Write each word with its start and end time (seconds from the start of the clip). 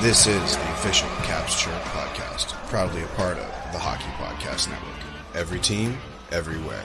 This 0.00 0.26
is 0.26 0.56
the 0.56 0.72
official 0.72 1.10
Caps 1.24 1.60
Chirp 1.60 1.74
podcast, 1.74 2.54
proudly 2.70 3.02
a 3.02 3.06
part 3.08 3.36
of 3.36 3.72
the 3.72 3.78
Hockey 3.78 4.08
Podcast 4.16 4.70
Network. 4.70 4.96
Every 5.34 5.58
team, 5.58 5.98
everywhere. 6.32 6.82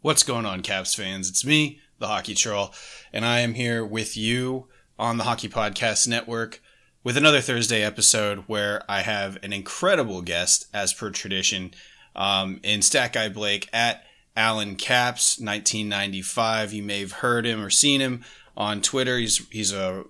What's 0.00 0.22
going 0.22 0.46
on, 0.46 0.62
Caps 0.62 0.94
fans? 0.94 1.28
It's 1.28 1.44
me, 1.44 1.80
the 1.98 2.06
Hockey 2.06 2.34
Troll, 2.34 2.72
and 3.12 3.26
I 3.26 3.40
am 3.40 3.52
here 3.52 3.84
with 3.84 4.16
you 4.16 4.68
on 4.98 5.18
the 5.18 5.24
Hockey 5.24 5.50
Podcast 5.50 6.08
Network 6.08 6.62
with 7.02 7.18
another 7.18 7.42
Thursday 7.42 7.82
episode 7.82 8.44
where 8.46 8.82
I 8.88 9.02
have 9.02 9.36
an 9.42 9.52
incredible 9.52 10.22
guest, 10.22 10.66
as 10.72 10.94
per 10.94 11.10
tradition, 11.10 11.74
um, 12.16 12.58
in 12.62 12.80
Stat 12.80 13.12
Guy 13.12 13.28
Blake 13.28 13.68
at 13.70 14.02
Allen 14.36 14.76
Caps, 14.76 15.38
1995. 15.38 16.72
You 16.72 16.82
may 16.82 17.00
have 17.00 17.12
heard 17.12 17.46
him 17.46 17.62
or 17.62 17.70
seen 17.70 18.00
him 18.00 18.24
on 18.56 18.80
Twitter. 18.80 19.18
He's 19.18 19.46
he's 19.48 19.72
a 19.72 20.04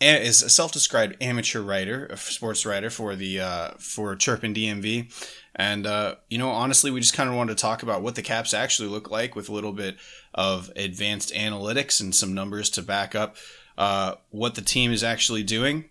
is 0.00 0.42
a 0.42 0.50
self-described 0.50 1.16
amateur 1.20 1.60
writer, 1.60 2.06
a 2.06 2.16
sports 2.16 2.66
writer 2.66 2.90
for 2.90 3.14
the 3.14 3.40
uh, 3.40 3.70
for 3.78 4.16
Chirpin 4.16 4.54
DMV, 4.54 5.12
and 5.54 5.86
uh, 5.86 6.16
you 6.28 6.38
know 6.38 6.50
honestly, 6.50 6.90
we 6.90 7.00
just 7.00 7.14
kind 7.14 7.30
of 7.30 7.36
wanted 7.36 7.56
to 7.56 7.62
talk 7.62 7.82
about 7.82 8.02
what 8.02 8.14
the 8.14 8.22
Caps 8.22 8.52
actually 8.52 8.88
look 8.88 9.10
like 9.10 9.36
with 9.36 9.48
a 9.48 9.52
little 9.52 9.72
bit 9.72 9.96
of 10.34 10.70
advanced 10.76 11.32
analytics 11.32 12.00
and 12.00 12.14
some 12.14 12.34
numbers 12.34 12.68
to 12.70 12.82
back 12.82 13.14
up 13.14 13.36
uh, 13.78 14.16
what 14.30 14.54
the 14.54 14.62
team 14.62 14.92
is 14.92 15.04
actually 15.04 15.42
doing. 15.42 15.84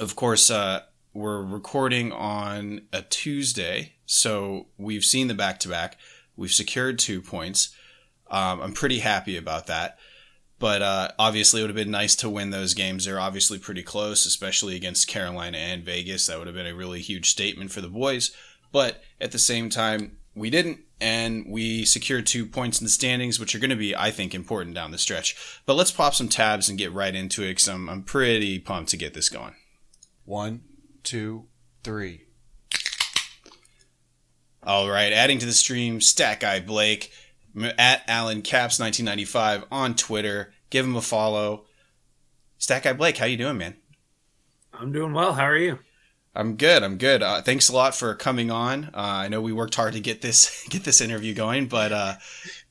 Of 0.00 0.16
course, 0.16 0.50
uh, 0.50 0.82
we're 1.12 1.42
recording 1.42 2.12
on 2.12 2.82
a 2.92 3.02
Tuesday, 3.02 3.92
so 4.06 4.68
we've 4.78 5.04
seen 5.04 5.28
the 5.28 5.34
back-to-back. 5.34 5.98
We've 6.36 6.52
secured 6.52 6.98
two 6.98 7.20
points. 7.22 7.74
Um, 8.30 8.60
I'm 8.60 8.72
pretty 8.72 9.00
happy 9.00 9.36
about 9.36 9.66
that. 9.66 9.98
But 10.58 10.80
uh, 10.80 11.08
obviously, 11.18 11.60
it 11.60 11.64
would 11.64 11.70
have 11.70 11.76
been 11.76 11.90
nice 11.90 12.14
to 12.16 12.30
win 12.30 12.50
those 12.50 12.72
games. 12.72 13.04
They're 13.04 13.18
obviously 13.18 13.58
pretty 13.58 13.82
close, 13.82 14.24
especially 14.26 14.76
against 14.76 15.08
Carolina 15.08 15.58
and 15.58 15.82
Vegas. 15.82 16.26
That 16.26 16.38
would 16.38 16.46
have 16.46 16.54
been 16.54 16.68
a 16.68 16.74
really 16.74 17.00
huge 17.00 17.30
statement 17.30 17.72
for 17.72 17.80
the 17.80 17.88
boys. 17.88 18.30
But 18.70 19.02
at 19.20 19.32
the 19.32 19.40
same 19.40 19.70
time, 19.70 20.18
we 20.36 20.50
didn't, 20.50 20.78
and 21.00 21.46
we 21.48 21.84
secured 21.84 22.26
two 22.26 22.46
points 22.46 22.80
in 22.80 22.84
the 22.84 22.90
standings, 22.90 23.40
which 23.40 23.56
are 23.56 23.58
going 23.58 23.70
to 23.70 23.76
be, 23.76 23.96
I 23.96 24.12
think, 24.12 24.36
important 24.36 24.76
down 24.76 24.92
the 24.92 24.98
stretch. 24.98 25.60
But 25.66 25.74
let's 25.74 25.90
pop 25.90 26.14
some 26.14 26.28
tabs 26.28 26.68
and 26.68 26.78
get 26.78 26.92
right 26.92 27.14
into 27.14 27.42
it 27.42 27.48
because 27.48 27.68
I'm, 27.68 27.88
I'm 27.88 28.04
pretty 28.04 28.60
pumped 28.60 28.90
to 28.92 28.96
get 28.96 29.14
this 29.14 29.28
going. 29.28 29.56
One, 30.24 30.62
two, 31.02 31.48
three. 31.82 32.26
All 34.64 34.88
right, 34.88 35.12
adding 35.12 35.38
to 35.40 35.46
the 35.46 35.52
stream, 35.52 36.00
Stat 36.00 36.38
Guy 36.38 36.60
Blake 36.60 37.10
at 37.78 38.02
Allen 38.06 38.42
Caps 38.42 38.78
1995 38.78 39.64
on 39.72 39.94
Twitter. 39.96 40.52
Give 40.70 40.86
him 40.86 40.94
a 40.94 41.02
follow. 41.02 41.64
Stat 42.58 42.84
Guy 42.84 42.92
Blake, 42.92 43.18
how 43.18 43.26
you 43.26 43.36
doing, 43.36 43.58
man? 43.58 43.76
I'm 44.72 44.92
doing 44.92 45.12
well. 45.12 45.34
How 45.34 45.44
are 45.44 45.56
you? 45.56 45.80
I'm 46.34 46.56
good. 46.56 46.82
I'm 46.82 46.96
good. 46.96 47.22
Uh, 47.22 47.42
thanks 47.42 47.68
a 47.68 47.74
lot 47.74 47.94
for 47.94 48.14
coming 48.14 48.50
on. 48.50 48.84
Uh, 48.86 48.90
I 48.94 49.28
know 49.28 49.40
we 49.40 49.52
worked 49.52 49.74
hard 49.74 49.94
to 49.94 50.00
get 50.00 50.22
this 50.22 50.64
get 50.70 50.84
this 50.84 51.00
interview 51.00 51.34
going, 51.34 51.66
but 51.66 51.92
uh, 51.92 52.14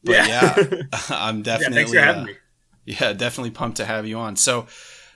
but 0.04 0.14
yeah, 0.14 0.56
yeah 0.58 0.82
I'm 1.10 1.42
definitely 1.42 1.76
yeah, 1.76 1.80
thanks 1.80 1.92
for 1.92 2.00
having 2.00 2.24
uh, 2.24 2.26
me. 2.26 2.36
Yeah, 2.86 3.14
definitely 3.14 3.52
pumped 3.52 3.78
to 3.78 3.86
have 3.86 4.08
you 4.08 4.18
on. 4.18 4.36
So, 4.38 4.66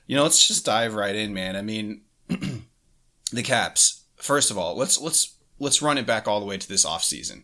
you 0.05 0.15
know, 0.15 0.23
let's 0.23 0.45
just 0.45 0.65
dive 0.65 0.93
right 0.93 1.15
in, 1.15 1.33
man. 1.33 1.55
I 1.55 1.61
mean, 1.61 2.01
the 3.31 3.43
Caps. 3.43 4.03
First 4.17 4.51
of 4.51 4.57
all, 4.57 4.75
let's 4.75 4.99
let's 4.99 5.34
let's 5.59 5.81
run 5.81 5.97
it 5.97 6.05
back 6.05 6.27
all 6.27 6.39
the 6.39 6.45
way 6.45 6.57
to 6.57 6.67
this 6.67 6.85
offseason. 6.85 7.43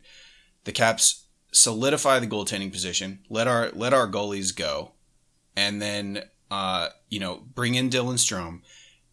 The 0.63 0.71
Caps 0.71 1.25
solidify 1.51 2.19
the 2.19 2.27
goaltending 2.27 2.71
position, 2.71 3.19
let 3.29 3.47
our 3.47 3.71
let 3.73 3.93
our 3.93 4.07
goalies 4.07 4.55
go, 4.55 4.93
and 5.55 5.81
then 5.81 6.23
uh, 6.49 6.89
you 7.09 7.19
know 7.19 7.43
bring 7.53 7.75
in 7.75 7.89
Dylan 7.89 8.15
Strome, 8.15 8.61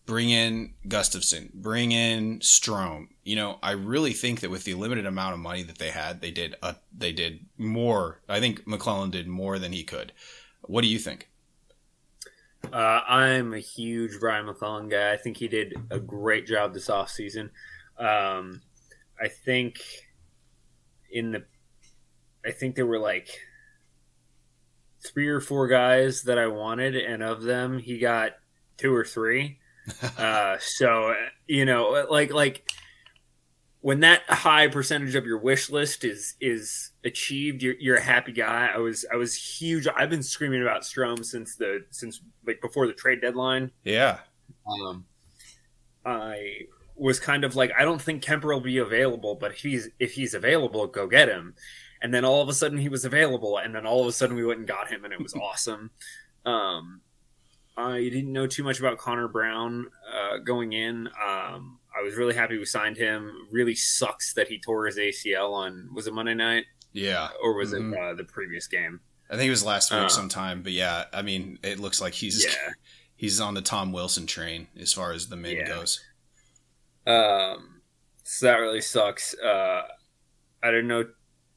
bring 0.07 0.31
in 0.31 0.75
Gustafsson, 0.87 1.53
bring 1.55 1.93
in 1.93 2.41
Strome. 2.41 3.09
You 3.25 3.37
know, 3.37 3.59
I 3.63 3.73
really 3.73 4.13
think 4.13 4.41
that 4.41 4.51
with 4.51 4.65
the 4.65 4.75
limited 4.75 5.07
amount 5.07 5.35
of 5.35 5.41
money 5.41 5.63
that 5.63 5.79
they 5.79 5.91
had, 5.91 6.21
they 6.21 6.31
did 6.31 6.55
uh, 6.63 6.75
they 6.97 7.13
did 7.13 7.47
more. 7.57 8.21
I 8.29 8.41
think 8.41 8.67
MacLellan 8.67 9.11
did 9.11 9.27
more 9.29 9.59
than 9.59 9.73
he 9.73 9.85
could. 9.85 10.13
What 10.63 10.83
do 10.83 10.89
you 10.89 10.99
think? 10.99 11.29
Uh, 12.73 13.01
I'm 13.07 13.55
a 13.55 13.59
huge 13.59 14.19
Brian 14.19 14.47
MacLellan 14.47 14.89
guy. 14.89 15.13
I 15.13 15.17
think 15.17 15.37
he 15.37 15.49
did 15.49 15.75
a 15.91 15.99
great 15.99 16.47
job 16.47 16.75
this 16.75 16.89
offseason. 16.89 17.51
Um, 17.99 18.63
I 19.21 19.29
think 19.29 19.81
in 21.11 21.33
the 21.33 21.45
I 22.45 22.53
think 22.53 22.77
there 22.77 22.87
were 22.87 22.99
like 22.99 23.29
three 25.07 25.29
or 25.29 25.41
four 25.41 25.69
guys 25.69 26.23
that 26.23 26.39
I 26.39 26.47
wanted, 26.47 26.97
and 26.97 27.23
of 27.23 27.43
them 27.43 27.79
he 27.79 27.99
got 27.99 28.33
two 28.77 28.95
or 28.95 29.05
three. 29.05 29.59
uh, 30.19 30.57
so 30.61 31.15
you 31.47 31.65
know, 31.65 32.07
like 32.11 32.33
like 32.33 32.71
when 33.81 34.01
that 34.01 34.23
high 34.29 34.69
percentage 34.69 35.15
of 35.15 35.25
your 35.27 35.39
wish 35.39 35.71
list 35.71 36.05
is 36.05 36.35
is 36.41 36.91
achieved, 37.05 37.63
you're, 37.63 37.77
you're 37.79 37.97
a 37.97 38.03
happy 38.03 38.33
guy. 38.33 38.71
I 38.75 38.79
was 38.79 39.05
I 39.13 39.17
was 39.17 39.35
huge. 39.35 39.87
I've 39.89 40.11
been 40.11 40.23
screaming 40.23 40.63
about 40.63 40.83
Strome 40.83 41.25
since 41.25 41.57
the 41.57 41.85
since 41.91 42.21
like 42.47 42.61
before 42.61 42.87
the 42.87 42.93
trade 42.93 43.21
deadline. 43.21 43.71
Yeah. 43.85 44.19
Um, 44.67 45.07
I 46.05 46.67
was 46.99 47.21
kind 47.21 47.45
of 47.45 47.55
like, 47.57 47.71
I 47.79 47.85
don't 47.85 48.03
think 48.03 48.25
Kuemper 48.25 48.45
will 48.53 48.61
be 48.61 48.79
available, 48.79 49.35
but 49.35 49.53
if 49.53 49.59
he's 49.59 49.89
if 49.99 50.13
he's 50.13 50.35
available, 50.35 50.87
go 50.87 51.07
get 51.07 51.29
him. 51.29 51.55
And 52.01 52.15
then 52.15 52.25
all 52.25 52.41
of 52.43 52.49
a 52.49 52.53
sudden 52.55 52.79
he 52.79 52.89
was 52.89 53.05
available, 53.05 53.59
and 53.59 53.75
then 53.75 53.87
all 53.87 54.03
of 54.03 54.07
a 54.07 54.13
sudden 54.13 54.37
we 54.37 54.45
went 54.45 54.59
and 54.61 54.69
got 54.69 54.89
him, 54.89 55.05
and 55.05 55.13
it 55.13 55.21
was 55.23 55.35
awesome. 55.43 55.91
Um, 56.47 57.01
I 57.77 58.01
didn't 58.01 58.33
know 58.33 58.47
too 58.47 58.65
much 58.65 58.81
about 58.81 58.99
Connor 58.99 59.29
Brown 59.29 59.87
uh, 60.13 60.39
going 60.39 60.73
in. 60.73 61.07
Um, 61.09 61.79
I 61.97 62.03
was 62.03 62.15
really 62.17 62.35
happy 62.35 62.59
we 62.59 62.65
signed 62.65 62.97
him. 62.97 63.49
Really 63.51 63.75
sucks 63.75 64.35
that 64.35 64.49
he 64.49 64.59
tore 64.59 64.87
his 64.87 64.97
ACL 64.99 65.53
on 65.53 65.91
was 65.95 66.07
it 66.07 66.15
Monday 66.15 66.35
night? 66.35 66.65
Yeah, 66.93 67.29
or 67.43 67.55
was 67.55 67.73
Mhm. 67.73 67.93
it 67.93 67.99
uh, 68.01 68.15
the 68.15 68.25
previous 68.25 68.67
game? 68.67 69.01
I 69.31 69.37
think 69.37 69.47
it 69.49 69.51
was 69.51 69.65
last 69.65 69.91
week 69.93 70.01
Uh, 70.01 70.09
sometime, 70.09 70.63
but 70.63 70.73
yeah, 70.73 71.05
I 71.13 71.23
mean, 71.23 71.59
it 71.63 71.79
looks 71.79 72.01
like 72.01 72.15
he's 72.15 72.45
Yeah. 72.45 72.71
he's 73.17 73.41
on 73.41 73.55
the 73.55 73.61
Tom 73.63 73.93
Wilson 73.93 74.27
train 74.27 74.69
as 74.81 74.93
far 74.93 75.13
as 75.13 75.29
the 75.29 75.37
mid 75.37 75.59
Yeah. 75.59 75.67
goes. 75.69 76.03
Um, 77.11 77.81
so 78.25 78.47
that 78.47 78.57
really 78.57 78.81
sucks. 78.83 79.35
Uh, 79.39 79.83
I 80.63 80.71
don't 80.71 80.87
know 80.89 81.05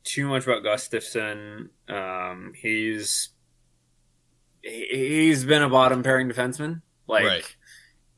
too 0.03 0.27
much 0.27 0.43
about 0.47 0.63
Gustafsson. 0.63 1.69
Um, 1.89 2.53
he's 2.55 3.29
he- 4.63 4.87
he's 5.27 5.43
been 5.43 5.63
a 5.63 5.69
bottom 5.69 6.03
pairing 6.03 6.29
defenseman. 6.29 6.81
Like, 7.07 7.25
Right. 7.25 7.55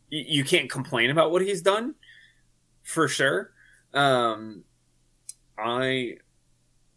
you 0.09 0.43
can't 0.43 0.69
complain 0.69 1.09
about 1.09 1.31
what 1.31 1.41
he's 1.41 1.61
done 1.61 1.95
for 2.83 3.07
sure. 3.07 3.53
Um, 3.93 4.63
I 5.57 6.17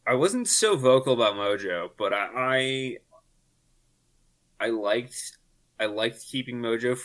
I 0.06 0.14
wasn't 0.14 0.48
so 0.48 0.76
vocal 0.76 1.14
about 1.14 1.34
Mojo, 1.34 1.90
but 1.96 2.12
I 2.12 2.98
I, 4.60 4.66
I 4.66 4.68
liked 4.70 5.38
I 5.80 5.86
liked 5.86 6.20
keeping 6.26 6.56
Mojo. 6.60 6.98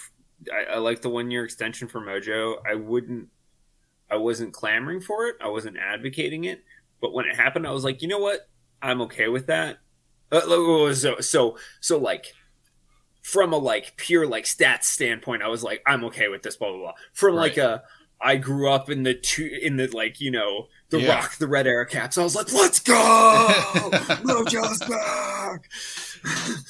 I, 0.51 0.75
I 0.75 0.77
liked 0.77 1.01
the 1.01 1.09
one 1.09 1.31
year 1.31 1.43
extension 1.43 1.87
for 1.87 2.01
Mojo. 2.01 2.55
I 2.69 2.75
wouldn't. 2.75 3.29
I 4.09 4.17
wasn't 4.17 4.53
clamoring 4.53 5.01
for 5.01 5.27
it. 5.27 5.37
I 5.41 5.47
wasn't 5.47 5.77
advocating 5.77 6.43
it. 6.43 6.63
But 6.99 7.13
when 7.13 7.25
it 7.25 7.35
happened, 7.35 7.65
I 7.65 7.71
was 7.71 7.83
like, 7.83 8.01
you 8.01 8.07
know 8.07 8.19
what? 8.19 8.47
I'm 8.81 9.01
okay 9.03 9.27
with 9.27 9.47
that. 9.47 9.77
Uh, 10.31 10.93
so 10.93 11.19
so 11.19 11.57
so 11.81 11.97
like 11.97 12.33
from 13.21 13.53
a 13.53 13.57
like 13.57 13.95
pure 13.97 14.25
like 14.27 14.45
stats 14.45 14.83
standpoint, 14.83 15.43
I 15.43 15.47
was 15.47 15.63
like, 15.63 15.81
I'm 15.85 16.03
okay 16.05 16.27
with 16.29 16.43
this, 16.43 16.55
blah 16.55 16.69
blah 16.69 16.79
blah. 16.79 16.93
From 17.13 17.35
right. 17.35 17.41
like 17.41 17.57
a 17.57 17.83
I 18.21 18.37
grew 18.37 18.69
up 18.69 18.89
in 18.89 19.03
the 19.03 19.13
two 19.13 19.45
in 19.61 19.77
the 19.77 19.87
like 19.87 20.21
you 20.21 20.31
know 20.31 20.67
the 20.89 21.01
yeah. 21.01 21.15
rock 21.15 21.37
the 21.37 21.47
red 21.47 21.67
air 21.67 21.85
caps. 21.85 22.17
I 22.17 22.23
was 22.23 22.35
like, 22.35 22.51
let's 22.53 22.79
go, 22.79 22.93
Mojo's 24.23 24.79
back. 24.79 25.69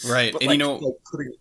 Right, 0.09 0.33
but 0.33 0.41
and 0.41 0.49
like, 0.49 0.51
you 0.51 0.57
know, 0.57 0.75
like 0.75 0.95
putting, 1.11 1.33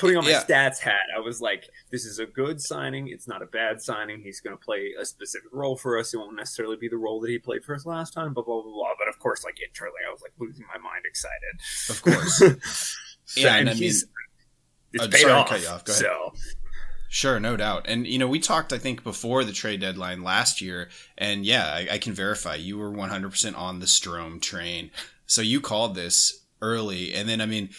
putting 0.00 0.16
on 0.16 0.24
my 0.24 0.30
yeah. 0.30 0.42
stats 0.42 0.78
hat, 0.78 1.06
I 1.16 1.20
was 1.20 1.40
like, 1.40 1.68
this 1.90 2.04
is 2.04 2.18
a 2.18 2.26
good 2.26 2.60
signing. 2.60 3.08
It's 3.08 3.28
not 3.28 3.42
a 3.42 3.46
bad 3.46 3.80
signing. 3.80 4.20
He's 4.20 4.40
going 4.40 4.56
to 4.56 4.62
play 4.62 4.94
a 5.00 5.04
specific 5.04 5.50
role 5.52 5.76
for 5.76 5.98
us. 5.98 6.12
It 6.12 6.16
won't 6.16 6.36
necessarily 6.36 6.76
be 6.76 6.88
the 6.88 6.96
role 6.96 7.20
that 7.20 7.30
he 7.30 7.38
played 7.38 7.64
for 7.64 7.74
us 7.74 7.86
last 7.86 8.12
time. 8.12 8.34
Blah 8.34 8.44
blah 8.44 8.62
blah 8.62 8.72
blah. 8.72 8.92
But 8.98 9.08
of 9.08 9.18
course, 9.18 9.44
like 9.44 9.58
internally, 9.60 10.00
I 10.08 10.12
was 10.12 10.22
like 10.22 10.32
losing 10.38 10.66
my 10.66 10.78
mind, 10.78 11.04
excited. 11.04 11.60
Of 11.88 12.02
course. 12.02 12.38
so, 13.24 13.40
yeah, 13.40 13.56
and, 13.56 13.68
and 13.68 13.78
he's. 13.78 14.04
Mean, 14.04 14.14
it's 14.92 15.04
oh, 15.04 15.08
paid 15.08 15.20
sorry 15.20 15.32
off. 15.34 15.48
cut 15.48 15.62
you 15.62 15.68
off. 15.68 15.84
Go 15.84 15.92
ahead. 15.92 16.02
So 16.02 16.32
Sure, 17.12 17.40
no 17.40 17.56
doubt. 17.56 17.86
And, 17.88 18.06
you 18.06 18.20
know, 18.20 18.28
we 18.28 18.38
talked, 18.38 18.72
I 18.72 18.78
think, 18.78 19.02
before 19.02 19.42
the 19.42 19.50
trade 19.50 19.80
deadline 19.80 20.22
last 20.22 20.60
year. 20.60 20.90
And 21.18 21.44
yeah, 21.44 21.66
I, 21.66 21.88
I 21.94 21.98
can 21.98 22.12
verify 22.12 22.54
you 22.54 22.78
were 22.78 22.88
100% 22.88 23.58
on 23.58 23.80
the 23.80 23.86
Strome 23.86 24.40
train. 24.40 24.92
So 25.26 25.42
you 25.42 25.60
called 25.60 25.96
this 25.96 26.44
early. 26.62 27.12
And 27.12 27.28
then, 27.28 27.40
I 27.40 27.46
mean, 27.46 27.70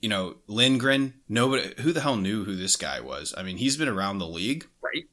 you 0.00 0.08
know, 0.08 0.36
Lindgren, 0.46 1.14
nobody, 1.28 1.74
who 1.82 1.92
the 1.92 2.00
hell 2.00 2.16
knew 2.16 2.44
who 2.44 2.56
this 2.56 2.76
guy 2.76 3.00
was? 3.00 3.34
I 3.36 3.42
mean, 3.42 3.56
he's 3.56 3.76
been 3.76 3.88
around 3.88 4.18
the 4.18 4.28
league. 4.28 4.66
Right. 4.80 5.04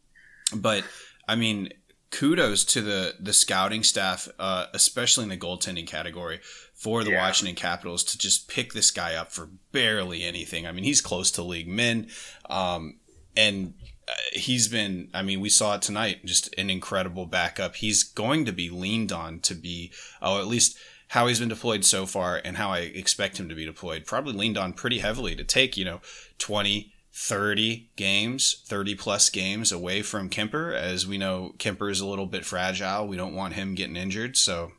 But, 0.56 0.84
I 1.28 1.36
mean, 1.36 1.70
kudos 2.12 2.64
to 2.66 2.82
the, 2.82 3.16
the 3.20 3.34
scouting 3.34 3.84
staff, 3.84 4.28
uh, 4.38 4.68
especially 4.74 5.24
in 5.24 5.30
the 5.30 5.38
goaltending 5.38 5.88
category 5.88 6.40
for 6.74 7.04
the 7.04 7.12
yeah. 7.12 7.22
Washington 7.22 7.56
Capitals 7.56 8.04
to 8.06 8.18
just 8.18 8.48
pick 8.48 8.74
this 8.74 8.92
guy 8.92 9.16
up 9.16 9.32
for 9.32 9.50
barely 9.72 10.24
anything. 10.24 10.68
I 10.68 10.72
mean, 10.72 10.84
he's 10.84 11.02
close 11.02 11.32
to 11.32 11.42
league 11.42 11.68
min. 11.68 12.10
Um, 12.50 13.00
and 13.36 13.74
uh, 14.08 14.14
he's 14.34 14.68
been 14.68 15.10
i 15.14 15.22
mean 15.22 15.42
we 15.42 15.50
saw 15.50 15.76
it 15.76 15.82
tonight 15.82 16.24
just 16.26 16.54
an 16.58 16.70
incredible 16.70 17.26
backup 17.26 17.76
he's 17.76 18.04
going 18.04 18.46
to 18.46 18.52
be 18.52 18.70
leaned 18.70 19.12
on 19.12 19.40
to 19.40 19.56
be 19.56 19.92
oh 20.22 20.40
at 20.40 20.48
least 20.48 20.78
how 21.10 21.28
he's 21.28 21.40
been 21.40 21.50
deployed 21.50 21.86
so 21.86 22.06
far 22.06 22.42
and 22.44 22.58
how 22.58 22.72
i 22.72 22.80
expect 22.80 23.40
him 23.40 23.50
to 23.50 23.56
be 23.56 23.66
deployed. 23.66 24.06
Probably 24.06 24.34
leaned 24.34 24.58
on 24.58 24.74
pretty 24.74 25.00
heavily 25.00 25.36
to 25.36 25.44
take 25.44 25.78
you 25.78 25.86
know 25.86 26.02
20 26.40 26.94
30 27.14 27.90
games 27.96 28.64
30 28.66 28.96
plus 28.96 29.30
games 29.30 29.72
away 29.72 30.02
from 30.02 30.30
Kuemper 30.30 30.74
as 30.74 31.08
we 31.08 31.18
know 31.18 31.54
Kuemper 31.58 31.90
is 31.90 32.02
a 32.02 32.08
little 32.08 32.26
bit 32.26 32.46
fragile. 32.46 33.08
We 33.08 33.18
don't 33.18 33.36
want 33.36 33.54
him 33.54 33.76
getting 33.76 33.96
injured. 33.96 34.38
So 34.38 34.72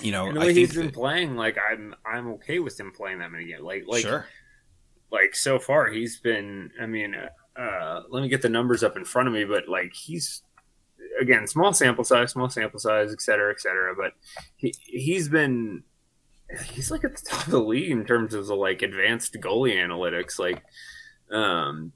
you 0.00 0.12
know 0.12 0.26
and 0.26 0.36
the 0.36 0.40
way 0.40 0.54
he's 0.54 0.74
been 0.74 0.86
that, 0.86 0.94
playing 0.94 1.36
like 1.36 1.58
i'm 1.70 1.94
i'm 2.06 2.26
okay 2.26 2.58
with 2.58 2.80
him 2.80 2.92
playing 2.92 3.18
that 3.18 3.30
many 3.30 3.46
games. 3.46 3.62
Like 3.62 3.84
like 3.86 4.02
sure. 4.02 4.26
like 5.10 5.34
so 5.34 5.58
far 5.58 5.88
he's 5.88 6.18
been 6.18 6.70
i 6.80 6.86
mean 6.86 7.14
uh, 7.14 7.28
uh, 7.56 8.02
let 8.08 8.22
me 8.22 8.28
get 8.28 8.42
the 8.42 8.48
numbers 8.48 8.82
up 8.82 8.96
in 8.96 9.04
front 9.04 9.28
of 9.28 9.34
me, 9.34 9.44
but 9.44 9.68
like 9.68 9.92
he's 9.92 10.42
again 11.20 11.46
small 11.46 11.72
sample 11.72 12.04
size, 12.04 12.32
small 12.32 12.48
sample 12.48 12.80
size, 12.80 13.12
et 13.12 13.20
cetera, 13.20 13.52
et 13.52 13.60
cetera. 13.60 13.94
But 13.94 14.12
he 14.56 14.74
he's 14.84 15.28
been 15.28 15.84
he's 16.70 16.90
like 16.90 17.04
at 17.04 17.16
the 17.16 17.22
top 17.22 17.46
of 17.46 17.52
the 17.52 17.60
league 17.60 17.90
in 17.90 18.04
terms 18.04 18.34
of 18.34 18.46
the 18.46 18.56
like 18.56 18.82
advanced 18.82 19.34
goalie 19.34 19.76
analytics. 19.76 20.38
Like, 20.38 20.62
um, 21.30 21.92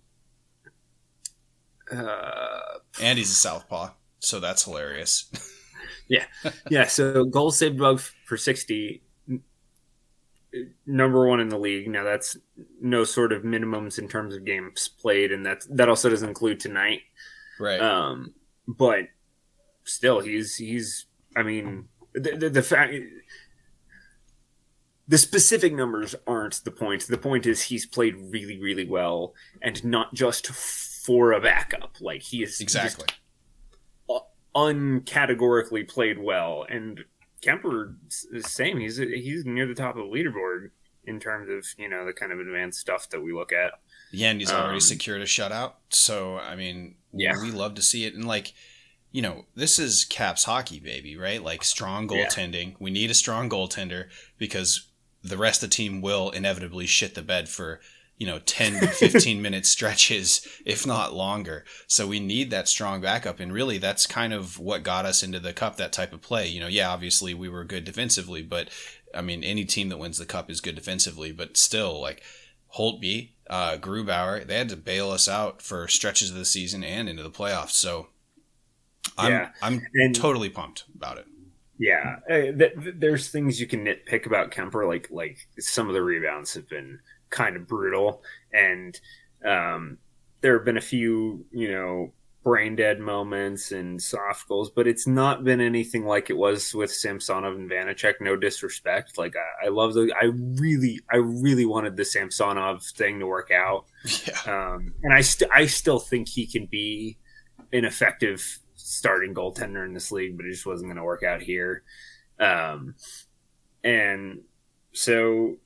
uh, 1.91 2.79
and 3.01 3.19
he's 3.19 3.31
a 3.31 3.35
southpaw, 3.35 3.91
so 4.19 4.41
that's 4.41 4.65
hilarious. 4.65 5.31
yeah, 6.09 6.25
yeah. 6.71 6.87
So 6.87 7.25
goal 7.25 7.51
saved 7.51 7.77
above 7.77 8.13
for 8.25 8.37
sixty, 8.37 9.03
number 10.87 11.27
one 11.27 11.41
in 11.41 11.49
the 11.49 11.59
league. 11.59 11.89
Now 11.89 12.05
that's 12.05 12.37
no 12.81 13.05
sort 13.05 13.33
of 13.33 13.43
minimums 13.43 13.99
in 13.99 14.09
terms 14.09 14.35
of 14.35 14.45
games 14.45 14.89
played, 14.89 15.33
and 15.33 15.45
that 15.47 15.65
that 15.71 15.89
also 15.89 16.09
doesn't 16.09 16.29
include 16.29 16.61
tonight. 16.61 17.03
Right. 17.59 17.81
Um, 17.81 18.35
but 18.67 19.09
still, 19.85 20.21
he's 20.21 20.57
he's. 20.57 21.07
I 21.37 21.43
mean, 21.43 21.89
the 22.15 22.37
the, 22.37 22.51
the 22.51 22.63
fact. 22.63 22.95
The 25.09 25.19
specific 25.19 25.73
numbers 25.73 26.17
aren't 26.27 26.65
the 26.65 26.73
point. 26.73 27.07
The 27.07 27.17
point 27.17 27.47
is 27.47 27.63
he's 27.63 27.87
played 27.87 28.17
really, 28.17 28.59
really 28.59 28.89
well, 28.89 29.35
and 29.63 29.85
not 29.85 30.13
just 30.15 30.49
for 30.49 31.31
a 31.33 31.41
backup. 31.41 32.01
Like 32.01 32.23
he 32.23 32.43
is 32.43 32.61
exactly 32.61 33.07
uncategorically 34.57 35.87
played 35.87 36.19
well, 36.19 36.67
and 36.69 37.05
Kuemper 37.43 37.95
same. 38.41 38.79
He's 38.79 38.97
he's 38.97 39.45
near 39.45 39.67
the 39.67 39.75
top 39.75 39.97
of 39.97 40.07
the 40.07 40.11
leaderboard 40.11 40.71
in 41.05 41.21
terms 41.21 41.49
of 41.51 41.65
you 41.79 41.89
know 41.89 42.07
the 42.07 42.13
kind 42.13 42.33
of 42.33 42.41
advanced 42.41 42.81
stuff 42.81 43.09
that 43.11 43.23
we 43.23 43.33
look 43.33 43.53
at. 43.53 43.73
Yandy's 44.13 44.51
um, 44.51 44.63
already 44.63 44.81
secured 44.81 45.21
a 45.21 45.27
shutout, 45.27 45.75
so 45.91 46.39
I 46.39 46.57
mean, 46.57 46.97
yeah, 47.17 47.41
we 47.41 47.51
love 47.51 47.75
to 47.75 47.83
see 47.83 48.05
it. 48.05 48.15
And 48.15 48.27
like, 48.27 48.53
you 49.13 49.23
know, 49.23 49.45
this 49.55 49.79
is 49.79 50.05
Caps 50.05 50.45
hockey, 50.45 50.81
baby, 50.81 51.17
right? 51.17 51.43
Like 51.43 51.65
strong 51.65 52.09
goaltending. 52.09 52.71
Yeah. 52.71 52.77
We 52.79 52.91
need 52.91 53.11
a 53.11 53.15
strong 53.15 53.49
goaltender 53.49 54.09
because 54.39 54.87
the 55.23 55.37
rest 55.37 55.63
of 55.63 55.71
the 55.71 55.75
team 55.75 56.01
will 56.01 56.31
inevitably 56.31 56.87
shit 56.87 57.15
the 57.15 57.23
bed 57.23 57.49
for 57.49 57.81
you 58.19 58.27
know 58.27 58.39
10 58.39 58.87
15 58.89 59.43
minute 59.43 59.67
stretches 59.67 60.47
if 60.65 60.87
not 60.87 61.15
longer 61.15 61.65
so 61.87 62.07
we 62.07 62.21
need 62.21 62.51
that 62.51 62.69
strong 62.69 63.01
backup 63.01 63.41
and 63.41 63.53
really 63.53 63.79
that's 63.79 64.07
kind 64.07 64.33
of 64.33 64.59
what 64.59 64.83
got 64.83 65.05
us 65.05 65.23
into 65.23 65.41
the 65.41 65.53
cup 65.53 65.77
that 65.77 65.93
type 65.93 66.13
of 66.13 66.23
play 66.23 66.47
you 66.47 66.61
know 66.61 66.67
yeah 66.67 66.89
obviously 66.91 67.35
we 67.35 67.49
were 67.49 67.65
good 67.65 67.85
defensively 67.85 68.43
but 68.43 68.71
i 69.15 69.21
mean 69.21 69.45
any 69.45 69.65
team 69.65 69.89
that 69.89 69.99
wins 69.99 70.19
the 70.19 70.27
cup 70.27 70.51
is 70.51 70.61
good 70.61 70.75
defensively 70.75 71.33
but 71.33 71.57
still 71.57 72.01
like 72.01 72.23
holtby 72.79 73.31
uh, 73.49 73.77
grubauer. 73.77 74.47
They 74.47 74.59
had 74.59 74.69
to 74.71 74.77
bail 74.77 75.11
us 75.11 75.29
out 75.29 75.63
for 75.63 75.89
stretches 75.89 76.31
of 76.31 76.37
the 76.37 76.45
season 76.45 76.83
and 76.85 77.09
into 77.09 77.23
the 77.23 77.31
playoffs. 77.31 77.71
So 77.71 78.09
i'm 79.17 79.33
yeah. 79.33 79.51
i'm 79.63 79.87
and- 79.95 80.15
totally 80.15 80.49
pumped 80.51 80.85
about 80.95 81.19
it. 81.19 81.27
Yeah, 81.79 82.21
th- 82.27 82.57
th- 82.57 82.95
there's 82.97 83.29
things 83.29 83.61
you 83.61 83.67
can 83.67 83.85
nitpick 83.85 84.25
about 84.25 84.51
Kuemper, 84.51 84.89
like 84.89 85.09
like 85.11 85.47
some 85.59 85.89
of 85.89 85.95
the 85.95 86.03
rebounds 86.03 86.55
have 86.55 86.67
been 86.69 87.01
kind 87.29 87.55
of 87.55 87.69
brutal. 87.69 88.23
And 88.53 88.99
um, 89.45 89.99
there 90.41 90.57
have 90.57 90.65
been 90.65 90.79
a 90.79 90.81
few, 90.83 91.45
you 91.53 91.71
know, 91.71 92.13
brain 92.47 92.77
dead 92.77 93.01
moments 93.01 93.73
and 93.73 94.01
soft 94.01 94.47
goals, 94.47 94.71
but 94.71 94.87
it's 94.87 95.05
not 95.05 95.43
been 95.43 95.61
anything 95.61 96.07
like 96.07 96.31
it 96.31 96.37
was 96.37 96.73
with 96.73 96.93
Samsonov 96.93 97.57
and 97.57 97.69
Vanecek. 97.69 98.21
No 98.21 98.37
disrespect. 98.37 99.19
Like 99.19 99.35
I, 99.35 99.67
I 99.67 99.69
love 99.71 99.95
the, 99.95 100.15
I 100.15 100.27
really, 100.61 101.01
I 101.11 101.17
really 101.17 101.67
wanted 101.67 101.97
the 101.97 102.05
Samsonov 102.05 102.85
thing 102.85 103.19
to 103.19 103.27
work 103.27 103.51
out. 103.51 103.87
Yeah. 104.29 104.75
Um, 104.75 104.95
and 105.03 105.13
I, 105.13 105.23
st- 105.23 105.51
I 105.53 105.67
still 105.67 105.99
think 105.99 106.29
he 106.29 106.47
can 106.47 106.67
be 106.67 107.19
an 107.73 107.85
effective 107.85 108.61
starting 108.77 109.35
goaltender 109.35 109.85
in 109.85 109.93
this 109.93 110.13
league, 110.13 110.37
but 110.37 110.47
it 110.47 110.53
just 110.53 110.67
wasn't 110.67 110.87
going 110.87 110.99
to 110.99 111.03
work 111.03 111.25
out 111.25 111.43
here. 111.43 111.83
Um, 112.39 112.95
and 113.83 114.43
so 114.93 115.57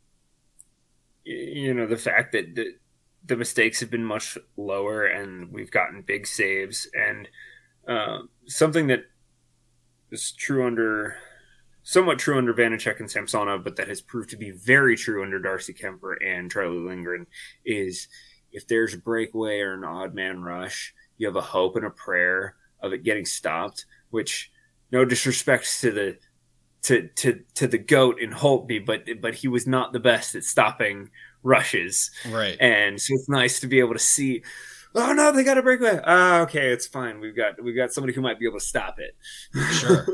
you 1.25 1.75
know 1.75 1.87
the 1.87 1.99
fact 1.99 2.33
that 2.33 2.55
the, 2.55 2.75
the 3.27 3.37
mistakes 3.37 3.81
have 3.81 3.91
been 3.91 4.05
much 4.05 4.39
lower 4.57 5.07
and 5.07 5.53
we've 5.53 5.71
gotten 5.71 6.03
big 6.03 6.27
saves. 6.27 6.89
And 6.95 7.29
uh, 7.87 8.21
something 8.47 8.87
that 8.89 9.05
is 10.11 10.33
true 10.33 10.67
under 10.67 11.17
somewhat 11.83 12.19
true 12.19 12.39
under 12.39 12.55
Vanecek 12.55 13.01
and 13.01 13.11
Samsonov, 13.11 13.65
but 13.65 13.77
that 13.77 13.89
has 13.89 14.01
proved 14.01 14.31
to 14.31 14.37
be 14.37 14.51
very 14.51 14.97
true 14.97 15.23
under 15.23 15.39
Darcy 15.39 15.73
Kuemper 15.73 16.15
and 16.25 16.51
Charlie 16.51 16.79
Lindgren 16.79 17.27
is 17.65 18.09
if 18.53 18.67
there's 18.67 18.95
a 18.95 18.99
breakaway 18.99 19.61
or 19.61 19.75
an 19.75 19.85
odd 19.85 20.15
man 20.15 20.43
rush, 20.43 20.95
you 21.19 21.27
have 21.27 21.37
a 21.37 21.41
hope 21.41 21.77
and 21.77 21.87
a 21.87 21.91
prayer 21.91 22.57
of 22.83 22.93
it 22.93 23.05
getting 23.05 23.25
stopped, 23.25 23.87
which 24.11 24.51
no 24.91 25.05
disrespect 25.05 25.81
to 25.81 25.91
the 25.91 26.19
to 26.83 27.09
to 27.09 27.41
to 27.55 27.67
the 27.67 27.79
goat 27.79 28.21
in 28.21 28.31
Holtby, 28.31 28.85
but 28.85 29.07
but 29.21 29.35
he 29.35 29.49
was 29.49 29.67
not 29.67 29.93
the 29.93 30.01
best 30.01 30.35
at 30.35 30.45
stopping 30.45 31.11
rushes. 31.43 32.11
Right. 32.29 32.57
And 32.61 33.01
so 33.01 33.15
it's 33.15 33.29
nice 33.29 33.61
to 33.61 33.67
be 33.67 33.81
able 33.81 33.95
to 33.95 33.99
see. 33.99 34.43
Oh 34.95 35.13
no, 35.13 35.33
they 35.33 35.45
got 35.45 35.59
a 35.59 35.63
breakaway. 35.63 36.01
Ah, 36.05 36.41
okay, 36.41 36.71
it's 36.71 36.87
fine. 36.87 37.21
We've 37.21 37.37
got 37.37 37.63
we've 37.63 37.77
got 37.77 37.93
somebody 37.93 38.13
who 38.13 38.21
might 38.21 38.39
be 38.39 38.47
able 38.47 38.59
to 38.59 38.65
stop 38.65 38.99
it. 38.99 39.17
sure. 39.73 40.07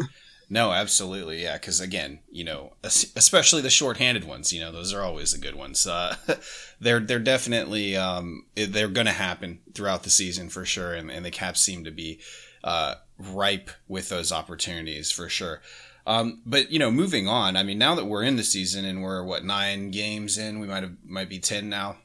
No, 0.49 0.71
absolutely, 0.71 1.43
yeah. 1.43 1.55
Because 1.55 1.81
again, 1.81 2.21
you 2.31 2.45
know, 2.45 2.75
especially 2.85 3.63
the 3.63 3.71
short-handed 3.71 4.25
ones, 4.25 4.53
you 4.53 4.61
know, 4.61 4.71
those 4.71 4.95
are 4.95 5.03
always 5.03 5.33
the 5.33 5.39
good 5.39 5.57
ones. 5.57 5.87
Uh, 5.87 6.15
they're 6.81 7.01
they're 7.01 7.19
definitely 7.19 7.97
um, 7.97 8.45
they're 8.55 8.89
going 8.89 9.07
to 9.07 9.13
happen 9.13 9.61
throughout 9.75 10.05
the 10.05 10.11
season 10.11 10.49
for 10.49 10.65
sure, 10.65 10.95
and, 10.95 11.11
and 11.11 11.25
the 11.25 11.31
Caps 11.31 11.61
seem 11.61 11.85
to 11.85 11.91
be 11.91 12.21
uh, 12.63 12.95
ripe 13.19 13.71
with 13.89 14.09
those 14.09 14.31
opportunities 14.31 15.11
for 15.11 15.29
sure. 15.29 15.63
Um, 16.07 16.43
but 16.47 16.71
you 16.71 16.79
know, 16.79 16.91
moving 16.91 17.27
on. 17.27 17.57
I 17.57 17.63
mean, 17.63 17.79
now 17.79 17.95
that 17.97 18.07
we're 18.07 18.23
in 18.23 18.37
the 18.37 18.45
season 18.45 18.85
and 18.85 19.03
we're 19.03 19.25
what 19.25 19.45
nine 19.45 19.91
games 19.91 20.39
in, 20.39 20.61
we 20.61 20.67
might 20.67 20.83
have 20.83 20.97
might 21.05 21.29
be 21.29 21.39
ten 21.39 21.69
now. 21.69 21.97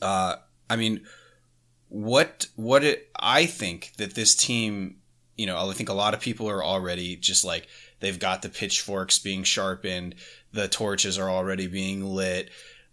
Uh, 0.00 0.36
I 0.70 0.76
mean, 0.76 1.02
what 1.88 2.46
what 2.56 2.84
it, 2.84 3.10
I 3.18 3.46
think 3.46 3.92
that 3.98 4.14
this 4.14 4.34
team 4.34 4.96
you 5.36 5.46
know, 5.46 5.68
I 5.68 5.72
think 5.72 5.88
a 5.88 5.94
lot 5.94 6.14
of 6.14 6.20
people 6.20 6.48
are 6.48 6.64
already 6.64 7.16
just 7.16 7.44
like 7.44 7.68
they've 8.00 8.18
got 8.18 8.42
the 8.42 8.48
pitchforks 8.48 9.18
being 9.18 9.42
sharpened, 9.42 10.14
the 10.52 10.68
torches 10.68 11.18
are 11.18 11.30
already 11.30 11.66
being 11.66 12.04
lit. 12.04 12.50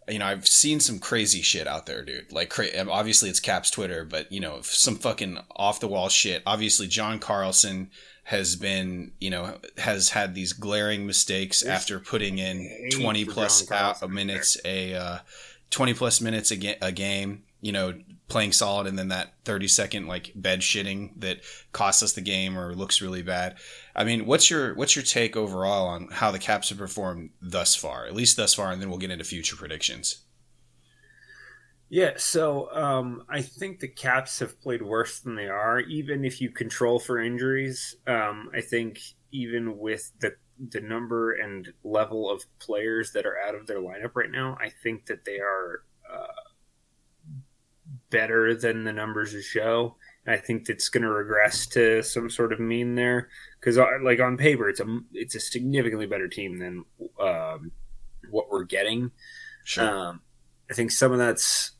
You 0.09 0.19
know, 0.19 0.25
I've 0.25 0.47
seen 0.47 0.81
some 0.81 0.99
crazy 0.99 1.41
shit 1.41 1.65
out 1.65 1.85
there, 1.85 2.03
dude. 2.03 2.33
Like, 2.33 2.49
cra- 2.49 2.85
obviously 2.89 3.29
it's 3.29 3.39
Caps 3.39 3.71
Twitter, 3.71 4.03
but 4.03 4.29
you 4.31 4.41
know, 4.41 4.59
some 4.61 4.97
fucking 4.97 5.39
off 5.55 5.79
the 5.79 5.87
wall 5.87 6.09
shit. 6.09 6.43
Obviously, 6.45 6.87
John 6.87 7.19
Carlson 7.19 7.89
has 8.23 8.55
been, 8.55 9.11
you 9.19 9.29
know, 9.29 9.57
has 9.77 10.09
had 10.09 10.33
these 10.33 10.53
glaring 10.53 11.05
mistakes 11.05 11.61
There's 11.61 11.75
after 11.75 11.99
putting 11.99 12.37
in 12.37 12.89
twenty 12.91 13.25
plus 13.25 13.69
out, 13.71 14.09
minutes 14.09 14.57
a 14.65 14.95
uh, 14.95 15.17
twenty 15.69 15.93
plus 15.93 16.21
minutes 16.21 16.51
a, 16.51 16.55
ga- 16.55 16.77
a 16.81 16.91
game. 16.91 17.43
You 17.61 17.71
know, 17.71 17.93
playing 18.33 18.51
solid 18.51 18.87
and 18.87 18.97
then 18.97 19.09
that 19.09 19.33
30 19.45 19.67
second 19.67 20.07
like 20.07 20.31
bed 20.35 20.61
shitting 20.61 21.11
that 21.17 21.41
costs 21.71 22.01
us 22.01 22.13
the 22.13 22.21
game 22.21 22.57
or 22.57 22.73
looks 22.73 23.01
really 23.01 23.21
bad. 23.21 23.55
I 23.95 24.03
mean, 24.03 24.25
what's 24.25 24.49
your 24.49 24.73
what's 24.73 24.95
your 24.95 25.03
take 25.03 25.37
overall 25.37 25.87
on 25.87 26.07
how 26.11 26.31
the 26.31 26.39
Caps 26.39 26.69
have 26.69 26.79
performed 26.79 27.29
thus 27.41 27.75
far, 27.75 28.05
at 28.05 28.15
least 28.15 28.35
thus 28.35 28.55
far, 28.55 28.71
and 28.71 28.81
then 28.81 28.89
we'll 28.89 28.97
get 28.97 29.11
into 29.11 29.23
future 29.23 29.55
predictions. 29.55 30.22
Yeah, 31.93 32.13
so 32.17 32.73
um, 32.73 33.21
I 33.29 33.43
think 33.43 33.79
the 33.79 33.87
Caps 33.87 34.39
have 34.39 34.59
played 34.59 34.81
worse 34.81 35.19
than 35.19 35.35
they 35.35 35.47
are, 35.47 35.79
even 35.81 36.25
if 36.25 36.41
you 36.41 36.49
control 36.49 36.97
for 36.97 37.19
injuries. 37.19 37.97
Um, 38.07 38.49
I 38.51 38.61
think 38.61 38.99
even 39.31 39.77
with 39.77 40.11
the 40.19 40.33
the 40.71 40.81
number 40.81 41.33
and 41.33 41.71
level 41.83 42.31
of 42.31 42.45
players 42.57 43.11
that 43.11 43.27
are 43.27 43.37
out 43.47 43.53
of 43.53 43.67
their 43.67 43.77
lineup 43.77 44.15
right 44.15 44.31
now, 44.31 44.57
I 44.59 44.71
think 44.81 45.05
that 45.05 45.23
they 45.23 45.37
are 45.37 45.83
uh, 46.11 46.49
better 48.09 48.55
than 48.55 48.85
the 48.85 48.93
numbers 48.93 49.35
show. 49.45 49.95
I 50.25 50.37
think 50.37 50.69
it's 50.69 50.89
going 50.89 51.03
to 51.03 51.11
regress 51.11 51.67
to 51.67 52.01
some 52.01 52.27
sort 52.27 52.53
of 52.53 52.59
mean 52.59 52.95
there 52.95 53.29
because, 53.59 53.77
uh, 53.77 53.85
like 54.01 54.19
on 54.19 54.35
paper, 54.35 54.67
it's 54.67 54.79
a 54.79 54.99
it's 55.13 55.35
a 55.35 55.39
significantly 55.39 56.07
better 56.07 56.27
team 56.27 56.57
than 56.57 56.85
um, 57.21 57.71
what 58.31 58.49
we're 58.49 58.63
getting. 58.63 59.11
Sure. 59.63 59.87
Um, 59.87 60.21
I 60.71 60.73
think 60.73 60.89
some 60.89 61.11
of 61.11 61.19
that's 61.19 61.72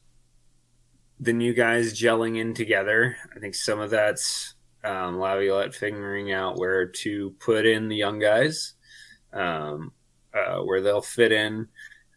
the 1.24 1.34
new 1.34 1.54
guys 1.54 1.94
gelling 1.94 2.40
in 2.40 2.54
together. 2.54 3.16
I 3.36 3.40
think 3.40 3.56
some 3.56 3.80
of 3.80 3.90
that's 3.90 4.56
um, 4.84 5.20
Laviolette 5.20 5.74
figuring 5.74 6.32
out 6.32 6.58
where 6.58 6.88
to 6.88 7.32
put 7.40 7.66
in 7.66 7.88
the 7.88 7.96
young 7.96 8.20
guys, 8.20 8.74
um, 9.32 9.92
uh, 10.34 10.60
where 10.60 10.82
they'll 10.82 11.02
fit 11.02 11.32
in. 11.32 11.68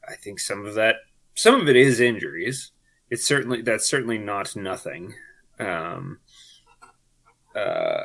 I 0.09 0.15
think 0.15 0.41
some 0.41 0.67
of 0.67 0.75
that, 0.75 0.97
some 1.35 1.61
of 1.61 1.69
it 1.69 1.77
is 1.77 2.01
injuries 2.01 2.73
it's 3.11 3.27
certainly 3.27 3.63
that's 3.63 3.89
certainly 3.89 4.19
not 4.19 4.55
nothing. 4.57 5.15
Um, 5.59 6.19
uh, 7.55 8.05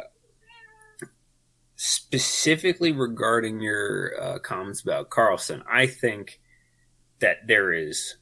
specifically 1.75 2.91
regarding 2.91 3.59
your 3.59 4.13
uh, 4.21 4.39
comments 4.39 4.81
about 4.81 5.09
Carlson, 5.09 5.63
I 5.69 5.87
think 5.87 6.39
that 7.19 7.47
there 7.47 7.73
is 7.73 8.17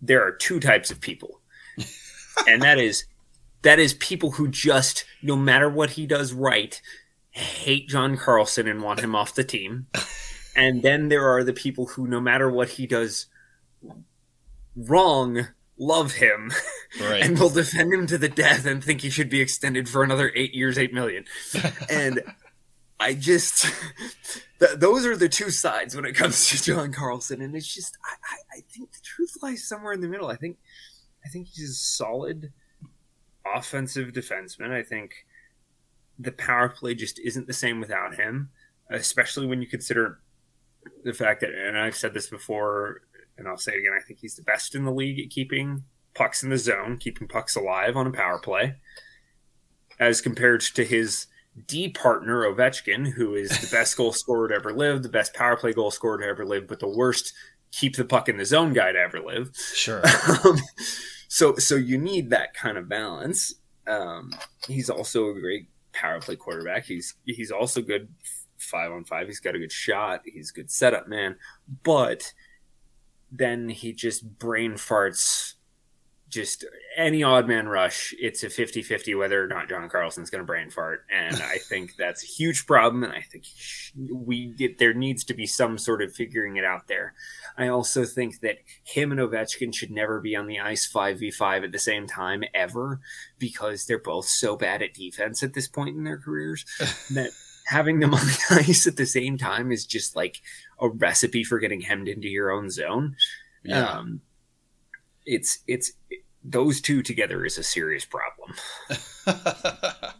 there 0.00 0.22
are 0.22 0.32
two 0.32 0.60
types 0.60 0.90
of 0.90 1.00
people, 1.00 1.39
and 2.46 2.62
that 2.62 2.78
is 2.78 3.04
that 3.62 3.78
is 3.78 3.94
people 3.94 4.32
who 4.32 4.48
just 4.48 5.04
no 5.22 5.36
matter 5.36 5.68
what 5.68 5.90
he 5.90 6.06
does 6.06 6.32
right 6.32 6.80
hate 7.30 7.88
John 7.88 8.16
Carlson 8.16 8.66
and 8.66 8.82
want 8.82 9.00
him 9.00 9.14
off 9.14 9.34
the 9.34 9.44
team. 9.44 9.86
And 10.56 10.82
then 10.82 11.08
there 11.08 11.28
are 11.28 11.44
the 11.44 11.52
people 11.52 11.86
who 11.86 12.06
no 12.06 12.20
matter 12.20 12.50
what 12.50 12.70
he 12.70 12.86
does 12.86 13.26
wrong 14.76 15.48
love 15.78 16.12
him 16.12 16.52
right. 17.00 17.22
and 17.22 17.38
will 17.38 17.50
defend 17.50 17.92
him 17.92 18.06
to 18.06 18.18
the 18.18 18.28
death 18.28 18.66
and 18.66 18.82
think 18.82 19.00
he 19.00 19.10
should 19.10 19.30
be 19.30 19.40
extended 19.40 19.88
for 19.88 20.02
another 20.02 20.32
eight 20.34 20.54
years, 20.54 20.78
eight 20.78 20.92
million. 20.92 21.24
and 21.88 22.20
I 22.98 23.14
just, 23.14 23.66
th- 24.58 24.72
those 24.76 25.06
are 25.06 25.16
the 25.16 25.28
two 25.28 25.50
sides 25.50 25.96
when 25.96 26.04
it 26.04 26.12
comes 26.12 26.48
to 26.50 26.62
John 26.62 26.92
Carlson. 26.92 27.40
And 27.40 27.56
it's 27.56 27.72
just, 27.72 27.96
I, 28.04 28.14
I, 28.34 28.58
I 28.58 28.60
think 28.70 28.92
the 28.92 29.00
truth 29.02 29.38
lies 29.42 29.64
somewhere 29.64 29.94
in 29.94 30.00
the 30.00 30.08
middle. 30.08 30.28
I 30.28 30.36
think, 30.36 30.58
I 31.24 31.28
think 31.28 31.48
he's 31.48 31.70
a 31.70 31.74
solid 31.74 32.52
offensive 33.54 34.12
defenseman. 34.12 34.70
I 34.70 34.82
think 34.82 35.26
the 36.18 36.32
power 36.32 36.68
play 36.68 36.94
just 36.94 37.18
isn't 37.18 37.46
the 37.46 37.52
same 37.52 37.80
without 37.80 38.14
him, 38.14 38.50
especially 38.90 39.46
when 39.46 39.62
you 39.62 39.66
consider 39.66 40.20
the 41.04 41.12
fact 41.12 41.40
that, 41.40 41.50
and 41.50 41.78
I've 41.78 41.96
said 41.96 42.14
this 42.14 42.28
before 42.28 43.02
and 43.36 43.48
I'll 43.48 43.56
say 43.56 43.72
it 43.72 43.78
again, 43.78 43.92
I 43.98 44.04
think 44.04 44.20
he's 44.20 44.36
the 44.36 44.42
best 44.42 44.74
in 44.74 44.84
the 44.84 44.92
league 44.92 45.18
at 45.18 45.30
keeping 45.30 45.84
pucks 46.14 46.42
in 46.42 46.50
the 46.50 46.58
zone, 46.58 46.98
keeping 46.98 47.26
pucks 47.26 47.56
alive 47.56 47.96
on 47.96 48.06
a 48.06 48.12
power 48.12 48.38
play, 48.38 48.76
as 49.98 50.20
compared 50.20 50.60
to 50.60 50.84
his 50.84 51.26
D 51.66 51.88
partner 51.88 52.44
Ovechkin, 52.44 53.12
who 53.12 53.34
is 53.34 53.48
the 53.48 53.74
best 53.74 53.96
goal 53.96 54.12
scorer 54.12 54.48
to 54.48 54.54
ever 54.54 54.72
live, 54.72 55.02
the 55.02 55.08
best 55.08 55.34
power 55.34 55.56
play 55.56 55.72
goal 55.72 55.90
scorer 55.90 56.18
to 56.18 56.26
ever 56.26 56.44
live, 56.44 56.68
but 56.68 56.80
the 56.80 56.88
worst 56.88 57.32
keep 57.72 57.96
the 57.96 58.04
puck 58.04 58.28
in 58.28 58.36
the 58.36 58.44
zone 58.44 58.72
guy 58.72 58.92
to 58.92 58.98
ever 58.98 59.20
live. 59.20 59.50
Sure. 59.74 60.02
Um, 60.44 60.58
so 61.28 61.56
so 61.56 61.76
you 61.76 61.98
need 61.98 62.30
that 62.30 62.54
kind 62.54 62.76
of 62.76 62.88
balance. 62.88 63.54
Um, 63.86 64.32
he's 64.66 64.90
also 64.90 65.28
a 65.28 65.40
great 65.40 65.68
power 65.92 66.20
play 66.20 66.36
quarterback. 66.36 66.84
He's 66.84 67.14
he's 67.24 67.50
also 67.50 67.80
good 67.82 68.08
five 68.58 68.92
on 68.92 69.04
five. 69.04 69.26
He's 69.26 69.40
got 69.40 69.54
a 69.54 69.58
good 69.58 69.72
shot. 69.72 70.22
He's 70.24 70.50
a 70.50 70.52
good 70.52 70.70
setup 70.70 71.08
man, 71.08 71.36
but 71.82 72.32
then 73.30 73.68
he 73.68 73.92
just 73.92 74.38
brain 74.38 74.72
farts 74.72 75.54
just 76.30 76.64
any 76.96 77.22
odd 77.22 77.46
man 77.46 77.68
rush 77.68 78.14
it's 78.18 78.42
a 78.42 78.46
50-50 78.46 79.18
whether 79.18 79.42
or 79.42 79.46
not 79.46 79.68
john 79.68 79.88
carlson's 79.88 80.30
going 80.30 80.40
to 80.40 80.46
brain 80.46 80.70
fart 80.70 81.04
and 81.12 81.36
i 81.36 81.58
think 81.68 81.96
that's 81.96 82.22
a 82.22 82.26
huge 82.26 82.66
problem 82.66 83.04
and 83.04 83.12
i 83.12 83.20
think 83.20 83.44
we 84.12 84.46
get 84.46 84.78
there 84.78 84.94
needs 84.94 85.24
to 85.24 85.34
be 85.34 85.46
some 85.46 85.76
sort 85.76 86.02
of 86.02 86.14
figuring 86.14 86.56
it 86.56 86.64
out 86.64 86.88
there 86.88 87.14
i 87.58 87.68
also 87.68 88.04
think 88.04 88.40
that 88.40 88.58
him 88.84 89.12
and 89.12 89.20
ovechkin 89.20 89.74
should 89.74 89.90
never 89.90 90.20
be 90.20 90.34
on 90.34 90.46
the 90.46 90.60
ice 90.60 90.90
5v5 90.90 91.64
at 91.64 91.72
the 91.72 91.78
same 91.78 92.06
time 92.06 92.44
ever 92.54 93.00
because 93.38 93.84
they're 93.84 93.98
both 93.98 94.26
so 94.26 94.56
bad 94.56 94.82
at 94.82 94.94
defense 94.94 95.42
at 95.42 95.54
this 95.54 95.68
point 95.68 95.96
in 95.96 96.04
their 96.04 96.18
careers 96.18 96.64
that 97.10 97.30
having 97.70 98.00
them 98.00 98.12
on 98.12 98.20
the 98.20 98.46
ice 98.68 98.86
at 98.86 98.96
the 98.96 99.06
same 99.06 99.38
time 99.38 99.70
is 99.70 99.86
just 99.86 100.16
like 100.16 100.40
a 100.80 100.88
recipe 100.88 101.44
for 101.44 101.58
getting 101.58 101.80
hemmed 101.80 102.08
into 102.08 102.28
your 102.28 102.50
own 102.50 102.68
zone. 102.68 103.16
Yeah. 103.62 103.88
Um, 103.88 104.20
it's 105.26 105.58
it's 105.66 105.92
those 106.42 106.80
two 106.80 107.02
together 107.02 107.44
is 107.44 107.58
a 107.58 107.62
serious 107.62 108.04
problem. 108.04 108.54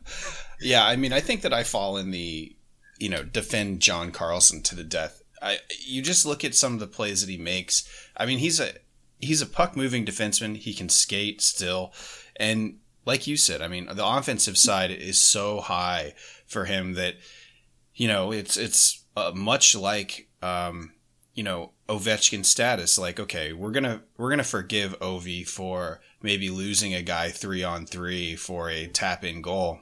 yeah, 0.60 0.84
I 0.84 0.96
mean, 0.96 1.12
I 1.12 1.20
think 1.20 1.42
that 1.42 1.54
I 1.54 1.64
fall 1.64 1.96
in 1.96 2.10
the 2.10 2.54
you 2.98 3.08
know 3.08 3.22
defend 3.22 3.80
John 3.80 4.12
Carlson 4.12 4.62
to 4.64 4.74
the 4.74 4.84
death. 4.84 5.22
I 5.42 5.58
you 5.86 6.02
just 6.02 6.26
look 6.26 6.44
at 6.44 6.54
some 6.54 6.74
of 6.74 6.80
the 6.80 6.86
plays 6.86 7.20
that 7.20 7.30
he 7.30 7.38
makes. 7.38 7.88
I 8.16 8.26
mean, 8.26 8.38
he's 8.38 8.60
a 8.60 8.72
he's 9.18 9.42
a 9.42 9.46
puck 9.46 9.76
moving 9.76 10.04
defenseman. 10.04 10.56
He 10.56 10.74
can 10.74 10.88
skate 10.88 11.40
still, 11.40 11.92
and 12.36 12.78
like 13.06 13.26
you 13.26 13.36
said, 13.36 13.62
I 13.62 13.68
mean, 13.68 13.88
the 13.92 14.06
offensive 14.06 14.58
side 14.58 14.90
is 14.90 15.20
so 15.20 15.60
high 15.60 16.14
for 16.46 16.66
him 16.66 16.94
that 16.94 17.14
you 17.94 18.08
know 18.08 18.32
it's 18.32 18.56
it's 18.56 19.04
uh, 19.16 19.32
much 19.34 19.74
like 19.74 20.28
um, 20.42 20.92
you 21.40 21.44
know 21.44 21.70
Ovechkin 21.88 22.44
status. 22.44 22.98
Like, 22.98 23.18
okay, 23.18 23.54
we're 23.54 23.70
gonna 23.70 24.02
we're 24.18 24.28
gonna 24.28 24.44
forgive 24.44 24.98
Ovi 25.00 25.48
for 25.48 26.02
maybe 26.20 26.50
losing 26.50 26.94
a 26.94 27.00
guy 27.00 27.30
three 27.30 27.64
on 27.64 27.86
three 27.86 28.36
for 28.36 28.68
a 28.68 28.88
tap 28.88 29.24
in 29.24 29.40
goal, 29.40 29.80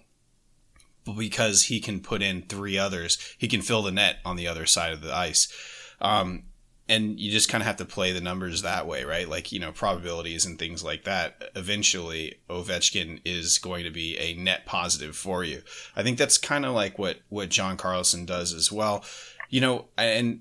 but 1.04 1.16
because 1.16 1.64
he 1.64 1.80
can 1.80 1.98
put 1.98 2.22
in 2.22 2.42
three 2.42 2.78
others, 2.78 3.18
he 3.38 3.48
can 3.48 3.60
fill 3.60 3.82
the 3.82 3.90
net 3.90 4.18
on 4.24 4.36
the 4.36 4.46
other 4.46 4.66
side 4.66 4.92
of 4.92 5.00
the 5.00 5.12
ice. 5.12 5.52
Um, 6.00 6.44
and 6.88 7.18
you 7.18 7.28
just 7.32 7.48
kind 7.48 7.60
of 7.60 7.66
have 7.66 7.76
to 7.78 7.84
play 7.84 8.12
the 8.12 8.20
numbers 8.20 8.62
that 8.62 8.86
way, 8.86 9.02
right? 9.02 9.28
Like, 9.28 9.50
you 9.50 9.58
know, 9.58 9.72
probabilities 9.72 10.46
and 10.46 10.60
things 10.60 10.84
like 10.84 11.04
that. 11.04 11.50
Eventually, 11.56 12.36
Ovechkin 12.48 13.20
is 13.24 13.58
going 13.58 13.82
to 13.82 13.90
be 13.90 14.16
a 14.16 14.34
net 14.34 14.64
positive 14.64 15.16
for 15.16 15.42
you. 15.42 15.62
I 15.96 16.04
think 16.04 16.18
that's 16.18 16.38
kind 16.38 16.64
of 16.64 16.72
like 16.72 16.98
what, 16.98 17.18
what 17.28 17.50
John 17.50 17.76
Carlson 17.76 18.24
does 18.24 18.54
as 18.54 18.72
well. 18.72 19.04
You 19.48 19.60
know, 19.60 19.86
and 19.96 20.40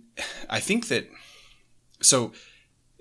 I 0.50 0.60
think 0.60 0.88
that 0.90 1.10
so 2.02 2.34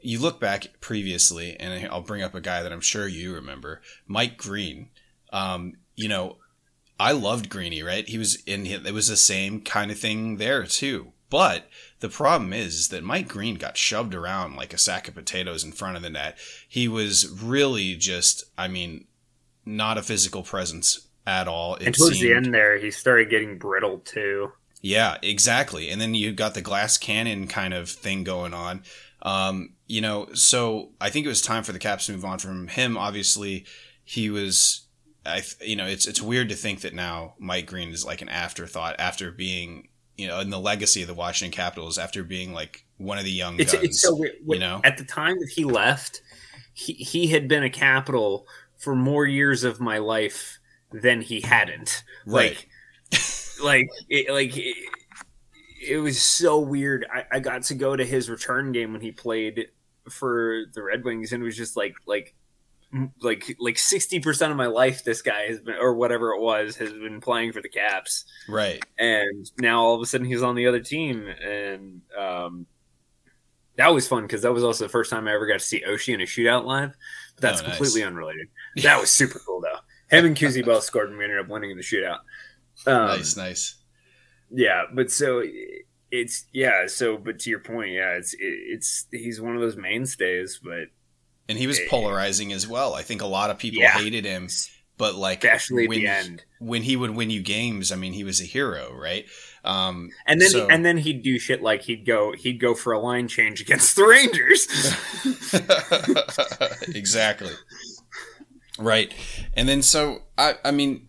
you 0.01 0.21
look 0.21 0.39
back 0.41 0.69
previously, 0.81 1.57
and 1.59 1.89
I'll 1.91 2.03
bring 2.03 2.23
up 2.23 2.35
a 2.35 2.41
guy 2.41 2.63
that 2.63 2.73
I'm 2.73 2.81
sure 2.81 3.09
you 3.09 3.35
remember, 3.35 3.83
Mike 4.07 4.37
Green. 4.37 4.91
Um, 5.33 5.75
you 5.97 6.09
know, 6.09 6.37
I 6.99 7.13
loved 7.13 7.49
Greeny, 7.49 7.83
right? 7.83 8.09
He 8.09 8.19
was 8.19 8.37
in 8.45 8.67
it 8.67 8.95
was 8.95 9.09
the 9.09 9.17
same 9.17 9.61
kind 9.61 9.91
of 9.91 9.99
thing 9.99 10.37
there 10.37 10.65
too. 10.65 11.13
But 11.29 11.69
the 12.01 12.09
problem 12.09 12.53
is 12.53 12.89
that 12.89 13.03
Mike 13.03 13.29
Green 13.29 13.57
got 13.57 13.77
shoved 13.77 14.15
around 14.15 14.57
like 14.57 14.73
a 14.73 14.79
sack 14.79 15.09
of 15.09 15.15
potatoes 15.15 15.65
in 15.65 15.73
front 15.73 15.97
of 15.97 16.03
the 16.03 16.11
net. 16.11 16.39
He 16.69 16.87
was 16.87 17.29
really 17.43 17.97
just, 17.97 18.45
I 18.57 18.69
mean, 18.69 19.07
not 19.65 19.99
a 19.99 20.03
physical 20.03 20.45
presence 20.45 21.09
at 21.27 21.49
all. 21.49 21.75
It 21.75 21.87
and 21.87 21.95
towards 21.97 22.19
seemed, 22.19 22.31
the 22.31 22.37
end 22.37 22.55
there, 22.55 22.79
he 22.79 22.93
started 22.93 23.29
getting 23.29 23.59
brittle 23.59 23.99
too. 23.99 24.53
Yeah, 24.87 25.17
exactly. 25.21 25.91
And 25.91 26.01
then 26.01 26.15
you 26.15 26.33
got 26.33 26.55
the 26.55 26.63
glass 26.63 26.97
cannon 26.97 27.49
kind 27.49 27.75
of 27.75 27.91
thing 27.91 28.23
going 28.23 28.55
on. 28.55 28.85
Um, 29.23 29.71
you 29.89 30.01
know, 30.01 30.29
so 30.33 30.91
I 31.01 31.11
think 31.11 31.27
it 31.27 31.29
was 31.29 31.43
time 31.43 31.65
for 31.65 31.73
the 31.73 31.81
Caps 31.81 32.07
to 32.07 32.13
move 32.13 32.25
on 32.25 32.39
from 32.39 32.69
him. 32.69 32.97
Obviously, 32.97 33.67
he 34.05 34.31
was 34.31 34.87
I, 35.27 35.43
you 35.61 35.75
know, 35.75 35.87
it's 35.87 36.07
it's 36.07 36.23
weird 36.23 36.51
to 36.51 36.55
think 36.55 36.83
that 36.83 36.95
now 36.95 37.35
Mike 37.41 37.67
Green 37.67 37.91
is 37.91 38.07
like 38.07 38.23
an 38.23 38.29
afterthought 38.29 38.95
after 39.01 39.33
being, 39.33 39.89
you 40.17 40.29
know, 40.29 40.39
in 40.39 40.51
the 40.51 40.61
legacy 40.61 41.03
of 41.03 41.09
the 41.09 41.15
Washington 41.15 41.55
Capitals 41.55 41.99
after 41.99 42.23
being 42.23 42.53
like 42.53 42.85
one 42.97 43.19
of 43.19 43.25
the 43.25 43.33
young 43.33 43.59
it's, 43.59 43.73
guns. 43.73 43.85
It's 43.85 44.01
so 44.01 44.15
weird. 44.15 44.37
You 44.47 44.61
know, 44.61 44.81
at 44.85 44.99
the 44.99 45.05
time 45.05 45.41
that 45.41 45.49
he 45.49 45.65
left, 45.65 46.23
he 46.75 46.93
he 46.93 47.27
had 47.27 47.49
been 47.49 47.65
a 47.65 47.71
Capital 47.71 48.47
for 48.77 48.95
more 48.95 49.27
years 49.27 49.65
of 49.65 49.81
my 49.81 49.99
life 49.99 50.61
than 50.93 51.23
he 51.23 51.41
hadn't. 51.41 52.05
Right. 52.25 52.51
Like, 52.51 52.69
like, 53.63 53.89
it, 54.09 54.33
like. 54.33 54.57
It, 54.57 54.77
it 55.89 55.99
was 55.99 56.21
so 56.21 56.59
weird. 56.59 57.07
I, 57.13 57.25
I 57.37 57.41
got 57.41 57.63
to 57.65 57.75
go 57.75 57.95
to 57.95 58.05
his 58.05 58.29
return 58.29 58.73
game 58.73 58.93
when 58.93 59.01
he 59.01 59.13
played 59.13 59.69
for 60.11 60.65
the 60.75 60.83
Red 60.83 61.05
Wings, 61.05 61.33
and 61.33 61.43
it 61.43 61.47
was 61.47 61.57
just 61.57 61.77
like 61.77 61.95
like 62.07 62.35
like 63.21 63.57
like 63.59 63.75
60% 63.75 64.51
of 64.51 64.57
my 64.57 64.67
life 64.67 65.05
this 65.05 65.23
guy 65.23 65.43
has 65.49 65.61
been 65.61 65.77
or 65.77 65.95
whatever 65.95 66.31
it 66.33 66.41
was 66.41 66.77
has 66.77 66.93
been 66.93 67.21
playing 67.21 67.53
for 67.53 67.61
the 67.61 67.69
caps 67.69 68.25
right 68.49 68.83
and 68.99 69.51
now 69.59 69.83
all 69.83 69.95
of 69.95 70.01
a 70.01 70.07
sudden 70.07 70.27
he's 70.27 70.43
on 70.43 70.55
the 70.55 70.67
other 70.67 70.81
team 70.81 71.27
and 71.27 72.01
um 72.17 72.67
that 73.77 73.93
was 73.93 74.09
fun 74.09 74.23
because 74.23 74.43
that 74.43 74.53
was 74.53 74.65
also 74.65 74.85
the 74.85 74.89
first 74.89 75.11
time 75.11 75.27
i 75.27 75.35
ever 75.35 75.47
got 75.47 75.59
to 75.59 75.67
see 75.67 75.83
oshie 75.87 76.15
in 76.15 76.21
a 76.21 76.25
shootout 76.25 76.65
live 76.65 76.95
but 77.35 77.43
that's 77.43 77.61
oh, 77.61 77.67
nice. 77.67 77.77
completely 77.77 78.05
unrelated 78.05 78.49
that 78.77 79.01
was 79.01 79.11
super 79.11 79.41
cool 79.41 79.61
though 79.61 79.81
him 80.17 80.25
and 80.25 80.37
Kuzi 80.37 80.65
both 80.65 80.85
scored 80.85 81.09
and 81.09 81.19
we 81.19 81.25
ended 81.25 81.41
up 81.41 81.49
winning 81.49 81.73
in 81.73 81.77
the 81.77 81.83
shootout 81.83 82.21
um, 82.87 83.07
nice 83.07 83.37
nice 83.37 83.77
yeah 84.51 84.83
but 84.93 85.11
so 85.11 85.43
it's 86.11 86.47
yeah 86.53 86.87
so 86.87 87.17
but 87.17 87.39
to 87.39 87.51
your 87.51 87.61
point 87.61 87.91
yeah 87.91 88.13
it's 88.13 88.35
it, 88.35 88.39
it's 88.41 89.07
he's 89.11 89.41
one 89.41 89.55
of 89.55 89.61
those 89.61 89.77
mainstays 89.77 90.61
but 90.63 90.89
and 91.49 91.59
he 91.59 91.67
was 91.67 91.81
polarizing 91.89 92.53
as 92.53 92.67
well. 92.67 92.95
I 92.95 93.03
think 93.03 93.23
a 93.23 93.27
lot 93.27 93.51
of 93.51 93.59
people 93.59 93.81
yeah. 93.81 93.91
hated 93.91 94.25
him, 94.25 94.49
but 94.99 95.15
like 95.15 95.45
especially 95.45 95.87
when, 95.87 95.99
the 96.01 96.07
end 96.09 96.45
when 96.59 96.83
he 96.83 96.97
would 96.97 97.11
win 97.11 97.31
you 97.31 97.41
games, 97.41 97.93
I 97.93 97.97
mean, 97.97 98.13
he 98.13 98.25
was 98.25 98.41
a 98.41 98.45
hero, 98.45 98.93
right? 98.93 99.27
Um, 99.65 100.11
and 100.27 100.41
then 100.41 100.51
so, 100.51 100.67
and 100.69 100.85
then 100.85 100.99
he'd 100.99 101.23
do 101.23 101.39
shit 101.39 101.63
like 101.63 101.83
he'd 101.83 102.05
go 102.05 102.33
he'd 102.33 102.61
go 102.61 102.75
for 102.75 102.93
a 102.93 102.99
line 102.99 103.29
change 103.29 103.61
against 103.61 103.97
the 103.97 104.05
Rangers. 104.05 104.67
exactly. 106.95 107.53
Right. 108.79 109.13
And 109.55 109.69
then 109.69 109.83
so 109.83 110.23
I 110.37 110.55
I 110.65 110.71
mean 110.71 111.09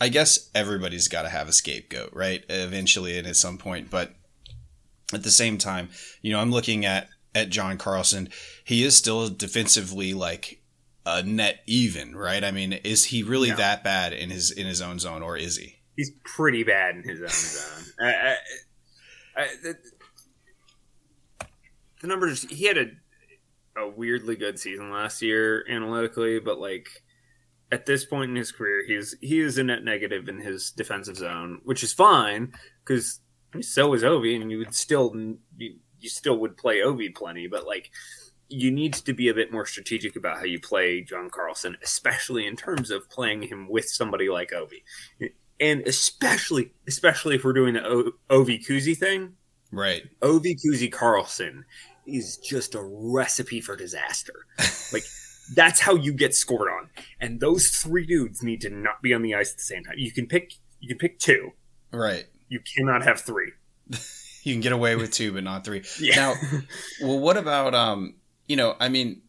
I 0.00 0.08
guess 0.08 0.50
everybody's 0.54 1.08
got 1.08 1.22
to 1.22 1.28
have 1.28 1.48
a 1.48 1.52
scapegoat, 1.52 2.10
right? 2.12 2.44
Eventually 2.48 3.18
and 3.18 3.26
at 3.26 3.36
some 3.36 3.58
point, 3.58 3.90
but 3.90 4.14
at 5.12 5.22
the 5.22 5.30
same 5.30 5.58
time, 5.58 5.88
you 6.22 6.32
know, 6.32 6.40
I'm 6.40 6.50
looking 6.50 6.84
at 6.84 7.08
at 7.34 7.50
John 7.50 7.78
Carlson, 7.78 8.28
he 8.64 8.84
is 8.84 8.96
still 8.96 9.28
defensively 9.28 10.14
like 10.14 10.62
a 11.06 11.22
net 11.22 11.62
even, 11.66 12.14
right? 12.14 12.44
I 12.44 12.50
mean, 12.50 12.72
is 12.72 13.06
he 13.06 13.22
really 13.22 13.50
that 13.50 13.82
bad 13.82 14.12
in 14.12 14.30
his 14.30 14.50
in 14.50 14.66
his 14.66 14.80
own 14.80 14.98
zone, 14.98 15.22
or 15.22 15.36
is 15.36 15.56
he? 15.56 15.76
He's 15.96 16.12
pretty 16.24 16.62
bad 16.62 16.96
in 16.96 17.02
his 17.02 17.20
own 17.20 17.28
zone. 17.28 17.92
I, 18.00 18.12
I, 18.12 18.36
I, 19.42 19.48
the, 19.62 19.76
the 22.00 22.06
numbers 22.06 22.42
he 22.50 22.66
had 22.66 22.78
a 22.78 22.86
a 23.76 23.88
weirdly 23.88 24.36
good 24.36 24.58
season 24.58 24.90
last 24.90 25.22
year 25.22 25.64
analytically, 25.68 26.40
but 26.40 26.58
like 26.58 26.88
at 27.70 27.86
this 27.86 28.04
point 28.04 28.30
in 28.30 28.36
his 28.36 28.52
career, 28.52 28.84
he's 28.86 29.14
he 29.20 29.40
is 29.40 29.58
a 29.58 29.64
net 29.64 29.84
negative 29.84 30.28
in 30.28 30.40
his 30.40 30.70
defensive 30.70 31.16
zone, 31.16 31.60
which 31.64 31.82
is 31.82 31.92
fine 31.92 32.52
because 32.84 33.20
so 33.60 33.92
is 33.94 34.02
Ovi, 34.02 34.40
and 34.40 34.50
you 34.50 34.58
would 34.58 34.74
still 34.74 35.14
you, 35.56 35.76
you 36.00 36.08
still 36.08 36.38
would 36.38 36.56
play 36.56 36.78
Ovi 36.78 37.14
plenty, 37.14 37.46
but 37.46 37.66
like 37.66 37.90
you 38.48 38.70
need 38.70 38.94
to 38.94 39.12
be 39.12 39.28
a 39.28 39.34
bit 39.34 39.52
more 39.52 39.66
strategic 39.66 40.16
about 40.16 40.38
how 40.38 40.44
you 40.44 40.58
play 40.58 41.02
John 41.02 41.28
Carlson, 41.28 41.76
especially 41.82 42.46
in 42.46 42.56
terms 42.56 42.90
of 42.90 43.08
playing 43.10 43.42
him 43.42 43.68
with 43.68 43.86
somebody 43.88 44.30
like 44.30 44.52
Ovi. 44.52 44.82
And 45.60 45.82
especially, 45.86 46.72
especially 46.86 47.34
if 47.36 47.44
we're 47.44 47.52
doing 47.52 47.74
the 47.74 47.84
o- 47.86 48.12
Ovi 48.30 48.64
Kuzi 48.64 48.96
thing, 48.96 49.34
right? 49.70 50.02
Ovi 50.22 50.56
Kuzi 50.56 50.90
Carlson 50.90 51.64
is 52.06 52.38
just 52.38 52.74
a 52.74 52.82
recipe 52.82 53.60
for 53.60 53.76
disaster. 53.76 54.46
like 54.92 55.04
that's 55.54 55.80
how 55.80 55.94
you 55.94 56.12
get 56.12 56.34
scored 56.34 56.68
on, 56.70 56.90
and 57.20 57.40
those 57.40 57.68
three 57.68 58.06
dudes 58.06 58.42
need 58.42 58.60
to 58.62 58.70
not 58.70 59.02
be 59.02 59.14
on 59.14 59.22
the 59.22 59.34
ice 59.34 59.52
at 59.52 59.58
the 59.58 59.62
same 59.62 59.84
time. 59.84 59.94
You 59.96 60.12
can 60.12 60.26
pick, 60.26 60.52
you 60.80 60.88
can 60.88 60.98
pick 60.98 61.18
two, 61.18 61.52
right? 61.92 62.26
You 62.48 62.60
cannot 62.76 63.02
have 63.04 63.20
three. 63.20 63.52
you 64.42 64.54
can 64.54 64.60
get 64.60 64.72
away 64.72 64.96
with 64.96 65.12
two, 65.12 65.32
but 65.32 65.44
not 65.44 65.64
three. 65.64 65.84
yeah. 66.00 66.16
Now, 66.16 66.34
well, 67.02 67.18
what 67.18 67.36
about 67.36 67.74
um? 67.74 68.14
You 68.46 68.56
know, 68.56 68.76
I 68.80 68.88
mean, 68.88 69.22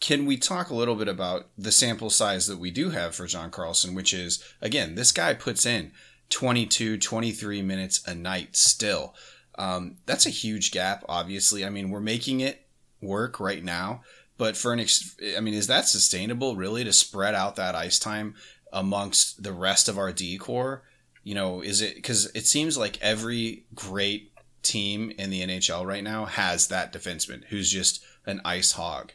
can 0.00 0.26
we 0.26 0.36
talk 0.36 0.70
a 0.70 0.74
little 0.74 0.96
bit 0.96 1.08
about 1.08 1.48
the 1.56 1.72
sample 1.72 2.10
size 2.10 2.46
that 2.48 2.58
we 2.58 2.70
do 2.70 2.90
have 2.90 3.14
for 3.14 3.26
John 3.26 3.50
Carlson, 3.50 3.94
which 3.94 4.12
is 4.12 4.42
again, 4.60 4.94
this 4.94 5.12
guy 5.12 5.34
puts 5.34 5.64
in 5.64 5.92
22, 6.30 6.98
23 6.98 7.62
minutes 7.62 8.06
a 8.06 8.14
night 8.14 8.56
still. 8.56 9.14
Um, 9.58 9.96
that's 10.06 10.26
a 10.26 10.30
huge 10.30 10.70
gap, 10.70 11.04
obviously. 11.08 11.64
I 11.64 11.70
mean, 11.70 11.90
we're 11.90 12.00
making 12.00 12.40
it 12.40 12.66
work 13.00 13.40
right 13.40 13.64
now, 13.64 14.02
but 14.38 14.56
for 14.56 14.72
an, 14.72 14.80
ex- 14.80 15.16
I 15.36 15.40
mean, 15.40 15.54
is 15.54 15.66
that 15.66 15.88
sustainable 15.88 16.56
really 16.56 16.84
to 16.84 16.92
spread 16.92 17.34
out 17.34 17.56
that 17.56 17.74
ice 17.74 17.98
time 17.98 18.34
amongst 18.72 19.42
the 19.42 19.52
rest 19.52 19.88
of 19.88 19.98
our 19.98 20.12
D 20.12 20.38
core? 20.38 20.82
you 21.26 21.34
know, 21.34 21.60
is 21.60 21.80
it 21.80 21.96
because 21.96 22.26
it 22.36 22.46
seems 22.46 22.78
like 22.78 23.02
every 23.02 23.64
great 23.74 24.30
team 24.62 25.12
in 25.18 25.28
the 25.28 25.42
NHL 25.42 25.84
right 25.84 26.04
now 26.04 26.24
has 26.24 26.68
that 26.68 26.92
defenseman 26.92 27.42
who's 27.46 27.68
just 27.68 28.00
an 28.26 28.40
ice 28.44 28.70
hog. 28.70 29.10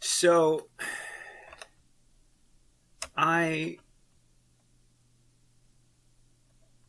So 0.00 0.66
I 3.16 3.78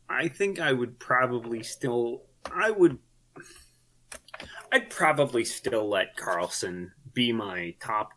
I 0.08 0.26
think 0.26 0.58
I 0.58 0.72
would 0.72 0.98
probably 0.98 1.62
still 1.62 2.22
I 2.52 2.72
would 2.72 2.98
I'd 4.72 4.90
probably 4.90 5.44
still 5.44 5.88
let 5.88 6.16
Carlson 6.16 6.92
be 7.14 7.32
my 7.32 7.74
top 7.80 8.10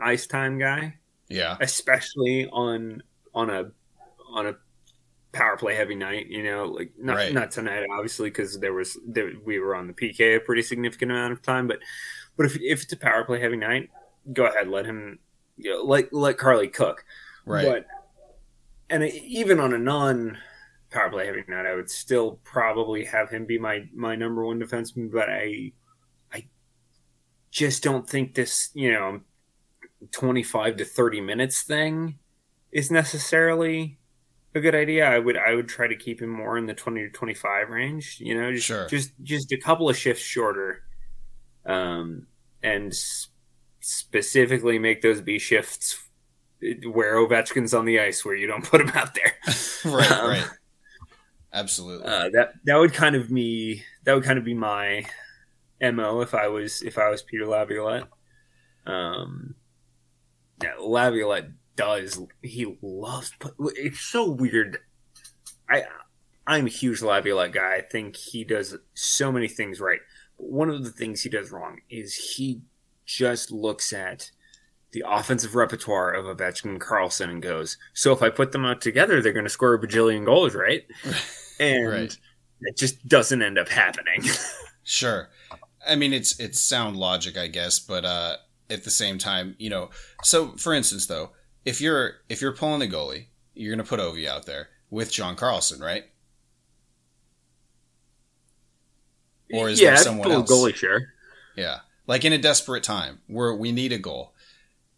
ice 0.00 0.26
time 0.26 0.58
guy. 0.58 0.94
Yeah. 1.28 1.56
Especially 1.60 2.48
on 2.48 3.02
on 3.34 3.50
a 3.50 3.70
on 4.30 4.46
a 4.46 4.56
power 5.32 5.56
play 5.56 5.74
heavy 5.74 5.94
night. 5.94 6.28
You 6.28 6.42
know, 6.42 6.64
like 6.64 6.92
not 6.98 7.16
right. 7.16 7.32
not 7.32 7.50
tonight, 7.50 7.86
obviously, 7.90 8.30
because 8.30 8.58
there 8.60 8.72
was 8.72 8.98
there, 9.06 9.32
we 9.44 9.58
were 9.58 9.74
on 9.74 9.86
the 9.86 9.92
PK 9.92 10.36
a 10.36 10.40
pretty 10.40 10.62
significant 10.62 11.10
amount 11.10 11.32
of 11.32 11.42
time. 11.42 11.66
But 11.66 11.78
but 12.36 12.46
if 12.46 12.56
if 12.56 12.82
it's 12.82 12.92
a 12.92 12.96
power 12.96 13.24
play 13.24 13.40
heavy 13.40 13.56
night, 13.56 13.90
go 14.32 14.46
ahead, 14.46 14.68
let 14.68 14.86
him 14.86 15.18
you 15.56 15.70
know, 15.70 15.82
let 15.82 16.12
let 16.12 16.38
Carly 16.38 16.68
cook. 16.68 17.04
Right. 17.44 17.64
But 17.64 17.86
and 18.90 19.04
even 19.04 19.60
on 19.60 19.74
a 19.74 19.78
non 19.78 20.38
power 20.94 21.10
play 21.10 21.26
heavy 21.26 21.44
night, 21.48 21.66
I 21.66 21.74
would 21.74 21.90
still 21.90 22.40
probably 22.44 23.04
have 23.04 23.30
him 23.30 23.44
be 23.46 23.58
my 23.58 23.84
my 23.94 24.16
number 24.16 24.44
one 24.44 24.60
defenseman. 24.60 25.10
But 25.12 25.28
I 25.28 25.72
I 26.32 26.46
just 27.50 27.82
don't 27.82 28.08
think 28.08 28.34
this 28.34 28.70
you 28.74 28.92
know 28.92 29.20
twenty 30.10 30.42
five 30.42 30.76
to 30.76 30.84
thirty 30.84 31.20
minutes 31.20 31.62
thing 31.62 32.18
is 32.72 32.90
necessarily 32.90 33.98
a 34.54 34.60
good 34.60 34.74
idea. 34.74 35.06
I 35.06 35.18
would 35.18 35.36
I 35.36 35.54
would 35.54 35.68
try 35.68 35.86
to 35.88 35.96
keep 35.96 36.22
him 36.22 36.30
more 36.30 36.56
in 36.56 36.66
the 36.66 36.74
twenty 36.74 37.02
to 37.02 37.10
twenty 37.10 37.34
five 37.34 37.68
range. 37.68 38.18
You 38.20 38.40
know, 38.40 38.52
just 38.52 38.66
sure. 38.66 38.86
just 38.88 39.12
just 39.22 39.52
a 39.52 39.58
couple 39.58 39.88
of 39.88 39.96
shifts 39.96 40.22
shorter, 40.22 40.82
um, 41.66 42.26
and 42.62 42.94
specifically 43.80 44.78
make 44.78 45.02
those 45.02 45.20
B 45.20 45.38
shifts 45.38 45.98
where 46.90 47.16
Ovechkin's 47.16 47.74
on 47.74 47.84
the 47.84 48.00
ice, 48.00 48.24
where 48.24 48.36
you 48.36 48.46
don't 48.46 48.64
put 48.64 48.80
him 48.80 48.90
out 48.90 49.14
there. 49.14 49.34
right, 49.92 50.12
um, 50.12 50.28
right. 50.30 50.48
Absolutely. 51.54 52.06
Uh, 52.06 52.28
that 52.32 52.54
that 52.64 52.76
would 52.76 52.92
kind 52.92 53.14
of 53.14 53.32
be 53.32 53.82
that 54.02 54.14
would 54.14 54.24
kind 54.24 54.38
of 54.38 54.44
be 54.44 54.54
my 54.54 55.06
mo 55.80 56.20
if 56.20 56.34
I 56.34 56.48
was 56.48 56.82
if 56.82 56.98
I 56.98 57.08
was 57.08 57.22
Peter 57.22 57.46
Laviolette. 57.46 58.08
Um, 58.86 59.54
yeah, 60.62 60.74
Laviolette 60.80 61.50
does. 61.76 62.20
He 62.42 62.76
loves. 62.82 63.32
It's 63.76 64.00
so 64.00 64.28
weird. 64.28 64.78
I 65.70 65.84
I'm 66.44 66.66
a 66.66 66.70
huge 66.70 67.02
Laviolette 67.02 67.52
guy. 67.52 67.76
I 67.76 67.82
think 67.82 68.16
he 68.16 68.42
does 68.42 68.76
so 68.94 69.30
many 69.30 69.46
things 69.46 69.80
right. 69.80 70.00
But 70.36 70.50
one 70.50 70.70
of 70.70 70.84
the 70.84 70.90
things 70.90 71.22
he 71.22 71.30
does 71.30 71.52
wrong 71.52 71.78
is 71.88 72.34
he 72.36 72.62
just 73.06 73.52
looks 73.52 73.92
at 73.92 74.32
the 74.90 75.04
offensive 75.06 75.54
repertoire 75.54 76.12
of 76.12 76.24
Ovechkin 76.24 76.66
and 76.66 76.80
Carlson 76.80 77.30
and 77.30 77.42
goes, 77.42 77.76
so 77.94 78.12
if 78.12 78.22
I 78.22 78.30
put 78.30 78.52
them 78.52 78.64
out 78.64 78.80
together, 78.80 79.20
they're 79.20 79.32
going 79.32 79.44
to 79.44 79.50
score 79.50 79.74
a 79.74 79.80
bajillion 79.80 80.24
goals, 80.24 80.54
right? 80.54 80.84
And 81.58 81.88
Right. 81.90 82.16
it 82.62 82.76
just 82.76 83.06
doesn't 83.06 83.42
end 83.42 83.58
up 83.58 83.68
happening. 83.68 84.22
Sure. 84.86 85.30
I 85.88 85.96
mean, 85.96 86.12
it's 86.12 86.38
it's 86.38 86.60
sound 86.60 86.96
logic, 86.96 87.38
I 87.38 87.46
guess, 87.46 87.78
but 87.78 88.04
uh, 88.04 88.36
at 88.68 88.84
the 88.84 88.90
same 88.90 89.16
time, 89.18 89.56
you 89.58 89.70
know. 89.70 89.90
So, 90.22 90.52
for 90.58 90.74
instance, 90.74 91.06
though, 91.06 91.30
if 91.64 91.80
you're 91.80 92.16
if 92.28 92.42
you're 92.42 92.52
pulling 92.52 92.80
the 92.80 92.88
goalie, 92.88 93.26
you're 93.54 93.74
going 93.74 93.84
to 93.84 93.88
put 93.88 94.00
Ovi 94.00 94.26
out 94.28 94.44
there 94.46 94.68
with 94.90 95.10
John 95.10 95.36
Carlson, 95.36 95.80
right? 95.80 96.04
Or 99.50 99.68
is 99.68 99.80
yeah, 99.80 99.90
there 99.90 99.96
someone 99.96 100.30
else? 100.30 100.50
goalie, 100.50 100.74
sure. 100.74 101.14
Yeah, 101.56 101.80
like 102.06 102.24
in 102.24 102.32
a 102.32 102.38
desperate 102.38 102.82
time 102.82 103.20
where 103.26 103.54
we 103.54 103.72
need 103.72 103.92
a 103.92 103.98
goal, 103.98 104.34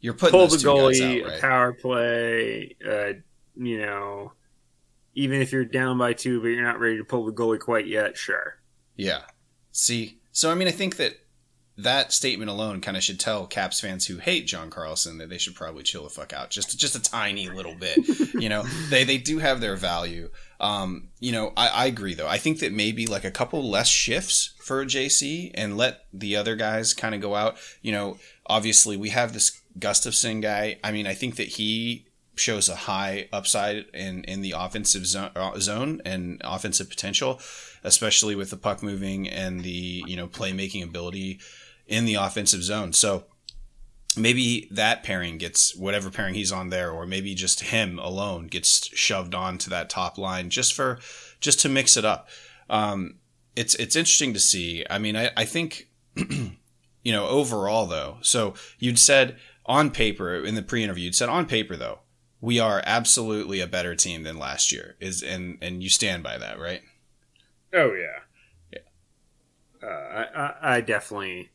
you're 0.00 0.14
putting 0.14 0.32
Pull 0.32 0.48
the 0.48 0.56
goalie, 0.58 1.22
out, 1.22 1.30
right? 1.30 1.40
power 1.40 1.72
play. 1.72 2.76
Uh, 2.86 3.14
you 3.56 3.78
know, 3.78 4.32
even 5.16 5.40
if 5.40 5.50
you're 5.50 5.64
down 5.64 5.98
by 5.98 6.12
two, 6.12 6.40
but 6.40 6.48
you're 6.48 6.62
not 6.62 6.78
ready 6.78 6.98
to 6.98 7.04
pull 7.04 7.24
the 7.24 7.32
goalie 7.32 7.58
quite 7.58 7.86
yet, 7.86 8.16
sure. 8.16 8.58
Yeah. 8.94 9.22
See, 9.72 10.20
so 10.30 10.52
I 10.52 10.54
mean, 10.54 10.68
I 10.68 10.72
think 10.72 10.96
that 10.96 11.14
that 11.78 12.12
statement 12.12 12.50
alone 12.50 12.80
kind 12.80 12.96
of 12.96 13.02
should 13.02 13.20
tell 13.20 13.46
Caps 13.46 13.80
fans 13.80 14.06
who 14.06 14.18
hate 14.18 14.46
John 14.46 14.70
Carlson 14.70 15.18
that 15.18 15.28
they 15.28 15.38
should 15.38 15.54
probably 15.54 15.82
chill 15.82 16.04
the 16.04 16.10
fuck 16.10 16.32
out, 16.32 16.50
just 16.50 16.78
just 16.78 16.94
a 16.94 17.02
tiny 17.02 17.48
little 17.48 17.74
bit. 17.74 17.98
you 18.34 18.48
know, 18.48 18.62
they 18.90 19.04
they 19.04 19.18
do 19.18 19.38
have 19.38 19.60
their 19.60 19.76
value. 19.76 20.30
Um, 20.60 21.08
you 21.18 21.32
know, 21.32 21.52
I, 21.56 21.68
I 21.68 21.86
agree 21.86 22.14
though. 22.14 22.28
I 22.28 22.38
think 22.38 22.60
that 22.60 22.72
maybe 22.72 23.06
like 23.06 23.24
a 23.24 23.30
couple 23.30 23.68
less 23.68 23.88
shifts 23.88 24.54
for 24.62 24.84
JC 24.84 25.50
and 25.54 25.76
let 25.76 26.04
the 26.12 26.36
other 26.36 26.56
guys 26.56 26.94
kind 26.94 27.14
of 27.14 27.20
go 27.22 27.34
out. 27.34 27.56
You 27.80 27.92
know, 27.92 28.18
obviously 28.46 28.96
we 28.96 29.10
have 29.10 29.32
this 29.32 29.60
Gustafsson 29.78 30.42
guy. 30.42 30.78
I 30.84 30.92
mean, 30.92 31.06
I 31.06 31.14
think 31.14 31.36
that 31.36 31.48
he 31.48 32.05
shows 32.36 32.68
a 32.68 32.76
high 32.76 33.28
upside 33.32 33.86
in 33.92 34.22
in 34.24 34.42
the 34.42 34.54
offensive 34.56 35.06
zone, 35.06 35.30
uh, 35.34 35.58
zone 35.58 36.00
and 36.04 36.40
offensive 36.44 36.88
potential, 36.88 37.40
especially 37.82 38.34
with 38.36 38.50
the 38.50 38.56
puck 38.56 38.82
moving 38.82 39.28
and 39.28 39.62
the 39.62 40.04
you 40.06 40.16
know 40.16 40.28
playmaking 40.28 40.84
ability 40.84 41.40
in 41.86 42.04
the 42.04 42.14
offensive 42.14 42.62
zone. 42.62 42.92
So 42.92 43.24
maybe 44.16 44.68
that 44.70 45.02
pairing 45.02 45.38
gets 45.38 45.74
whatever 45.74 46.10
pairing 46.10 46.34
he's 46.34 46.52
on 46.52 46.68
there, 46.68 46.90
or 46.90 47.06
maybe 47.06 47.34
just 47.34 47.60
him 47.60 47.98
alone 47.98 48.46
gets 48.46 48.86
shoved 48.94 49.34
onto 49.34 49.70
that 49.70 49.90
top 49.90 50.18
line 50.18 50.50
just 50.50 50.74
for 50.74 50.98
just 51.40 51.58
to 51.60 51.68
mix 51.68 51.96
it 51.96 52.04
up. 52.04 52.28
Um, 52.68 53.16
it's 53.56 53.74
it's 53.76 53.96
interesting 53.96 54.34
to 54.34 54.40
see. 54.40 54.84
I 54.90 54.98
mean, 54.98 55.16
I, 55.16 55.30
I 55.36 55.46
think 55.46 55.88
you 56.16 57.12
know 57.12 57.26
overall 57.26 57.86
though. 57.86 58.18
So 58.20 58.52
you'd 58.78 58.98
said 58.98 59.38
on 59.64 59.90
paper 59.90 60.36
in 60.36 60.54
the 60.54 60.62
pre-interview, 60.62 61.06
you'd 61.06 61.14
said 61.14 61.30
on 61.30 61.46
paper 61.46 61.76
though 61.76 62.00
we 62.46 62.60
are 62.60 62.80
absolutely 62.86 63.58
a 63.58 63.66
better 63.66 63.96
team 63.96 64.22
than 64.22 64.38
last 64.38 64.70
year. 64.70 64.94
Is 65.00 65.20
and 65.20 65.58
and 65.60 65.82
you 65.82 65.90
stand 65.90 66.22
by 66.22 66.38
that, 66.38 66.60
right? 66.60 66.80
Oh 67.72 67.92
yeah, 67.92 68.20
yeah. 68.72 68.78
Uh, 69.82 69.86
I, 69.88 70.24
I 70.24 70.76
I 70.76 70.80
definitely. 70.80 71.50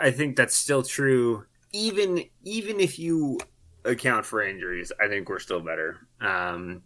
I 0.00 0.10
think 0.10 0.36
that's 0.36 0.54
still 0.54 0.82
true. 0.82 1.44
Even 1.72 2.24
even 2.44 2.80
if 2.80 2.98
you 2.98 3.38
account 3.84 4.24
for 4.24 4.42
injuries, 4.42 4.90
I 5.00 5.08
think 5.08 5.28
we're 5.28 5.38
still 5.38 5.60
better. 5.60 6.06
Um, 6.20 6.82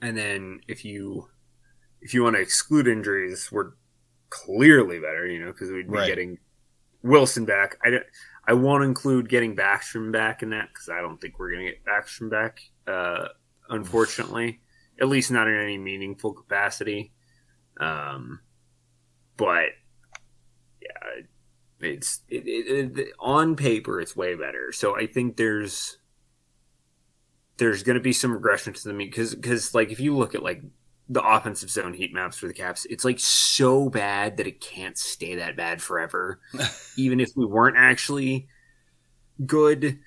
and 0.00 0.16
then 0.16 0.60
if 0.68 0.84
you 0.84 1.28
if 2.00 2.14
you 2.14 2.22
want 2.22 2.36
to 2.36 2.42
exclude 2.42 2.88
injuries, 2.88 3.50
we're 3.52 3.72
clearly 4.30 4.98
better. 4.98 5.26
You 5.26 5.40
know, 5.44 5.52
because 5.52 5.70
we'd 5.70 5.92
be 5.92 5.98
Right. 5.98 6.06
getting 6.06 6.38
Wilson 7.02 7.44
back. 7.44 7.76
I 7.84 7.90
don't. 7.90 8.06
I 8.44 8.54
won't 8.54 8.84
include 8.84 9.28
getting 9.28 9.54
Backstrom 9.54 10.12
back 10.12 10.42
in 10.42 10.50
that 10.50 10.68
because 10.68 10.88
I 10.88 11.00
don't 11.00 11.20
think 11.20 11.38
we're 11.38 11.52
going 11.52 11.66
to 11.66 11.72
get 11.72 11.84
Backstrom 11.84 12.30
back. 12.30 12.60
Uh, 12.86 13.28
unfortunately, 13.68 14.60
at 15.00 15.08
least 15.08 15.30
not 15.30 15.48
in 15.48 15.54
any 15.54 15.78
meaningful 15.78 16.32
capacity. 16.32 17.12
Um, 17.78 18.40
but 19.36 19.66
yeah, 20.80 21.22
it's 21.80 22.22
it, 22.28 22.46
it, 22.46 22.98
it, 22.98 23.08
on 23.18 23.56
paper 23.56 24.00
it's 24.00 24.16
way 24.16 24.34
better. 24.34 24.72
So 24.72 24.96
I 24.96 25.06
think 25.06 25.36
there's 25.36 25.98
there's 27.58 27.82
going 27.82 27.94
to 27.96 28.02
be 28.02 28.12
some 28.12 28.32
regression 28.32 28.72
to 28.72 28.88
the 28.88 28.92
mean 28.92 29.08
because 29.08 29.34
because 29.34 29.74
like 29.74 29.90
if 29.90 30.00
you 30.00 30.16
look 30.16 30.34
at 30.34 30.42
like 30.42 30.62
the 31.12 31.22
offensive 31.22 31.70
zone 31.70 31.92
heat 31.92 32.12
maps 32.12 32.38
for 32.38 32.46
the 32.46 32.54
Caps, 32.54 32.86
it's 32.86 33.04
like 33.04 33.18
so 33.20 33.88
bad 33.90 34.36
that 34.38 34.46
it 34.46 34.60
can't 34.60 34.96
stay 34.96 35.36
that 35.36 35.56
bad 35.56 35.82
forever. 35.82 36.40
Even 36.96 37.20
if 37.20 37.30
we 37.36 37.44
weren't 37.44 37.76
actually 37.76 38.48
good, 39.44 39.98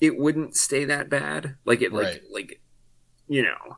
it 0.00 0.16
wouldn't 0.18 0.56
stay 0.56 0.86
that 0.86 1.08
bad. 1.08 1.56
Like 1.64 1.82
it, 1.82 1.92
like 1.92 2.06
Right. 2.06 2.20
like 2.32 2.60
you 3.28 3.42
know, 3.42 3.76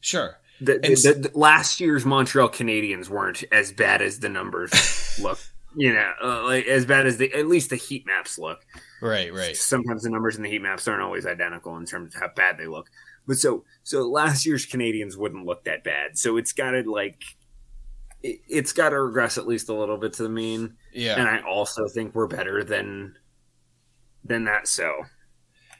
Sure. 0.00 0.36
the, 0.60 0.74
And 0.74 0.96
the, 0.96 1.28
the, 1.32 1.38
last 1.38 1.80
year's 1.80 2.04
Montreal 2.04 2.48
Canadiens 2.50 3.08
weren't 3.08 3.42
as 3.50 3.72
bad 3.72 4.02
as 4.02 4.20
the 4.20 4.28
numbers 4.28 5.18
look. 5.22 5.38
You 5.76 5.92
know, 5.92 6.12
uh, 6.22 6.44
like 6.44 6.66
as 6.66 6.86
bad 6.86 7.06
as 7.06 7.16
the 7.16 7.32
at 7.34 7.48
least 7.48 7.70
the 7.70 7.76
heat 7.76 8.06
maps 8.06 8.38
look. 8.38 8.64
Right. 9.00 9.32
Right. 9.34 9.56
Sometimes 9.56 10.02
the 10.02 10.10
numbers 10.10 10.36
in 10.36 10.42
the 10.42 10.50
heat 10.50 10.62
maps 10.62 10.86
aren't 10.86 11.02
always 11.02 11.26
identical 11.26 11.76
in 11.78 11.84
terms 11.86 12.14
of 12.14 12.20
how 12.20 12.28
bad 12.36 12.58
they 12.58 12.66
look. 12.66 12.90
But 13.26 13.36
so 13.36 13.64
so 13.82 14.08
last 14.08 14.46
year's 14.46 14.66
Canadiens 14.66 15.16
wouldn't 15.16 15.46
look 15.46 15.64
that 15.64 15.84
bad. 15.84 16.18
So 16.18 16.36
it's 16.36 16.52
got 16.52 16.72
to 16.72 16.82
like 16.90 17.22
it, 18.22 18.40
it's 18.48 18.72
got 18.72 18.90
to 18.90 19.00
regress 19.00 19.38
at 19.38 19.46
least 19.46 19.68
a 19.68 19.74
little 19.74 19.96
bit 19.96 20.12
to 20.14 20.22
the 20.22 20.28
mean. 20.28 20.76
Yeah. 20.92 21.18
And 21.18 21.28
I 21.28 21.40
also 21.40 21.88
think 21.88 22.14
we're 22.14 22.26
better 22.26 22.64
than 22.64 23.16
than 24.24 24.44
that. 24.44 24.68
So 24.68 25.04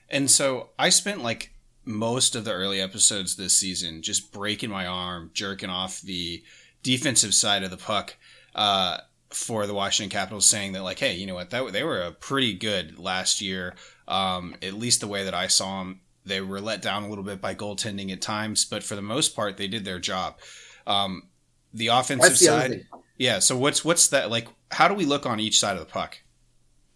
And 0.09 0.31
so 0.31 0.71
I 0.79 0.89
spent 0.91 1.23
like 1.23 1.55
most 1.85 2.35
of 2.35 2.45
the 2.45 2.53
early 2.53 2.81
episodes 2.81 3.37
this 3.37 3.57
season 3.57 4.03
just 4.03 4.33
breaking 4.33 4.71
my 4.71 4.87
arm, 4.87 5.31
jerking 5.35 5.71
off 5.71 6.01
the 6.01 6.43
defensive 6.83 7.35
side 7.35 7.63
of 7.63 7.71
the 7.71 7.77
puck 7.77 8.17
uh, 8.55 8.99
for 9.31 9.67
the 9.67 9.75
Washington 9.75 10.11
Capitals, 10.11 10.47
saying 10.47 10.73
that 10.73 10.83
like, 10.83 10.99
hey, 10.99 11.15
you 11.15 11.27
know 11.27 11.35
what, 11.35 11.51
that 11.51 11.73
they 11.73 11.83
were 11.83 12.01
a 12.01 12.13
pretty 12.13 12.55
good 12.55 12.99
last 12.99 13.41
year. 13.41 13.75
Um, 14.07 14.55
at 14.63 14.75
least 14.75 15.01
the 15.01 15.09
way 15.09 15.25
that 15.25 15.35
I 15.35 15.47
saw 15.47 15.79
them, 15.81 16.01
they 16.25 16.41
were 16.41 16.61
let 16.61 16.83
down 16.83 17.03
a 17.03 17.09
little 17.09 17.25
bit 17.25 17.41
by 17.41 17.55
goaltending 17.55 18.13
at 18.13 18.23
times, 18.23 18.65
but 18.65 18.83
for 18.83 18.97
the 18.97 19.03
most 19.03 19.37
part, 19.37 19.57
they 19.57 19.69
did 19.69 19.85
their 19.85 19.99
job. 19.99 20.39
Um, 20.87 21.25
the 21.73 21.89
offensive 21.89 22.31
the 22.31 22.37
side, 22.37 22.87
yeah. 23.19 23.39
So 23.41 23.57
what's 23.57 23.85
what's 23.85 24.09
that 24.09 24.31
like? 24.31 24.49
How 24.71 24.89
do 24.89 24.95
we 24.95 25.05
look 25.05 25.27
on 25.27 25.41
each 25.41 25.61
side 25.61 25.75
of 25.75 25.81
the 25.81 25.93
puck? 25.93 26.19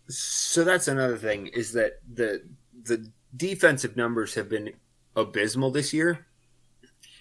So 0.08 0.64
that's 0.64 0.88
another 0.88 1.18
thing 1.18 1.48
is 1.48 1.72
that 1.72 2.00
the 2.12 2.42
the 2.84 3.10
defensive 3.36 3.96
numbers 3.96 4.34
have 4.34 4.48
been 4.48 4.72
abysmal 5.16 5.70
this 5.70 5.92
year. 5.92 6.24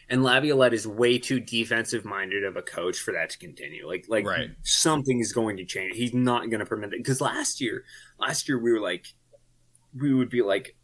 And 0.10 0.24
Laviolette 0.24 0.74
is 0.74 0.88
way 0.88 1.20
too 1.20 1.42
defensive 1.42 2.06
minded 2.06 2.46
of 2.46 2.56
a 2.56 2.62
coach 2.62 2.98
for 2.98 3.12
that 3.12 3.32
to 3.32 3.38
continue. 3.38 3.86
Like 3.86 4.06
like 4.08 4.26
Right. 4.26 4.52
something 4.64 5.20
is 5.20 5.34
going 5.34 5.58
to 5.58 5.66
change. 5.66 5.98
He's 5.98 6.14
not 6.14 6.50
going 6.50 6.62
to 6.62 6.66
permit 6.66 6.94
it 6.94 7.00
because 7.00 7.20
last 7.20 7.60
year, 7.60 7.84
last 8.18 8.48
year 8.48 8.58
we 8.58 8.72
were 8.72 8.80
like, 8.80 9.08
we 9.94 10.14
would 10.14 10.30
be 10.30 10.42
like 10.42 10.77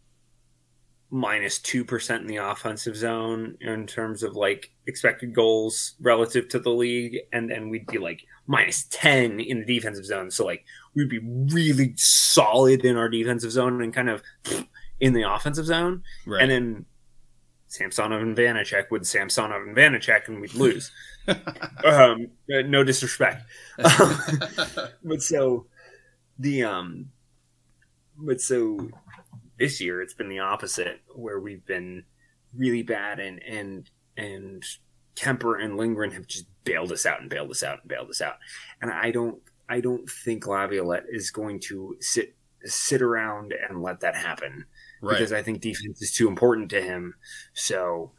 minus 1.13 1.59
two 1.59 1.85
percent 1.85 2.21
in 2.21 2.27
the 2.27 2.37
offensive 2.37 2.95
zone 2.97 3.55
in 3.61 3.85
terms 3.85 4.23
of 4.23 4.35
like 4.35 4.71
expected 4.87 5.31
goals 5.31 5.93
relative 6.01 6.49
to 6.49 6.59
the 6.59 6.71
league, 6.71 7.19
and 7.31 7.51
then 7.51 7.69
we'd 7.69 7.85
be 7.85 7.99
like 7.99 8.23
minus 8.47 8.85
ten 8.85 9.39
in 9.39 9.59
the 9.59 9.65
defensive 9.65 10.05
zone. 10.05 10.31
So 10.31 10.43
like 10.43 10.65
we'd 10.95 11.09
be 11.09 11.19
really 11.21 11.93
solid 11.97 12.83
in 12.83 12.97
our 12.97 13.09
defensive 13.09 13.51
zone 13.51 13.81
and 13.83 13.93
kind 13.93 14.09
of 14.09 14.23
in 14.99 15.13
the 15.13 15.21
offensive 15.21 15.67
zone, 15.67 16.01
Right. 16.25 16.41
and 16.41 16.51
then 16.51 16.85
Samsonov 17.67 18.21
and 18.23 18.35
Vanecek 18.35 18.89
would 18.89 19.05
Samsonov 19.05 19.61
and 19.61 19.75
Vanecek, 19.77 20.27
and 20.27 20.41
we'd 20.41 20.55
lose. 20.55 20.91
um, 21.85 22.27
no 22.49 22.83
disrespect, 22.83 23.43
but 23.77 25.21
so 25.21 25.67
the 26.39 26.63
um, 26.63 27.11
but 28.17 28.41
so 28.41 28.89
this 29.57 29.81
year 29.81 30.01
it's 30.01 30.13
been 30.13 30.29
the 30.29 30.39
opposite, 30.39 31.01
where 31.13 31.39
we've 31.39 31.65
been 31.65 32.03
really 32.55 32.83
bad, 32.83 33.19
and 33.19 33.41
and 33.43 33.89
and 34.17 34.63
Kuemper 35.15 35.63
and 35.63 35.77
Lindgren 35.77 36.11
have 36.11 36.27
just 36.27 36.45
bailed 36.63 36.91
us 36.91 37.05
out 37.05 37.21
and 37.21 37.29
bailed 37.29 37.51
us 37.51 37.63
out 37.63 37.79
and 37.81 37.89
bailed 37.89 38.09
us 38.09 38.21
out, 38.21 38.35
and 38.81 38.91
I 38.91 39.11
don't 39.11 39.39
I 39.69 39.81
don't 39.81 40.09
think 40.09 40.47
Laviolette 40.47 41.05
is 41.09 41.31
going 41.31 41.59
to 41.61 41.95
sit 41.99 42.35
sit 42.65 43.01
around 43.01 43.53
and 43.67 43.81
let 43.81 43.99
that 43.99 44.15
happen 44.15 44.65
right. 45.01 45.11
because 45.11 45.33
I 45.33 45.41
think 45.41 45.61
defense 45.61 46.01
is 46.01 46.13
too 46.13 46.27
important 46.27 46.69
to 46.69 46.81
him. 46.81 47.15
So 47.53 48.11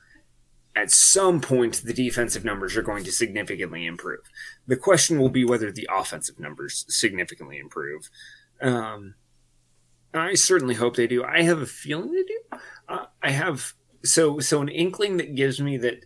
at 0.77 0.91
some 0.91 1.41
point, 1.41 1.83
the 1.85 1.95
defensive 1.95 2.45
numbers 2.45 2.77
are 2.77 2.83
going 2.83 3.05
to 3.05 3.13
significantly 3.13 3.87
improve. 3.87 4.21
The 4.67 4.77
question 4.77 5.19
will 5.19 5.29
be 5.29 5.45
whether 5.45 5.71
the 5.71 5.89
offensive 5.91 6.41
numbers 6.41 6.85
significantly 6.89 7.59
improve. 7.59 8.11
Um, 8.61 9.15
I 10.15 10.35
certainly 10.35 10.75
hope 10.75 10.97
they 10.97 11.07
do. 11.07 11.25
I 11.25 11.43
have 11.43 11.61
a 11.61 11.67
feeling 11.67 12.13
they 12.13 12.23
do. 12.23 12.41
Uh, 12.89 13.07
I 13.23 13.31
have 13.31 13.75
so 14.05 14.39
so 14.39 14.61
an 14.61 14.69
inkling 14.69 15.17
that 15.17 15.35
gives 15.35 15.61
me 15.61 15.77
that 15.79 16.05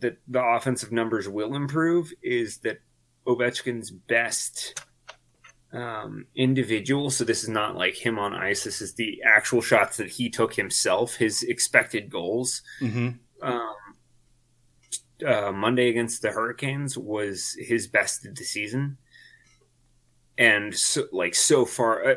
that 0.00 0.18
the 0.28 0.42
offensive 0.42 0.92
numbers 0.92 1.28
will 1.28 1.54
improve 1.54 2.12
is 2.22 2.58
that 2.58 2.78
Ovechkin's 3.26 3.90
best 3.90 4.80
um, 5.72 6.26
individual. 6.34 7.10
So 7.10 7.24
this 7.24 7.42
is 7.42 7.48
not 7.48 7.76
like 7.76 7.94
him 7.94 8.18
on 8.18 8.34
ice. 8.34 8.64
This 8.64 8.80
is 8.80 8.94
the 8.94 9.22
actual 9.24 9.60
shots 9.60 9.96
that 9.96 10.08
he 10.08 10.30
took 10.30 10.54
himself. 10.54 11.16
His 11.16 11.42
expected 11.42 12.10
goals. 12.10 12.62
Mm-hmm. 12.80 13.08
Um, 13.42 13.74
uh, 15.26 15.52
Monday 15.52 15.88
against 15.88 16.22
the 16.22 16.30
Hurricanes 16.30 16.96
was 16.96 17.56
his 17.58 17.88
best 17.88 18.24
of 18.24 18.36
the 18.36 18.44
season, 18.44 18.98
and 20.36 20.74
so 20.74 21.04
like 21.12 21.34
so 21.34 21.64
far. 21.64 22.16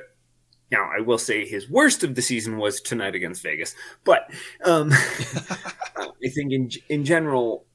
Now 0.72 0.90
I 0.96 1.02
will 1.02 1.18
say 1.18 1.46
his 1.46 1.70
worst 1.70 2.04
of 2.04 2.16
the 2.16 2.22
season 2.22 2.58
was 2.58 2.82
tonight 2.82 3.16
against 3.16 3.44
Vegas, 3.44 3.76
but 4.04 4.32
um, 4.64 4.92
I 5.98 6.30
think 6.34 6.52
in 6.52 6.70
in 6.90 7.06
general 7.06 7.66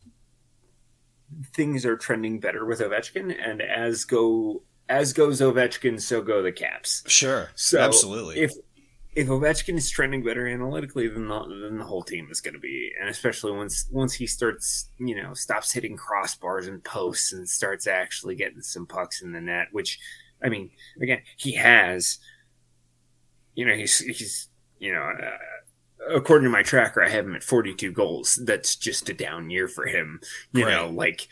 things 1.55 1.85
are 1.85 1.97
trending 1.97 2.41
better 2.41 2.65
with 2.65 2.81
Ovechkin, 2.81 3.37
and 3.43 3.61
as 3.61 4.05
go 4.05 4.63
as 4.89 5.13
goes 5.13 5.41
Ovechkin, 5.41 6.01
so 6.01 6.23
go 6.23 6.43
the 6.43 6.53
Caps. 6.53 7.03
Sure, 7.07 7.51
So 7.55 7.81
absolutely. 7.81 8.39
If 8.41 8.53
if 9.17 9.29
Ovechkin 9.29 9.79
is 9.79 9.89
trending 9.89 10.23
better 10.23 10.47
analytically, 10.47 11.09
then 11.09 11.27
the, 11.27 11.59
then 11.63 11.79
the 11.79 11.85
whole 11.85 12.03
team 12.03 12.29
is 12.31 12.43
going 12.43 12.53
to 12.53 12.61
be, 12.61 12.93
and 13.01 13.09
especially 13.09 13.51
once 13.51 13.89
once 13.91 14.13
he 14.13 14.27
starts, 14.27 14.91
you 14.99 15.21
know, 15.21 15.33
stops 15.33 15.73
hitting 15.73 15.97
crossbars 15.97 16.69
and 16.69 16.85
posts 16.85 17.33
and 17.33 17.49
starts 17.49 17.87
actually 17.87 18.37
getting 18.37 18.61
some 18.61 18.87
pucks 18.87 19.23
in 19.23 19.33
the 19.33 19.41
net. 19.41 19.69
Which, 19.73 19.99
I 20.45 20.49
mean, 20.49 20.71
again, 21.01 21.23
he 21.37 21.53
has. 21.53 22.19
You 23.57 23.67
know, 23.67 23.75
he's 23.75 23.99
he's 23.99 24.49
you 24.79 24.93
know. 24.93 25.03
Uh, 25.03 25.37
According 26.15 26.45
to 26.45 26.51
my 26.51 26.63
tracker, 26.63 27.03
I 27.03 27.09
have 27.09 27.25
him 27.25 27.35
at 27.35 27.43
42 27.43 27.91
goals. 27.91 28.37
That's 28.45 28.77
just 28.77 29.09
a 29.09 29.15
down 29.15 29.51
year 29.51 29.67
for 29.67 29.87
him. 29.87 30.21
You 30.53 30.65
Right. 30.65 30.71
know, 30.77 30.89
like, 30.89 31.27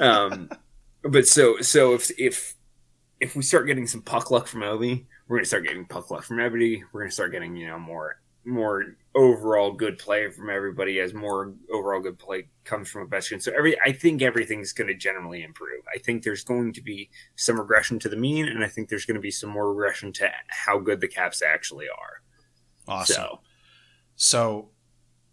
um, 0.00 0.48
but 1.02 1.26
so 1.26 1.60
so 1.60 1.92
if 1.92 2.10
if 2.18 2.54
if 3.20 3.36
we 3.36 3.42
start 3.42 3.66
getting 3.66 3.86
some 3.86 4.00
puck 4.00 4.30
luck 4.30 4.46
from 4.46 4.62
Ovi, 4.62 5.04
we're 5.28 5.36
gonna 5.38 5.44
start 5.44 5.64
getting 5.66 5.84
puck 5.84 6.10
luck 6.10 6.24
from 6.24 6.40
everybody. 6.40 6.84
We're 6.92 7.02
gonna 7.02 7.10
start 7.10 7.32
getting 7.32 7.54
you 7.54 7.66
know 7.66 7.78
more 7.78 8.18
more 8.44 8.96
overall 9.14 9.72
good 9.72 9.98
play 9.98 10.30
from 10.30 10.50
everybody 10.50 11.00
as 11.00 11.14
more 11.14 11.54
overall 11.72 12.00
good 12.00 12.18
play 12.18 12.48
comes 12.64 12.88
from 12.90 13.02
a 13.02 13.06
Ovechkin. 13.06 13.42
So 13.42 13.52
every 13.56 13.78
I 13.80 13.92
think 13.92 14.22
everything's 14.22 14.72
going 14.72 14.88
to 14.88 14.94
generally 14.94 15.42
improve. 15.42 15.82
I 15.94 15.98
think 15.98 16.22
there's 16.22 16.44
going 16.44 16.72
to 16.74 16.82
be 16.82 17.10
some 17.36 17.58
regression 17.58 17.98
to 18.00 18.08
the 18.08 18.16
mean, 18.16 18.46
and 18.46 18.64
I 18.64 18.68
think 18.68 18.88
there's 18.88 19.06
going 19.06 19.16
to 19.16 19.20
be 19.20 19.30
some 19.30 19.50
more 19.50 19.72
regression 19.72 20.12
to 20.14 20.30
how 20.48 20.78
good 20.78 21.00
the 21.00 21.08
Caps 21.08 21.42
actually 21.42 21.86
are. 21.88 22.22
awesome. 22.88 23.14
So 23.14 23.40
So, 24.16 24.70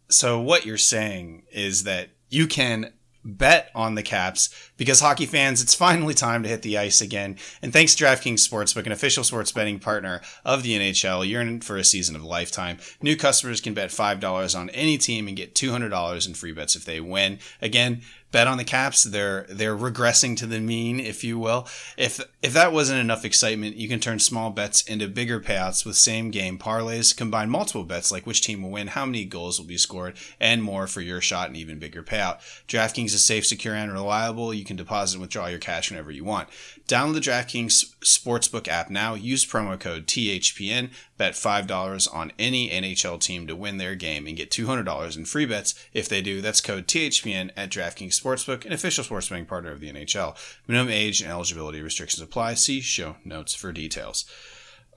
so 0.09 0.39
what 0.41 0.65
you're 0.65 0.77
saying 0.77 1.43
is 1.51 1.83
that 1.83 2.09
you 2.29 2.47
can 2.47 2.93
bet 3.23 3.69
on 3.75 3.95
the 3.95 4.03
Caps 4.03 4.49
because 4.77 4.99
hockey 4.99 5.25
fans, 5.25 5.61
it's 5.61 5.75
finally 5.75 6.13
time 6.13 6.43
to 6.43 6.49
hit 6.49 6.61
the 6.61 6.77
ice 6.77 7.01
again. 7.01 7.37
And 7.61 7.71
thanks 7.71 7.95
to 7.95 8.03
DraftKings 8.03 8.47
Sportsbook, 8.47 8.85
an 8.85 8.91
official 8.91 9.23
sports 9.23 9.51
betting 9.51 9.79
partner 9.79 10.21
of 10.43 10.63
the 10.63 10.77
NHL, 10.77 11.27
you're 11.27 11.41
in 11.41 11.61
for 11.61 11.77
a 11.77 11.83
season 11.83 12.15
of 12.15 12.23
a 12.23 12.27
lifetime. 12.27 12.77
New 13.01 13.15
customers 13.15 13.61
can 13.61 13.73
bet 13.73 13.89
$5 13.89 14.59
on 14.59 14.69
any 14.71 14.97
team 14.97 15.27
and 15.27 15.37
get 15.37 15.55
$200 15.55 16.27
in 16.27 16.33
free 16.33 16.51
bets 16.51 16.75
if 16.75 16.85
they 16.85 16.99
win. 16.99 17.39
Again, 17.61 18.01
bet 18.31 18.47
on 18.47 18.57
the 18.57 18.63
Caps. 18.63 19.03
They're 19.03 19.45
they're 19.49 19.77
regressing 19.77 20.35
to 20.37 20.45
the 20.45 20.59
mean, 20.59 20.99
if 20.99 21.23
you 21.23 21.37
will. 21.37 21.67
If 21.97 22.21
if 22.41 22.53
that 22.53 22.73
wasn't 22.73 22.99
enough 22.99 23.25
excitement, 23.25 23.75
you 23.75 23.87
can 23.87 23.99
turn 23.99 24.19
small 24.19 24.49
bets 24.49 24.81
into 24.81 25.07
bigger 25.07 25.39
payouts 25.39 25.85
with 25.85 25.95
same 25.95 26.31
game 26.31 26.57
parlays. 26.57 27.15
Combine 27.15 27.49
multiple 27.49 27.83
bets 27.83 28.11
like 28.11 28.25
which 28.25 28.41
team 28.41 28.63
will 28.63 28.71
win, 28.71 28.87
how 28.87 29.05
many 29.05 29.25
goals 29.25 29.59
will 29.59 29.67
be 29.67 29.77
scored, 29.77 30.15
and 30.39 30.63
more 30.63 30.87
for 30.87 31.01
your 31.01 31.21
shot 31.21 31.47
and 31.47 31.57
even 31.57 31.79
bigger 31.79 32.03
payout. 32.03 32.39
DraftKings 32.67 33.13
is 33.13 33.23
safe, 33.23 33.45
secure, 33.45 33.75
and 33.75 33.91
reliable. 33.91 34.53
You 34.53 34.65
can 34.65 34.75
deposit 34.75 35.15
and 35.15 35.21
withdraw 35.21 35.47
your 35.47 35.59
cash 35.59 35.91
whenever 35.91 36.11
you 36.11 36.23
want. 36.23 36.49
Download 36.87 37.13
the 37.13 37.19
DraftKings 37.19 37.95
Sportsbook 37.99 38.67
app 38.67 38.89
now. 38.89 39.13
Use 39.13 39.45
promo 39.45 39.79
code 39.79 40.07
THPN. 40.07 40.91
Bet 41.17 41.33
$5 41.33 42.13
on 42.13 42.31
any 42.37 42.69
NHL 42.69 43.19
team 43.19 43.47
to 43.47 43.55
win 43.55 43.77
their 43.77 43.95
game 43.95 44.27
and 44.27 44.35
get 44.35 44.51
$200 44.51 45.17
in 45.17 45.25
free 45.25 45.45
bets 45.45 45.75
if 45.93 46.09
they 46.09 46.21
do. 46.21 46.41
That's 46.41 46.61
code 46.61 46.87
THPN 46.87 47.51
at 47.55 47.69
DraftKings 47.69 48.19
Sportsbook, 48.19 48.65
an 48.65 48.73
official 48.73 49.03
sports 49.03 49.29
betting 49.29 49.45
partner 49.45 49.71
of 49.71 49.79
the 49.79 49.91
NHL. 49.91 50.35
Minimum 50.67 50.91
age 50.91 51.21
and 51.21 51.31
eligibility 51.31 51.81
restrictions 51.81 52.21
apply. 52.21 52.55
See 52.55 52.81
show 52.81 53.17
notes 53.23 53.53
for 53.53 53.71
details. 53.71 54.25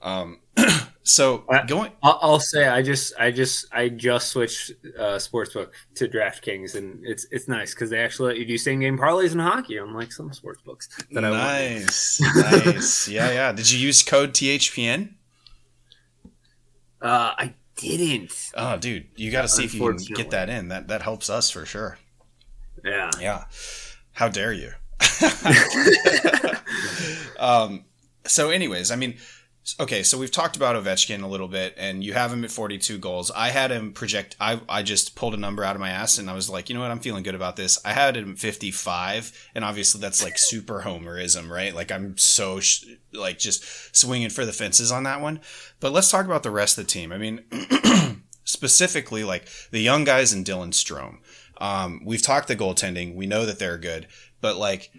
Um, 0.01 0.39
so 1.07 1.43
going, 1.67 1.91
I'll, 2.01 2.17
I'll 2.19 2.39
say 2.39 2.67
I 2.67 2.81
just 2.81 3.13
I 3.19 3.29
just 3.29 3.67
I 3.71 3.89
just 3.89 4.29
switched 4.29 4.71
uh, 4.97 5.17
sportsbook 5.17 5.69
to 5.93 6.07
DraftKings, 6.07 6.73
and 6.73 6.99
it's 7.05 7.27
it's 7.29 7.47
nice 7.47 7.75
because 7.75 7.91
they 7.91 7.99
actually 7.99 8.29
let 8.29 8.37
you 8.39 8.45
do 8.45 8.57
same 8.57 8.79
game 8.79 8.97
parlays 8.97 9.31
in 9.31 9.39
hockey, 9.39 9.77
unlike 9.77 10.11
some 10.11 10.31
sportsbooks 10.31 10.87
that 11.11 11.23
I 11.23 11.29
want. 11.29 11.43
nice, 11.43 12.19
nice, 12.21 13.07
yeah, 13.09 13.31
yeah. 13.31 13.51
Did 13.51 13.71
you 13.71 13.77
use 13.77 14.01
code 14.01 14.33
THPN? 14.33 15.13
Uh, 16.99 17.33
I 17.37 17.53
didn't. 17.77 18.33
Oh, 18.55 18.77
dude, 18.77 19.05
you 19.15 19.31
got 19.31 19.43
to 19.43 19.47
see 19.47 19.65
if 19.65 19.75
you 19.75 19.87
can 19.87 19.97
get 20.15 20.31
that 20.31 20.49
in. 20.49 20.69
That 20.69 20.87
that 20.87 21.03
helps 21.03 21.29
us 21.29 21.51
for 21.51 21.67
sure. 21.67 21.99
Yeah. 22.83 23.11
Yeah. 23.19 23.43
How 24.13 24.27
dare 24.27 24.53
you? 24.53 24.71
um, 27.39 27.85
so, 28.25 28.49
anyways, 28.49 28.89
I 28.89 28.95
mean, 28.95 29.17
okay, 29.79 30.03
so 30.03 30.17
we've 30.17 30.31
talked 30.31 30.55
about 30.55 30.75
Ovechkin 30.75 31.23
a 31.23 31.27
little 31.27 31.47
bit, 31.47 31.73
and 31.75 32.03
you 32.03 32.13
have 32.13 32.31
him 32.31 32.43
at 32.43 32.51
42 32.51 32.99
goals. 32.99 33.31
I 33.31 33.49
had 33.49 33.71
him 33.71 33.93
project, 33.93 34.35
I, 34.39 34.61
I 34.69 34.83
just 34.83 35.15
pulled 35.15 35.33
a 35.33 35.37
number 35.37 35.63
out 35.63 35.75
of 35.75 35.79
my 35.79 35.89
ass, 35.89 36.19
and 36.19 36.29
I 36.29 36.33
was 36.33 36.49
like, 36.49 36.69
you 36.69 36.75
know 36.75 36.81
what, 36.81 36.91
I'm 36.91 36.99
feeling 36.99 37.23
good 37.23 37.35
about 37.35 37.55
this. 37.55 37.79
I 37.83 37.93
had 37.93 38.15
him 38.15 38.35
55, 38.35 39.49
and 39.55 39.65
obviously 39.65 40.01
that's 40.01 40.23
like 40.23 40.37
super 40.37 40.81
homerism, 40.81 41.49
right? 41.49 41.73
Like, 41.73 41.91
I'm 41.91 42.17
so, 42.17 42.59
sh- 42.59 42.85
like, 43.11 43.39
just 43.39 43.95
swinging 43.95 44.29
for 44.29 44.45
the 44.45 44.53
fences 44.53 44.91
on 44.91 45.03
that 45.03 45.21
one. 45.21 45.39
But 45.79 45.91
let's 45.91 46.11
talk 46.11 46.25
about 46.25 46.43
the 46.43 46.51
rest 46.51 46.77
of 46.77 46.85
the 46.85 46.91
team. 46.91 47.11
I 47.11 47.17
mean, 47.17 47.43
specifically, 48.43 49.23
like, 49.23 49.47
the 49.71 49.81
young 49.81 50.03
guys 50.03 50.31
and 50.31 50.45
Dylan 50.45 50.73
Strome. 50.73 51.17
Um, 51.57 52.01
we've 52.05 52.21
talked 52.21 52.49
the 52.49 52.55
goaltending. 52.55 53.15
We 53.15 53.25
know 53.25 53.45
that 53.45 53.59
they're 53.59 53.77
good, 53.77 54.07
but 54.41 54.57
like, 54.57 54.91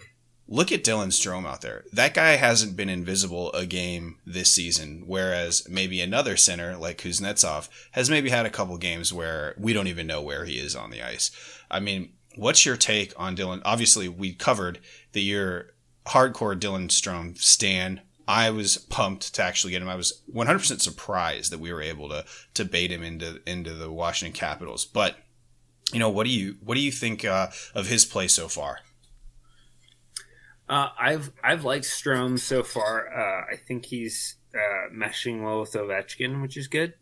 look 0.48 0.70
at 0.70 0.84
Dylan 0.84 1.08
Strome 1.08 1.46
out 1.46 1.60
there. 1.60 1.84
That 1.92 2.14
guy 2.14 2.36
hasn't 2.36 2.76
been 2.76 2.88
invisible 2.88 3.52
a 3.52 3.66
game 3.66 4.18
this 4.24 4.50
season, 4.50 5.04
whereas 5.06 5.66
maybe 5.68 6.00
another 6.00 6.36
center 6.36 6.76
like 6.76 6.98
Kuznetsov 6.98 7.68
has 7.92 8.10
maybe 8.10 8.30
had 8.30 8.46
a 8.46 8.50
couple 8.50 8.76
games 8.78 9.12
where 9.12 9.54
we 9.58 9.72
don't 9.72 9.88
even 9.88 10.06
know 10.06 10.22
where 10.22 10.44
he 10.44 10.58
is 10.58 10.76
on 10.76 10.90
the 10.90 11.02
ice. 11.02 11.30
I 11.70 11.80
mean, 11.80 12.12
what's 12.36 12.64
your 12.64 12.76
take 12.76 13.12
on 13.16 13.36
Dylan? 13.36 13.62
Obviously, 13.64 14.08
we 14.08 14.32
covered 14.32 14.78
that 15.12 15.20
you're 15.20 15.70
hardcore 16.06 16.58
Dylan 16.58 16.88
Strome 16.88 17.36
stan. 17.38 18.02
I 18.28 18.50
was 18.50 18.76
pumped 18.76 19.34
to 19.34 19.42
actually 19.42 19.72
get 19.72 19.82
him. 19.82 19.88
I 19.88 19.94
was 19.94 20.22
100% 20.34 20.80
surprised 20.80 21.52
that 21.52 21.60
we 21.60 21.72
were 21.72 21.82
able 21.82 22.08
to 22.08 22.24
to 22.54 22.64
bait 22.64 22.90
him 22.90 23.02
into 23.02 23.40
into 23.46 23.74
the 23.74 23.90
Washington 23.90 24.38
Capitals. 24.38 24.84
But 24.84 25.16
you 25.92 26.00
know, 26.00 26.10
what 26.10 26.24
do 26.24 26.32
you 26.32 26.56
what 26.60 26.74
do 26.74 26.80
you 26.80 26.90
think 26.90 27.24
uh, 27.24 27.48
of 27.74 27.86
his 27.86 28.04
play 28.04 28.28
so 28.28 28.48
far? 28.48 28.80
Uh, 30.68 30.88
I've 30.98 31.30
I've 31.44 31.64
liked 31.64 31.84
Strome 31.84 32.38
so 32.38 32.62
far. 32.62 33.08
Uh, 33.08 33.52
I 33.52 33.56
think 33.56 33.86
he's 33.86 34.36
uh, 34.54 34.92
meshing 34.92 35.42
well 35.44 35.60
with 35.60 35.72
Ovechkin, 35.72 36.42
which 36.42 36.56
is 36.56 36.66
good. 36.66 36.94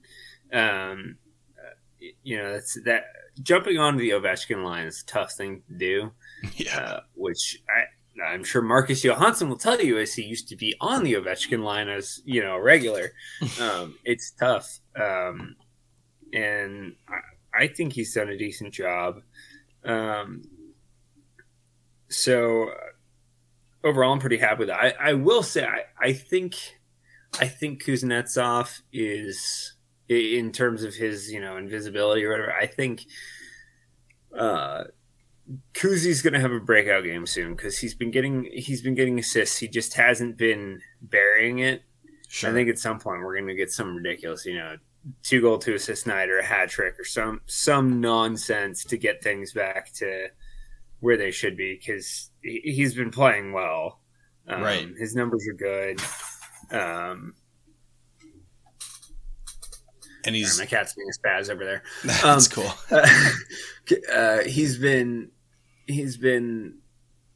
Um, 0.52 1.16
uh, 1.58 2.06
you 2.22 2.36
know, 2.36 2.52
that's 2.52 2.78
that 2.84 3.04
jumping 3.42 3.78
onto 3.78 4.00
the 4.00 4.10
Ovechkin 4.10 4.62
line 4.62 4.86
is 4.86 5.02
a 5.02 5.06
tough 5.06 5.32
thing 5.32 5.62
to 5.68 5.74
do. 5.74 6.12
Yeah. 6.56 6.78
uh, 6.78 7.00
which 7.14 7.62
I, 7.70 8.22
I'm 8.22 8.44
sure 8.44 8.60
Marcus 8.60 9.02
Johansson 9.02 9.48
will 9.48 9.56
tell 9.56 9.80
you 9.80 9.98
as 9.98 10.12
he 10.12 10.22
used 10.22 10.48
to 10.50 10.56
be 10.56 10.74
on 10.80 11.02
the 11.02 11.14
Ovechkin 11.14 11.64
line 11.64 11.88
as 11.88 12.20
you 12.26 12.42
know 12.42 12.56
a 12.56 12.62
regular. 12.62 13.12
um, 13.60 13.96
it's 14.04 14.30
tough, 14.32 14.78
um, 14.94 15.56
and 16.34 16.96
I, 17.08 17.62
I 17.64 17.68
think 17.68 17.94
he's 17.94 18.12
done 18.12 18.28
a 18.28 18.36
decent 18.36 18.74
job. 18.74 19.22
Um, 19.84 20.42
so 22.08 22.68
uh, 22.68 22.74
overall, 23.84 24.12
I'm 24.12 24.18
pretty 24.18 24.38
happy 24.38 24.60
with 24.60 24.68
that. 24.68 24.80
I, 24.80 25.10
I 25.10 25.12
will 25.14 25.42
say 25.42 25.64
I, 25.64 25.82
I 26.00 26.12
think 26.12 26.54
I 27.40 27.46
think 27.46 27.84
Kuznetsov 27.84 28.82
is 28.92 29.74
in 30.08 30.52
terms 30.52 30.82
of 30.82 30.94
his 30.94 31.30
you 31.30 31.40
know 31.40 31.56
invisibility 31.56 32.24
or 32.24 32.30
whatever. 32.30 32.52
I 32.52 32.66
think. 32.66 33.04
Uh, 34.36 34.84
Kuzi's 35.74 36.22
going 36.22 36.32
to 36.32 36.40
have 36.40 36.52
a 36.52 36.58
breakout 36.58 37.04
game 37.04 37.26
soon 37.26 37.54
because 37.54 37.78
he's 37.78 37.94
been 37.94 38.10
getting 38.10 38.48
he's 38.52 38.80
been 38.80 38.94
getting 38.94 39.18
assists. 39.18 39.58
He 39.58 39.68
just 39.68 39.94
hasn't 39.94 40.38
been 40.38 40.80
burying 41.02 41.58
it. 41.58 41.82
Sure. 42.28 42.50
I 42.50 42.52
think 42.52 42.68
at 42.68 42.78
some 42.78 42.98
point 42.98 43.22
we're 43.22 43.34
going 43.34 43.48
to 43.48 43.54
get 43.54 43.70
some 43.70 43.94
ridiculous, 43.94 44.46
you 44.46 44.56
know, 44.56 44.76
two 45.22 45.40
goal, 45.40 45.58
two 45.58 45.74
assist 45.74 46.06
night 46.06 46.30
or 46.30 46.38
a 46.38 46.44
hat 46.44 46.70
trick 46.70 46.98
or 46.98 47.04
some 47.04 47.42
some 47.46 48.00
nonsense 48.00 48.84
to 48.84 48.96
get 48.96 49.22
things 49.22 49.52
back 49.52 49.92
to 49.94 50.28
where 51.04 51.16
they 51.18 51.30
should 51.30 51.54
be 51.56 51.74
because 51.74 52.30
he, 52.42 52.60
he's 52.64 52.94
been 52.94 53.10
playing 53.10 53.52
well. 53.52 54.00
Um, 54.48 54.62
Right. 54.62 54.88
His 54.98 55.14
numbers 55.14 55.46
are 55.46 55.52
good. 55.54 56.00
Um, 56.70 57.34
and 60.24 60.34
he's 60.34 60.54
sorry, 60.56 60.64
my 60.66 60.70
cat's 60.70 60.94
being 60.94 61.08
a 61.08 61.28
spaz 61.28 61.50
over 61.50 61.64
there. 61.64 61.82
that's 62.04 62.56
Um, 62.56 62.64
cool. 62.64 62.98
uh, 64.14 64.42
he's 64.44 64.78
been 64.78 65.30
he's 65.86 66.16
been 66.16 66.78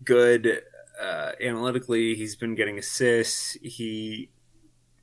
good. 0.04 0.62
uh, 1.00 1.32
analytically, 1.40 2.14
he's 2.14 2.34
been 2.36 2.54
getting 2.54 2.78
assists. 2.78 3.52
He, 3.62 4.30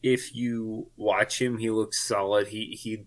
if 0.03 0.35
you 0.35 0.89
watch 0.97 1.39
him, 1.41 1.57
he 1.59 1.69
looks 1.69 1.99
solid. 2.05 2.47
He 2.47 2.77
he 2.81 3.05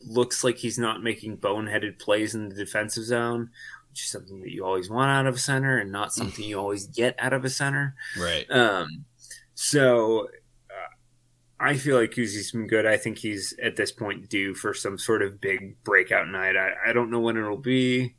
looks 0.00 0.42
like 0.44 0.58
he's 0.58 0.78
not 0.78 1.02
making 1.02 1.38
boneheaded 1.38 1.98
plays 1.98 2.34
in 2.34 2.48
the 2.48 2.54
defensive 2.54 3.04
zone, 3.04 3.50
which 3.96 4.04
is 4.04 4.10
something 4.10 4.42
that 4.42 4.50
you 4.52 4.62
always 4.62 4.90
want 4.90 5.10
out 5.10 5.26
of 5.26 5.36
a 5.36 5.38
center, 5.38 5.78
and 5.78 5.90
not 5.90 6.12
something 6.12 6.44
you 6.44 6.58
always 6.58 6.86
get 6.86 7.14
out 7.18 7.32
of 7.32 7.46
a 7.46 7.48
center. 7.48 7.94
Right. 8.20 8.44
Um, 8.50 9.06
so 9.54 10.28
uh, 10.68 10.92
I 11.58 11.78
feel 11.78 11.98
like 11.98 12.10
Kuzi's 12.10 12.52
been 12.52 12.66
good. 12.66 12.84
I 12.84 12.98
think 12.98 13.16
he's 13.16 13.54
at 13.62 13.76
this 13.76 13.92
point 13.92 14.28
due 14.28 14.54
for 14.54 14.74
some 14.74 14.98
sort 14.98 15.22
of 15.22 15.40
big 15.40 15.82
breakout 15.82 16.28
night. 16.28 16.58
I, 16.58 16.72
I 16.90 16.92
don't 16.92 17.10
know 17.10 17.20
when 17.20 17.38
it'll 17.38 17.56
be. 17.56 18.16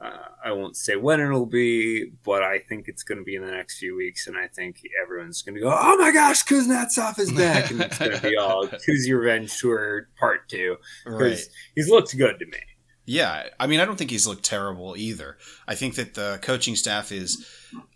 Uh, 0.00 0.16
I 0.44 0.50
won't 0.50 0.76
say 0.76 0.96
when 0.96 1.20
it'll 1.20 1.46
be, 1.46 2.10
but 2.24 2.42
I 2.42 2.58
think 2.58 2.88
it's 2.88 3.04
going 3.04 3.18
to 3.18 3.24
be 3.24 3.36
in 3.36 3.44
the 3.44 3.52
next 3.52 3.78
few 3.78 3.94
weeks, 3.94 4.26
and 4.26 4.36
I 4.36 4.48
think 4.48 4.82
everyone's 5.00 5.42
going 5.42 5.54
to 5.54 5.60
go, 5.60 5.72
"Oh 5.72 5.96
my 5.98 6.10
gosh, 6.10 6.44
Kuznetsov 6.44 7.20
is 7.20 7.30
back!" 7.30 7.70
and 7.70 7.82
it's 7.82 7.98
going 7.98 8.12
to 8.16 8.20
be 8.20 8.36
all 8.36 8.66
Kuzi 8.88 9.16
Revenge 9.16 9.56
Tour 9.60 10.08
Part 10.18 10.48
Two 10.48 10.76
because 11.04 11.20
Right. 11.20 11.48
he's 11.76 11.88
looked 11.88 12.16
good 12.18 12.40
to 12.40 12.46
me. 12.46 12.58
Yeah, 13.10 13.48
I 13.58 13.66
mean, 13.66 13.80
I 13.80 13.86
don't 13.86 13.96
think 13.96 14.12
he's 14.12 14.28
looked 14.28 14.44
terrible 14.44 14.96
either. 14.96 15.36
I 15.66 15.74
think 15.74 15.96
that 15.96 16.14
the 16.14 16.38
coaching 16.42 16.76
staff 16.76 17.10
is, 17.10 17.44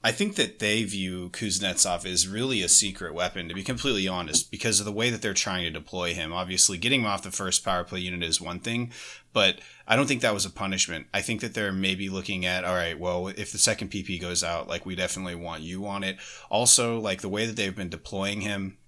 I 0.02 0.10
think 0.10 0.34
that 0.34 0.58
they 0.58 0.82
view 0.82 1.30
Kuznetsov 1.30 2.04
as 2.04 2.26
really 2.26 2.62
a 2.62 2.68
secret 2.68 3.14
weapon, 3.14 3.46
to 3.46 3.54
be 3.54 3.62
completely 3.62 4.08
honest, 4.08 4.50
because 4.50 4.80
of 4.80 4.86
the 4.86 4.90
way 4.90 5.10
that 5.10 5.22
they're 5.22 5.32
trying 5.32 5.62
to 5.62 5.70
deploy 5.70 6.14
him. 6.14 6.32
Obviously, 6.32 6.78
getting 6.78 7.02
him 7.02 7.06
off 7.06 7.22
the 7.22 7.30
first 7.30 7.64
power 7.64 7.84
play 7.84 8.00
unit 8.00 8.28
is 8.28 8.40
one 8.40 8.58
thing, 8.58 8.90
but 9.32 9.60
I 9.86 9.94
don't 9.94 10.08
think 10.08 10.20
that 10.22 10.34
was 10.34 10.46
a 10.46 10.50
punishment. 10.50 11.06
I 11.14 11.20
think 11.20 11.42
that 11.42 11.54
they're 11.54 11.72
maybe 11.72 12.08
looking 12.08 12.44
at, 12.44 12.64
all 12.64 12.74
right, 12.74 12.98
well, 12.98 13.28
if 13.28 13.52
the 13.52 13.58
second 13.58 13.92
PP 13.92 14.20
goes 14.20 14.42
out, 14.42 14.66
like, 14.66 14.84
we 14.84 14.96
definitely 14.96 15.36
want 15.36 15.62
you 15.62 15.86
on 15.86 16.02
it. 16.02 16.16
Also, 16.50 16.98
like, 16.98 17.20
the 17.20 17.28
way 17.28 17.46
that 17.46 17.54
they've 17.54 17.76
been 17.76 17.88
deploying 17.88 18.40
him, 18.40 18.78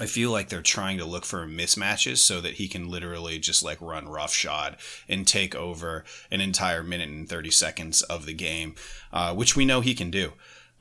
I 0.00 0.06
feel 0.06 0.32
like 0.32 0.48
they're 0.48 0.60
trying 0.60 0.98
to 0.98 1.04
look 1.04 1.24
for 1.24 1.46
mismatches 1.46 2.16
so 2.18 2.40
that 2.40 2.54
he 2.54 2.66
can 2.66 2.88
literally 2.88 3.38
just 3.38 3.62
like 3.62 3.80
run 3.80 4.08
roughshod 4.08 4.76
and 5.08 5.24
take 5.26 5.54
over 5.54 6.04
an 6.32 6.40
entire 6.40 6.82
minute 6.82 7.08
and 7.08 7.28
30 7.28 7.50
seconds 7.52 8.02
of 8.02 8.26
the 8.26 8.34
game, 8.34 8.74
uh, 9.12 9.32
which 9.34 9.54
we 9.54 9.64
know 9.64 9.80
he 9.80 9.94
can 9.94 10.10
do. 10.10 10.32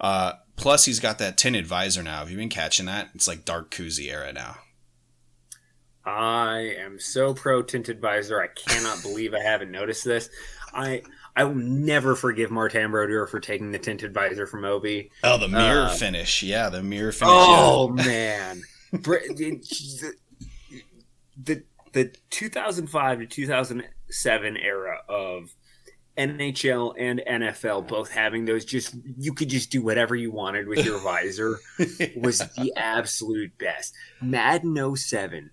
Uh, 0.02 0.34
plus, 0.56 0.86
he's 0.86 1.00
got 1.00 1.20
that 1.20 1.38
tinted 1.38 1.62
advisor 1.62 2.02
now. 2.02 2.20
Have 2.20 2.32
you 2.32 2.38
been 2.38 2.50
catching 2.50 2.88
that? 2.88 3.10
It's 3.14 3.28
like 3.28 3.46
dark 3.46 3.70
Kuzi 3.70 4.12
era 4.12 4.34
now. 4.34 4.56
I 6.06 6.76
am 6.80 7.00
so 7.00 7.34
pro 7.34 7.62
tint 7.62 7.88
advisor. 7.90 8.42
I 8.42 8.48
cannot 8.48 9.02
believe 9.02 9.34
I 9.34 9.42
haven't 9.42 9.72
noticed 9.72 10.04
this. 10.04 10.30
I 10.74 11.04
I 11.36 11.46
will 11.46 11.56
never 11.56 12.16
forgive 12.16 12.52
Martin 12.52 12.92
Brodeur 12.92 13.26
for 13.28 13.40
taking 13.40 13.72
the 13.72 13.80
tint 13.80 14.04
advisor 14.04 14.46
from 14.46 14.64
Ovi. 14.64 15.10
Oh, 15.24 15.38
the 15.38 15.48
mirror 15.48 15.84
Uh, 15.84 15.96
finish. 15.96 16.44
Yeah, 16.44 16.70
the 16.70 16.84
mirror 16.84 17.12
finish. 17.14 17.32
Oh 17.34 17.88
man, 17.90 18.60
Br- 18.60 18.66
the, 20.02 20.14
the 21.42 21.64
the 21.94 22.12
2005 22.30 23.20
to 23.20 23.26
2007 23.26 24.58
era 24.58 24.98
of 25.08 25.56
NHL 26.18 26.94
and 26.98 27.22
NFL 27.28 27.88
both 27.88 28.12
having 28.12 28.46
those 28.46 28.66
just 28.66 28.96
you 29.18 29.34
could 29.34 29.50
just 29.50 29.72
do 29.72 29.82
whatever 29.82 30.16
you 30.16 30.32
wanted 30.32 30.68
with 30.68 30.86
your 30.86 31.00
visor 31.00 31.60
was 32.16 32.40
the 32.58 32.72
absolute 32.78 33.58
best. 33.58 33.94
Madden 34.22 34.96
07 34.96 35.50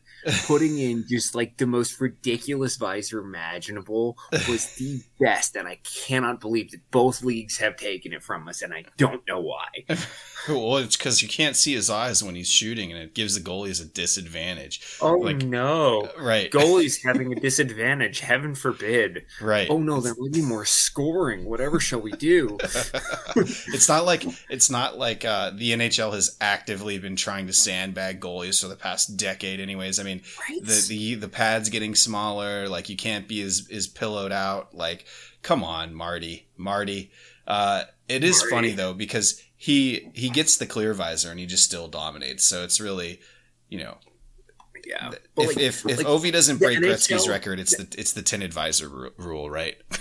putting 0.47 0.79
in 0.79 1.05
just 1.09 1.35
like 1.35 1.57
the 1.57 1.67
most 1.67 2.01
ridiculous 2.01 2.77
visor 2.77 3.19
imaginable 3.21 4.17
was 4.49 4.75
the 4.77 5.01
best 5.19 5.57
and 5.57 5.67
I 5.69 5.79
cannot 5.85 6.41
believe 6.41 6.71
that 6.73 6.91
both 6.91 7.23
leagues 7.23 7.59
have 7.59 7.77
taken 7.77 8.13
it 8.13 8.23
from 8.23 8.49
us 8.49 8.63
and 8.63 8.73
I 8.75 8.85
don't 8.97 9.27
know 9.27 9.41
why. 9.41 9.67
well, 10.49 10.79
it's 10.79 10.97
because 10.97 11.23
you 11.23 11.29
can't 11.29 11.57
see 11.57 11.75
his 11.75 11.91
eyes 11.91 12.23
when 12.23 12.35
he's 12.35 12.51
shooting, 12.51 12.93
and 12.93 13.01
it 13.01 13.15
gives 13.15 13.35
the 13.35 13.41
goalies 13.41 13.83
a 13.83 13.85
disadvantage. 13.85 14.81
Oh 15.01 15.15
Like- 15.17 15.43
no. 15.43 16.09
Right. 16.19 16.51
Goalies 16.61 17.05
having 17.05 17.33
a 17.33 17.37
disadvantage, 17.37 18.21
heaven 18.21 18.55
forbid. 18.55 19.25
Right. 19.41 19.69
Oh 19.71 19.79
no, 19.79 20.01
there 20.01 20.15
will 20.17 20.31
be 20.31 20.43
more 20.43 20.65
scoring. 20.65 21.45
Whatever 21.45 21.79
shall 21.81 22.01
we 22.01 22.13
do? 22.13 22.59
it's 23.37 23.89
not 23.89 24.05
like 24.05 24.25
it's 24.49 24.71
not 24.71 24.99
like 24.99 25.25
uh, 25.25 25.51
the 25.55 25.73
NHL 25.73 26.13
has 26.13 26.37
actively 26.41 26.99
been 26.99 27.17
trying 27.17 27.47
to 27.47 27.53
sandbag 27.53 28.21
goalies 28.21 28.61
for 28.61 28.69
the 28.69 28.77
past 28.77 29.17
decade. 29.17 29.61
Anyways, 29.61 29.99
I 29.99 30.03
mean 30.03 30.10
Right? 30.19 30.63
the 30.63 30.87
the 30.89 31.15
the 31.15 31.29
pads 31.29 31.69
getting 31.69 31.95
smaller. 31.95 32.69
Like 32.69 32.89
you 32.89 32.97
can't 32.97 33.29
be 33.29 33.41
as 33.43 33.69
as 33.73 33.87
pillowed 33.87 34.33
out. 34.33 34.75
Like 34.75 35.07
come 35.43 35.65
on, 35.65 35.95
Marty, 35.95 36.49
Marty. 36.57 37.11
Uh, 37.47 37.85
it 38.09 38.25
is 38.25 38.41
Marty. 38.41 38.51
funny 38.51 38.71
though 38.73 38.95
because 38.95 39.43
he 39.57 40.11
he 40.15 40.29
gets 40.31 40.57
the 40.57 40.67
clear 40.67 40.95
visor 40.95 41.31
and 41.31 41.39
he 41.39 41.47
just 41.47 41.65
still 41.65 41.89
dominates. 41.89 42.45
So 42.45 42.65
it's 42.65 42.81
really 42.81 43.21
you 43.69 43.79
know 43.79 43.99
yeah. 44.87 45.11
if 45.11 45.37
like- 45.37 45.59
if, 45.59 45.87
if 45.87 45.99
like, 45.99 46.07
Ovi 46.07 46.33
doesn't 46.33 46.59
the 46.59 46.65
break 46.65 46.79
Gretzky's 46.79 47.29
record, 47.29 47.61
it's 47.61 47.77
the 47.77 47.87
it's 47.99 48.13
the 48.13 48.23
tinted 48.23 48.53
visor 48.53 48.89
ru- 48.89 49.13
rule, 49.17 49.51
right? 49.51 49.77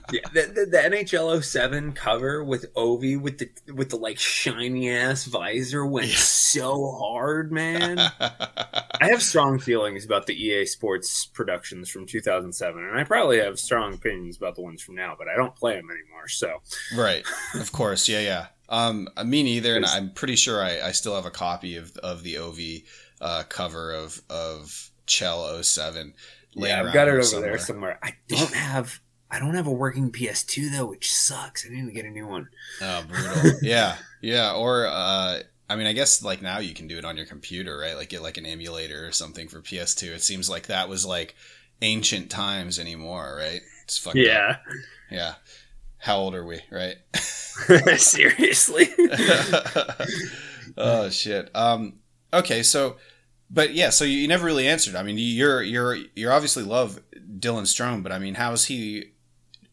yeah, 0.12 0.20
the, 0.32 0.42
the, 0.42 0.66
the 0.66 0.78
NHL 0.78 1.42
07 1.42 1.92
cover 1.92 2.44
with 2.44 2.72
Ovi 2.74 3.20
with 3.20 3.38
the 3.38 3.50
with 3.72 3.90
the 3.90 3.96
like 3.96 4.18
shiny 4.18 4.90
ass 4.90 5.24
visor 5.24 5.86
went 5.86 6.10
so 6.10 6.92
hard, 6.92 7.52
man. 7.52 7.98
I 8.20 9.08
have 9.08 9.22
strong 9.22 9.58
feelings 9.58 10.04
about 10.04 10.26
the 10.26 10.34
EA 10.34 10.66
Sports 10.66 11.26
productions 11.26 11.88
from 11.88 12.06
2007, 12.06 12.82
and 12.82 12.98
I 12.98 13.04
probably 13.04 13.38
have 13.38 13.58
strong 13.58 13.94
opinions 13.94 14.36
about 14.36 14.54
the 14.54 14.62
ones 14.62 14.82
from 14.82 14.94
now, 14.94 15.14
but 15.18 15.28
I 15.28 15.36
don't 15.36 15.54
play 15.54 15.74
them 15.74 15.88
anymore. 15.90 16.28
So 16.28 16.62
Right. 16.96 17.24
Of 17.54 17.72
course. 17.72 18.08
Yeah, 18.08 18.20
yeah. 18.20 18.46
Um, 18.68 19.08
me 19.24 19.42
neither, 19.42 19.76
and 19.76 19.84
I'm 19.84 20.12
pretty 20.12 20.36
sure 20.36 20.62
I, 20.62 20.80
I 20.80 20.92
still 20.92 21.14
have 21.14 21.26
a 21.26 21.30
copy 21.30 21.76
of 21.76 21.94
of 21.98 22.22
the 22.22 22.38
OV 22.38 22.58
uh, 23.20 23.42
cover 23.48 23.92
of 23.92 24.22
of 24.30 24.90
NHL 25.06 25.62
07. 25.62 26.14
yeah, 26.54 26.82
I've 26.82 26.94
got 26.94 27.08
it 27.08 27.12
over 27.12 27.22
somewhere. 27.22 27.50
there 27.50 27.58
somewhere. 27.58 27.98
I 28.02 28.14
don't 28.28 28.54
have 28.54 29.00
I 29.32 29.38
don't 29.38 29.54
have 29.54 29.66
a 29.66 29.72
working 29.72 30.12
PS2 30.12 30.70
though, 30.70 30.84
which 30.84 31.10
sucks. 31.10 31.64
I 31.66 31.70
need 31.70 31.86
to 31.86 31.92
get 31.92 32.04
a 32.04 32.10
new 32.10 32.26
one. 32.26 32.48
Oh, 32.82 33.02
brutal. 33.08 33.52
yeah, 33.62 33.96
yeah. 34.20 34.52
Or 34.52 34.86
uh, 34.86 35.38
I 35.70 35.76
mean, 35.76 35.86
I 35.86 35.94
guess 35.94 36.22
like 36.22 36.42
now 36.42 36.58
you 36.58 36.74
can 36.74 36.86
do 36.86 36.98
it 36.98 37.04
on 37.06 37.16
your 37.16 37.24
computer, 37.24 37.78
right? 37.78 37.96
Like 37.96 38.10
get 38.10 38.22
like 38.22 38.36
an 38.36 38.44
emulator 38.44 39.06
or 39.06 39.12
something 39.12 39.48
for 39.48 39.62
PS2. 39.62 40.08
It 40.14 40.22
seems 40.22 40.50
like 40.50 40.66
that 40.66 40.90
was 40.90 41.06
like 41.06 41.34
ancient 41.80 42.30
times 42.30 42.78
anymore, 42.78 43.34
right? 43.38 43.62
It's 43.84 43.96
fucked 43.96 44.18
up. 44.18 44.24
Yeah, 44.24 44.56
Yeah. 45.10 45.34
How 45.96 46.18
old 46.18 46.34
are 46.34 46.44
we, 46.44 46.60
right? 46.70 46.96
seriously. 47.96 48.88
oh 50.76 51.08
shit. 51.10 51.48
Um. 51.54 52.00
Okay. 52.34 52.62
So, 52.62 52.96
but 53.48 53.72
yeah. 53.72 53.90
So 53.90 54.04
you, 54.04 54.18
you 54.18 54.28
never 54.28 54.44
really 54.44 54.68
answered. 54.68 54.94
I 54.94 55.04
mean, 55.04 55.16
you're 55.16 55.62
you're 55.62 55.96
you're 56.14 56.32
obviously 56.32 56.64
love 56.64 57.00
Dylan 57.38 57.62
Strome, 57.62 58.02
but 58.02 58.12
I 58.12 58.18
mean, 58.18 58.34
how's 58.34 58.66
he? 58.66 59.11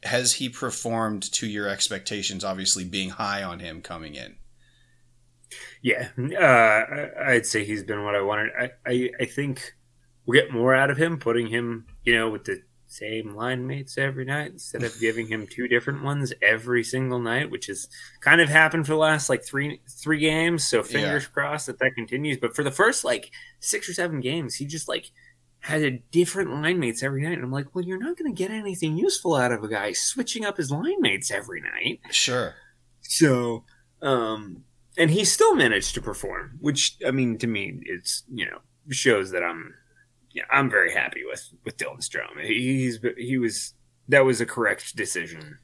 Has 0.04 0.34
he 0.34 0.50
performed 0.50 1.32
to 1.34 1.48
your 1.48 1.68
expectations? 1.68 2.44
Obviously, 2.44 2.86
being 2.86 3.10
high 3.10 3.44
on 3.44 3.60
him 3.60 3.82
coming 3.82 4.16
in. 4.16 4.38
Yeah, 5.82 6.10
uh, 6.18 7.24
I'd 7.24 7.46
say 7.46 7.66
he's 7.66 7.84
been 7.84 8.04
what 8.04 8.16
I 8.16 8.22
wanted. 8.22 8.52
I, 8.58 8.70
I, 8.86 9.10
I 9.22 9.26
think 9.26 9.76
we'll 10.26 10.40
get 10.40 10.52
more 10.52 10.76
out 10.76 10.92
of 10.92 10.98
him 10.98 11.18
putting 11.18 11.48
him, 11.48 11.88
you 12.04 12.14
know, 12.16 12.30
with 12.30 12.44
the 12.44 12.62
same 12.88 13.36
line 13.36 13.68
mates 13.68 13.98
every 13.98 14.26
night 14.26 14.52
instead 14.52 14.84
of 14.84 15.00
giving 15.00 15.28
him 15.28 15.46
two 15.48 15.68
different 15.68 16.04
ones 16.04 16.34
every 16.42 16.84
single 16.84 17.20
night, 17.20 17.52
which 17.52 17.68
has 17.68 17.88
kind 18.20 18.42
of 18.42 18.50
happened 18.50 18.86
for 18.86 18.94
the 18.94 19.00
last 19.00 19.30
like 19.30 19.44
three 19.44 19.80
three 19.88 20.20
games. 20.20 20.68
So 20.68 20.82
fingers 20.84 21.28
crossed 21.28 21.68
that 21.68 21.80
that 21.80 21.96
continues. 21.96 22.38
But 22.38 22.56
for 22.56 22.64
the 22.64 22.72
first 22.72 23.04
like 23.04 23.32
six 23.60 23.88
or 23.88 23.94
seven 23.94 24.22
games, 24.22 24.56
he 24.56 24.66
just 24.66 24.88
like 24.88 25.12
had 25.62 25.82
a 25.84 25.92
different 26.12 26.52
line 26.52 26.80
mates 26.80 27.04
every 27.04 27.22
night, 27.22 27.34
and 27.34 27.44
I'm 27.44 27.52
like, 27.52 27.74
well, 27.76 27.84
you're 27.84 28.00
not 28.00 28.18
going 28.18 28.34
to 28.34 28.38
get 28.38 28.52
anything 28.52 28.98
useful 28.98 29.36
out 29.36 29.52
of 29.52 29.64
a 29.64 29.68
guy 29.68 29.92
switching 29.94 30.46
up 30.46 30.58
his 30.58 30.72
line 30.72 31.02
mates 31.02 31.32
every 31.32 31.62
night. 31.62 32.00
Sure. 32.12 32.56
So, 33.02 33.66
um, 34.02 34.64
and 34.98 35.12
he 35.12 35.26
still 35.26 35.56
managed 35.56 35.94
to 35.96 36.02
perform, 36.02 36.58
which 36.62 36.98
I 37.06 37.12
mean, 37.12 37.38
to 37.40 37.48
me, 37.48 37.80
it's 37.84 38.24
you 38.34 38.46
know 38.46 38.60
shows 38.90 39.32
that 39.32 39.44
I'm, 39.44 39.74
yeah, 40.32 40.44
I'm 40.52 40.70
very 40.70 40.94
happy 40.94 41.22
with 41.30 41.50
with 41.66 41.78
Dylan 41.78 42.00
Strome. 42.00 42.42
He's 42.44 43.00
he 43.18 43.38
was 43.38 43.74
that 44.08 44.26
was 44.26 44.42
a 44.42 44.46
correct 44.46 44.96
decision 44.96 45.60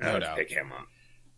uh, 0.00 0.06
No 0.06 0.14
to 0.14 0.20
doubt. 0.20 0.36
pick 0.36 0.50
him 0.50 0.72
up. 0.72 0.86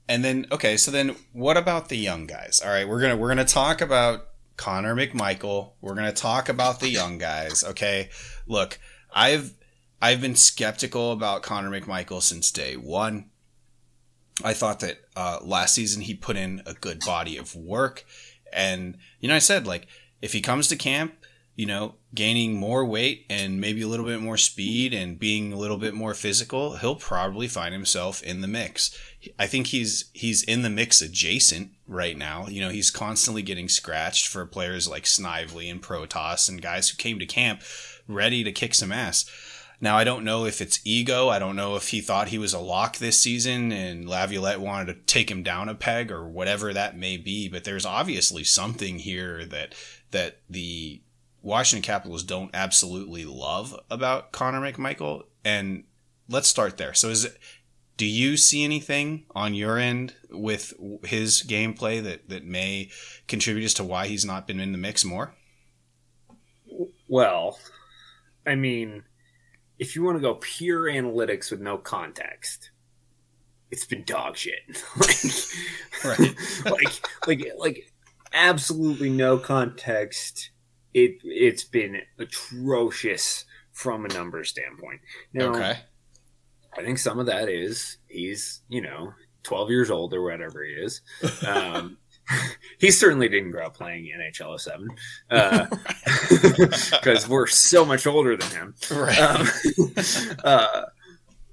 And 0.08 0.24
then 0.24 0.46
okay, 0.50 0.76
so 0.76 0.90
then 0.90 1.14
what 1.32 1.56
about 1.56 1.88
the 1.88 1.96
young 1.96 2.26
guys? 2.26 2.60
All 2.64 2.70
right, 2.70 2.88
we're 2.88 3.00
gonna 3.00 3.16
we're 3.16 3.28
gonna 3.28 3.44
talk 3.44 3.80
about 3.80 4.26
Connor 4.60 4.94
McMichael. 4.94 5.72
We're 5.80 5.94
gonna 5.94 6.12
talk 6.12 6.50
about 6.50 6.80
the 6.80 6.90
young 6.90 7.16
guys. 7.16 7.64
Okay, 7.64 8.10
look, 8.46 8.78
I've 9.10 9.54
I've 10.02 10.20
been 10.20 10.36
skeptical 10.36 11.12
about 11.12 11.42
Connor 11.42 11.70
McMichael 11.70 12.20
since 12.20 12.52
day 12.52 12.76
one. 12.76 13.30
I 14.44 14.52
thought 14.52 14.80
that 14.80 14.98
uh, 15.16 15.38
last 15.42 15.74
season 15.74 16.02
he 16.02 16.12
put 16.12 16.36
in 16.36 16.60
a 16.66 16.74
good 16.74 17.00
body 17.06 17.38
of 17.38 17.56
work, 17.56 18.04
and 18.52 18.98
you 19.18 19.30
know 19.30 19.34
I 19.34 19.38
said 19.38 19.66
like 19.66 19.86
if 20.20 20.34
he 20.34 20.42
comes 20.42 20.68
to 20.68 20.76
camp, 20.76 21.14
you 21.56 21.64
know, 21.64 21.94
gaining 22.14 22.52
more 22.52 22.84
weight 22.84 23.24
and 23.30 23.62
maybe 23.62 23.80
a 23.80 23.88
little 23.88 24.04
bit 24.04 24.20
more 24.20 24.36
speed 24.36 24.92
and 24.92 25.18
being 25.18 25.54
a 25.54 25.58
little 25.58 25.78
bit 25.78 25.94
more 25.94 26.12
physical, 26.12 26.76
he'll 26.76 26.96
probably 26.96 27.48
find 27.48 27.72
himself 27.72 28.22
in 28.22 28.42
the 28.42 28.46
mix. 28.48 28.94
I 29.38 29.46
think 29.46 29.68
he's 29.68 30.10
he's 30.12 30.42
in 30.42 30.60
the 30.60 30.70
mix 30.70 31.00
adjacent 31.00 31.70
right 31.90 32.16
now. 32.16 32.46
You 32.46 32.60
know, 32.62 32.70
he's 32.70 32.90
constantly 32.90 33.42
getting 33.42 33.68
scratched 33.68 34.28
for 34.28 34.46
players 34.46 34.88
like 34.88 35.06
Snively 35.06 35.68
and 35.68 35.82
Protas 35.82 36.48
and 36.48 36.62
guys 36.62 36.88
who 36.88 36.96
came 36.96 37.18
to 37.18 37.26
camp 37.26 37.62
ready 38.08 38.44
to 38.44 38.52
kick 38.52 38.74
some 38.74 38.92
ass. 38.92 39.28
Now 39.80 39.96
I 39.96 40.04
don't 40.04 40.24
know 40.24 40.44
if 40.44 40.60
it's 40.60 40.80
ego. 40.84 41.28
I 41.28 41.38
don't 41.38 41.56
know 41.56 41.74
if 41.74 41.88
he 41.88 42.00
thought 42.00 42.28
he 42.28 42.38
was 42.38 42.52
a 42.52 42.58
lock 42.58 42.98
this 42.98 43.18
season 43.18 43.72
and 43.72 44.08
Laviolette 44.08 44.60
wanted 44.60 44.86
to 44.86 45.00
take 45.12 45.30
him 45.30 45.42
down 45.42 45.68
a 45.68 45.74
peg 45.74 46.12
or 46.12 46.28
whatever 46.28 46.72
that 46.72 46.96
may 46.96 47.16
be. 47.16 47.48
But 47.48 47.64
there's 47.64 47.86
obviously 47.86 48.44
something 48.44 48.98
here 48.98 49.44
that 49.46 49.74
that 50.10 50.40
the 50.48 51.02
Washington 51.42 51.82
Capitals 51.82 52.22
don't 52.22 52.50
absolutely 52.52 53.24
love 53.24 53.74
about 53.90 54.32
Connor 54.32 54.60
McMichael. 54.60 55.24
And 55.44 55.84
let's 56.28 56.48
start 56.48 56.76
there. 56.76 56.92
So 56.92 57.08
is 57.08 57.24
it 57.24 57.38
do 58.00 58.06
you 58.06 58.38
see 58.38 58.64
anything 58.64 59.26
on 59.34 59.52
your 59.52 59.76
end 59.76 60.14
with 60.30 60.72
his 61.04 61.42
gameplay 61.46 62.02
that, 62.02 62.30
that 62.30 62.46
may 62.46 62.88
contribute 63.28 63.66
as 63.66 63.74
to 63.74 63.84
why 63.84 64.06
he's 64.06 64.24
not 64.24 64.46
been 64.46 64.58
in 64.58 64.72
the 64.72 64.78
mix 64.78 65.04
more? 65.04 65.34
Well, 67.08 67.58
I 68.46 68.54
mean, 68.54 69.02
if 69.78 69.94
you 69.94 70.02
want 70.02 70.16
to 70.16 70.22
go 70.22 70.36
pure 70.36 70.84
analytics 70.84 71.50
with 71.50 71.60
no 71.60 71.76
context, 71.76 72.70
it's 73.70 73.84
been 73.84 74.04
dog 74.04 74.38
shit. 74.38 74.82
like, 74.96 76.18
right. 76.18 76.34
like, 76.64 77.06
like, 77.26 77.52
like, 77.58 77.92
absolutely 78.32 79.10
no 79.10 79.36
context 79.36 80.52
it 80.94 81.18
it's 81.22 81.64
been 81.64 82.00
atrocious 82.18 83.44
from 83.72 84.06
a 84.06 84.08
number 84.08 84.42
standpoint. 84.42 85.02
Now, 85.34 85.50
okay. 85.50 85.80
I 86.76 86.82
think 86.82 86.98
some 86.98 87.18
of 87.18 87.26
that 87.26 87.48
is 87.48 87.98
he's 88.08 88.62
you 88.68 88.80
know 88.80 89.12
12 89.42 89.70
years 89.70 89.90
old 89.90 90.14
or 90.14 90.22
whatever 90.22 90.64
he 90.64 90.72
is. 90.72 91.00
Um, 91.46 91.98
he 92.78 92.90
certainly 92.90 93.28
didn't 93.28 93.50
grow 93.50 93.66
up 93.66 93.74
playing 93.74 94.10
NHL 94.16 94.60
07 94.60 94.88
because 97.00 97.24
uh, 97.24 97.28
we're 97.30 97.46
so 97.46 97.84
much 97.84 98.06
older 98.06 98.36
than 98.36 98.50
him. 98.50 98.74
Right. 98.90 99.18
Um, 99.18 99.48
uh, 100.44 100.82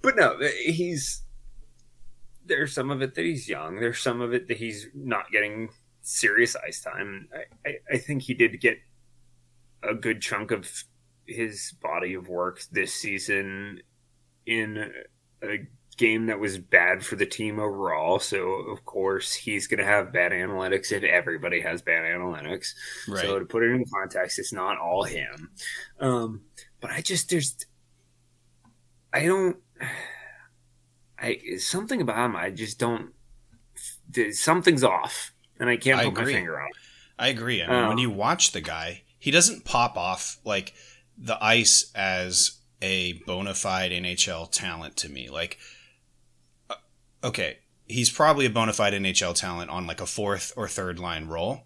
but 0.01 0.15
no, 0.15 0.37
he's 0.65 1.23
there's 2.45 2.73
some 2.73 2.91
of 2.91 3.01
it 3.01 3.15
that 3.15 3.25
he's 3.25 3.49
young. 3.49 3.79
There's 3.79 3.99
some 3.99 4.21
of 4.21 4.33
it 4.33 4.47
that 4.47 4.57
he's 4.57 4.87
not 4.93 5.31
getting 5.31 5.69
serious 6.01 6.55
ice 6.55 6.81
time. 6.81 7.27
I, 7.33 7.69
I, 7.69 7.75
I 7.93 7.97
think 7.97 8.23
he 8.23 8.33
did 8.33 8.59
get 8.61 8.77
a 9.83 9.93
good 9.93 10.21
chunk 10.21 10.51
of 10.51 10.69
his 11.25 11.73
body 11.81 12.13
of 12.13 12.29
work 12.29 12.61
this 12.71 12.93
season 12.93 13.81
in 14.47 14.91
a 15.43 15.67
game 15.97 16.27
that 16.27 16.39
was 16.39 16.57
bad 16.57 17.03
for 17.03 17.15
the 17.15 17.25
team 17.25 17.59
overall. 17.59 18.19
So 18.19 18.47
of 18.47 18.85
course 18.85 19.33
he's 19.33 19.67
going 19.67 19.79
to 19.79 19.85
have 19.85 20.13
bad 20.13 20.31
analytics 20.31 20.91
if 20.91 21.03
everybody 21.03 21.61
has 21.61 21.81
bad 21.81 22.03
analytics. 22.03 22.73
Right. 23.07 23.21
So 23.21 23.39
to 23.39 23.45
put 23.45 23.63
it 23.63 23.71
in 23.71 23.83
context, 23.93 24.39
it's 24.39 24.53
not 24.53 24.77
all 24.77 25.03
him. 25.03 25.49
Um, 25.99 26.41
but 26.79 26.91
I 26.91 27.01
just 27.01 27.29
there's 27.29 27.55
I 29.13 29.25
don't 29.25 29.57
I 31.19 31.39
something 31.57 31.99
about 31.99 32.25
him 32.25 32.35
I 32.35 32.51
just 32.51 32.79
don't 32.79 33.13
something's 34.31 34.83
off 34.83 35.33
and 35.59 35.69
I 35.69 35.77
can't 35.77 36.01
put 36.01 36.13
my 36.13 36.25
finger 36.25 36.61
on. 36.61 36.69
I 37.19 37.29
agree. 37.29 37.63
I 37.63 37.67
mean, 37.67 37.75
um, 37.75 37.87
when 37.89 37.97
you 37.97 38.11
watch 38.11 38.51
the 38.51 38.61
guy, 38.61 39.01
he 39.17 39.31
doesn't 39.31 39.65
pop 39.65 39.97
off 39.97 40.37
like 40.45 40.73
the 41.17 41.43
ice 41.43 41.91
as 41.95 42.56
a 42.81 43.13
bona 43.25 43.53
fide 43.53 43.91
NHL 43.91 44.51
talent 44.51 44.97
to 44.97 45.09
me. 45.09 45.29
Like, 45.29 45.57
uh, 46.69 46.75
okay, 47.23 47.59
he's 47.87 48.09
probably 48.09 48.45
a 48.45 48.49
bona 48.49 48.73
fide 48.73 48.93
NHL 48.93 49.35
talent 49.35 49.69
on 49.69 49.87
like 49.87 50.01
a 50.01 50.05
fourth 50.05 50.53
or 50.55 50.67
third 50.67 50.99
line 50.99 51.27
role, 51.27 51.63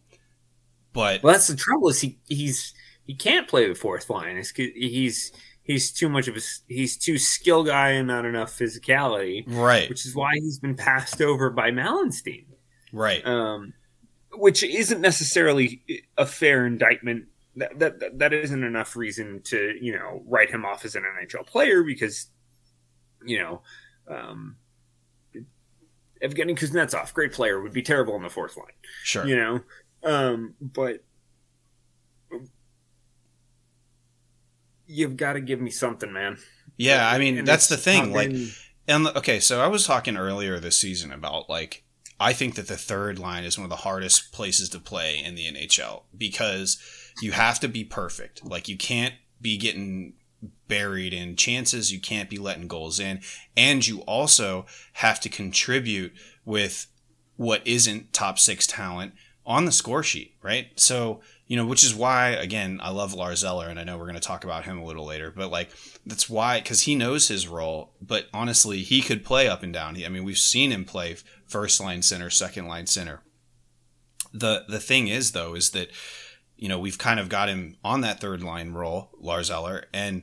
but 0.94 1.24
well, 1.24 1.34
that's 1.34 1.48
the 1.48 1.56
trouble 1.56 1.90
is 1.90 2.02
he 2.02 2.20
he's 2.28 2.74
he 3.06 3.16
can't 3.16 3.48
play 3.48 3.68
the 3.68 3.76
fourth 3.76 4.10
line. 4.10 4.38
It's, 4.38 4.52
he's 4.52 5.32
he's 5.64 5.92
too 5.92 6.10
much 6.10 6.28
of 6.28 6.36
a 6.36 6.42
he's 6.68 6.98
too 6.98 7.18
skill 7.18 7.64
guy 7.64 7.90
and 7.92 8.08
not 8.08 8.26
enough 8.26 8.58
physicality, 8.58 9.44
right? 9.48 9.90
Which 9.90 10.06
is 10.06 10.16
why 10.16 10.34
he's 10.36 10.60
been 10.60 10.76
passed 10.76 11.22
over 11.22 11.50
by 11.50 11.72
Malenstyn, 11.72 12.46
right? 12.92 13.26
Um, 13.26 13.74
which 14.34 14.64
isn't 14.64 15.02
necessarily 15.02 15.84
a 16.18 16.26
fair 16.26 16.66
indictment 16.66 17.26
that, 17.56 17.80
that 17.80 18.20
that 18.20 18.34
isn't 18.34 18.64
enough 18.64 18.96
reason 18.96 19.42
to 19.46 19.76
you 19.82 19.94
know 19.94 20.24
write 20.26 20.50
him 20.50 20.66
off 20.66 20.86
as 20.86 20.96
an 20.96 21.04
NHL 21.04 21.46
player 21.46 21.84
because 21.84 22.28
you 23.26 23.40
know 23.40 23.62
um, 24.08 24.56
Evgeny 26.22 26.58
Kuznetsov, 26.58 27.14
great 27.14 27.34
player, 27.34 27.62
would 27.62 27.74
be 27.74 27.82
terrible 27.82 28.14
on 28.14 28.24
the 28.24 28.30
fourth 28.30 28.56
line. 28.58 28.68
Sure, 29.04 29.26
you 29.26 29.36
know, 29.36 29.62
um, 30.04 30.54
but 30.62 31.04
you've 34.88 35.18
got 35.18 35.34
to 35.34 35.42
give 35.42 35.60
me 35.60 35.72
something, 35.72 36.12
man. 36.12 36.38
Yeah, 36.78 37.10
I 37.10 37.18
mean 37.18 37.40
and 37.40 37.48
that's 37.48 37.68
the 37.68 37.78
thing. 37.78 38.14
Like, 38.14 38.32
and 38.88 39.08
okay, 39.08 39.40
so 39.40 39.62
I 39.62 39.68
was 39.68 39.86
talking 39.86 40.18
earlier 40.18 40.60
this 40.60 40.78
season 40.78 41.12
about 41.12 41.50
like 41.50 41.84
I 42.20 42.34
think 42.34 42.56
that 42.56 42.68
the 42.68 42.78
third 42.78 43.20
line 43.20 43.44
is 43.44 43.58
one 43.58 43.66
of 43.66 43.70
the 43.70 43.78
hardest 43.78 44.32
places 44.32 44.70
to 44.70 44.80
play 44.80 45.22
in 45.24 45.36
the 45.36 45.52
NHL 45.52 46.04
because 46.16 46.78
you 47.22 47.32
have 47.32 47.60
to 47.60 47.68
be 47.68 47.84
perfect. 47.84 48.44
Like 48.46 48.68
you 48.68 48.78
can't 48.78 49.16
be 49.40 49.58
getting 49.58 50.14
buried 50.68 51.14
in 51.14 51.36
chances, 51.36 51.92
you 51.92 52.00
can't 52.00 52.30
be 52.30 52.38
letting 52.38 52.68
goals 52.68 53.00
in, 53.00 53.22
and 53.56 53.86
you 53.86 54.00
also 54.02 54.66
have 54.94 55.20
to 55.22 55.30
contribute 55.30 56.14
with 56.46 56.88
what 57.36 57.66
isn't 57.66 58.14
top 58.14 58.40
6 58.40 58.68
talent 58.68 59.14
on 59.46 59.66
the 59.66 59.72
score 59.72 60.04
sheet, 60.04 60.36
right? 60.42 60.68
So, 60.76 61.22
you 61.48 61.58
know, 61.58 61.66
which 61.66 61.84
is 61.84 61.94
why 61.94 62.30
again, 62.30 62.80
I 62.82 62.92
love 62.92 63.14
Lars 63.14 63.44
Eller 63.44 63.68
and 63.68 63.80
I 63.80 63.84
know 63.84 63.98
we're 63.98 64.06
going 64.06 64.16
to 64.16 64.22
talk 64.22 64.44
about 64.44 64.66
him 64.66 64.78
a 64.78 64.86
little 64.86 65.06
later, 65.06 65.32
but 65.36 65.52
like 65.52 65.70
that's 66.06 66.30
why 66.30 66.62
cuz 66.62 66.84
he 66.84 66.96
knows 66.96 67.28
his 67.28 67.48
role, 67.48 67.94
but 68.02 68.28
honestly, 68.34 68.84
he 68.84 69.02
could 69.02 69.26
play 69.26 69.48
up 69.48 69.64
and 69.64 69.74
down. 69.74 70.02
I 70.04 70.10
mean, 70.10 70.24
we've 70.24 70.38
seen 70.38 70.72
him 70.72 70.86
play 70.86 71.18
first 71.46 71.80
line 71.80 72.02
center, 72.02 72.30
second 72.30 72.68
line 72.68 72.88
center. 72.88 73.22
The 74.34 74.66
the 74.70 74.80
thing 74.80 75.08
is 75.08 75.32
though 75.32 75.56
is 75.56 75.72
that 75.72 75.90
you 76.62 76.70
know, 76.70 76.80
we've 76.80 77.00
kind 77.00 77.20
of 77.20 77.28
got 77.28 77.50
him 77.50 77.76
on 77.84 78.02
that 78.02 78.22
third 78.22 78.44
line 78.44 78.72
role, 78.72 79.10
Lars 79.20 79.50
Eller, 79.50 79.86
and 79.92 80.22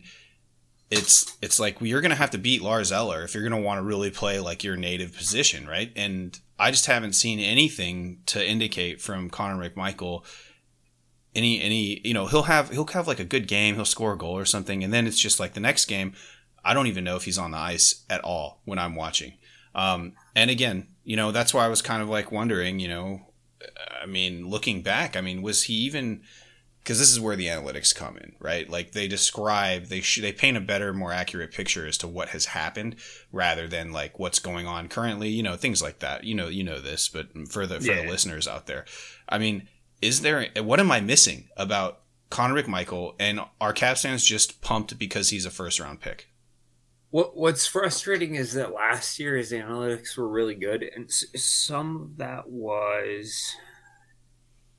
it's 0.89 1.37
it's 1.43 1.59
like 1.59 1.81
well, 1.81 1.89
you're 1.89 2.01
going 2.01 2.11
to 2.11 2.17
have 2.17 2.31
to 2.31 2.39
beat 2.39 2.63
Lars 2.63 2.93
Eller 2.93 3.25
if 3.25 3.35
you're 3.35 3.47
going 3.47 3.61
to 3.61 3.67
want 3.67 3.79
to 3.79 3.83
really 3.83 4.11
play 4.11 4.39
like 4.39 4.63
your 4.63 4.77
native 4.77 5.15
position, 5.15 5.67
right? 5.67 5.93
And 5.97 6.39
I 6.57 6.71
just 6.71 6.87
haven't 6.87 7.15
seen 7.15 7.41
anything 7.41 8.21
to 8.27 8.49
indicate 8.49 9.03
from 9.03 9.29
Connor 9.29 9.69
McMichael 9.69 10.25
any 11.35 11.61
any 11.61 12.01
you 12.05 12.15
know 12.15 12.27
he'll 12.27 12.45
have 12.45 12.71
he'll 12.71 12.87
have 12.87 13.09
like 13.09 13.21
a 13.21 13.25
good 13.25 13.49
game, 13.49 13.75
he'll 13.75 13.85
score 13.85 14.13
a 14.13 14.19
goal 14.19 14.39
or 14.39 14.45
something, 14.45 14.85
and 14.85 14.95
then 14.95 15.09
it's 15.09 15.19
just 15.19 15.41
like 15.41 15.55
the 15.55 15.61
next 15.61 15.87
game, 15.87 16.13
I 16.65 16.73
don't 16.73 16.87
even 16.87 17.03
know 17.03 17.17
if 17.17 17.25
he's 17.25 17.39
on 17.39 17.51
the 17.51 17.59
ice 17.59 18.05
at 18.09 18.21
all 18.23 18.61
when 18.65 18.79
I'm 18.79 18.95
watching. 18.95 19.35
Um, 19.75 20.15
and 20.37 20.51
again, 20.51 20.87
you 21.03 21.17
know 21.17 21.33
that's 21.33 21.53
why 21.53 21.65
I 21.65 21.69
was 21.69 21.83
kind 21.83 22.01
of 22.01 22.09
like 22.09 22.31
wondering, 22.31 22.79
you 22.79 22.89
know, 22.89 23.28
I 24.03 24.07
mean, 24.07 24.49
looking 24.49 24.83
back, 24.83 25.17
I 25.17 25.21
mean, 25.21 25.43
was 25.43 25.65
he 25.65 25.75
even? 25.75 26.23
Because 26.79 26.99
this 26.99 27.13
is 27.13 27.21
where 27.21 27.37
the 27.37 27.49
analytics 27.49 27.95
come 27.95 28.17
in, 28.17 28.35
right? 28.39 28.69
Like 28.69 28.93
they 28.93 29.09
describe, 29.09 29.87
they 29.87 30.01
sh- 30.01 30.23
they 30.23 30.33
paint 30.33 30.57
a 30.57 30.61
better, 30.61 30.95
more 30.95 31.13
accurate 31.13 31.53
picture 31.53 31.87
as 31.87 31.99
to 31.99 32.09
what 32.09 32.31
has 32.31 32.47
happened, 32.47 32.97
rather 33.31 33.69
than 33.69 33.93
like 33.93 34.19
what's 34.19 34.39
going 34.39 34.67
on 34.67 34.89
currently. 34.89 35.29
You 35.29 35.43
know, 35.43 35.57
things 35.57 35.83
like 35.83 35.99
that. 35.99 36.25
You 36.25 36.35
know, 36.35 36.49
you 36.49 36.65
know 36.65 36.81
this, 36.81 37.09
but 37.09 37.29
for 37.49 37.67
the 37.67 37.81
for 37.81 37.93
yeah. 37.93 38.03
the 38.03 38.09
listeners 38.09 38.49
out 38.49 38.67
there, 38.67 38.85
I 39.29 39.39
mean, 39.39 39.69
is 40.01 40.23
there? 40.23 40.47
What 40.57 40.81
am 40.81 40.91
I 40.91 41.01
missing 41.01 41.49
about 41.57 42.01
Connor 42.31 42.63
McMichael 42.63 43.15
and 43.19 43.41
our 43.61 43.73
Caps 43.73 44.03
fans 44.03 44.25
just 44.25 44.61
pumped 44.63 44.99
because 44.99 45.31
he's 45.31 45.45
a 45.45 45.51
first 45.51 45.81
round 45.81 46.01
pick? 46.01 46.28
What 47.11 47.37
What's 47.37 47.67
frustrating 47.67 48.35
is 48.35 48.53
that 48.55 48.75
last 48.75 49.19
year 49.19 49.37
his 49.37 49.53
analytics 49.53 50.17
were 50.17 50.29
really 50.29 50.55
good, 50.55 50.83
and 50.83 51.11
some 51.11 51.97
of 51.97 52.17
that 52.19 52.49
was 52.49 53.55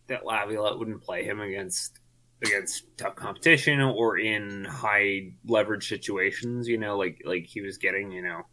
that 0.07 0.25
Laviolette 0.25 0.77
wouldn't 0.77 1.01
play 1.01 1.23
him 1.23 1.39
against 1.39 1.99
against 2.43 2.85
tough 2.97 3.15
competition 3.15 3.81
or 3.81 4.19
in 4.19 4.63
high 4.65 5.31
leverage 5.47 5.89
situations. 5.89 6.67
You 6.67 6.77
know, 6.77 6.97
like 6.97 7.21
like 7.25 7.45
he 7.45 7.61
was 7.61 7.77
getting, 7.77 8.11
you 8.11 8.21
know, 8.21 8.43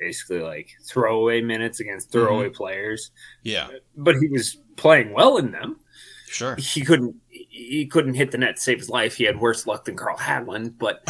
basically 0.00 0.40
like 0.40 0.70
throwaway 0.84 1.40
minutes 1.40 1.78
against 1.78 2.10
throwaway 2.10 2.46
mm-hmm. 2.46 2.56
players. 2.56 3.12
Yeah, 3.44 3.68
but 3.96 4.16
he 4.16 4.28
was 4.28 4.58
playing 4.76 5.12
well 5.12 5.36
in 5.36 5.52
them. 5.52 5.78
Sure, 6.26 6.56
he 6.56 6.80
couldn't 6.80 7.14
he 7.28 7.86
couldn't 7.86 8.14
hit 8.14 8.32
the 8.32 8.38
net 8.38 8.56
to 8.56 8.62
save 8.62 8.78
his 8.78 8.88
life. 8.88 9.14
He 9.14 9.24
had 9.24 9.38
worse 9.38 9.66
luck 9.66 9.84
than 9.84 9.96
Carl 9.96 10.16
Hagelin, 10.16 10.74
but 10.76 11.06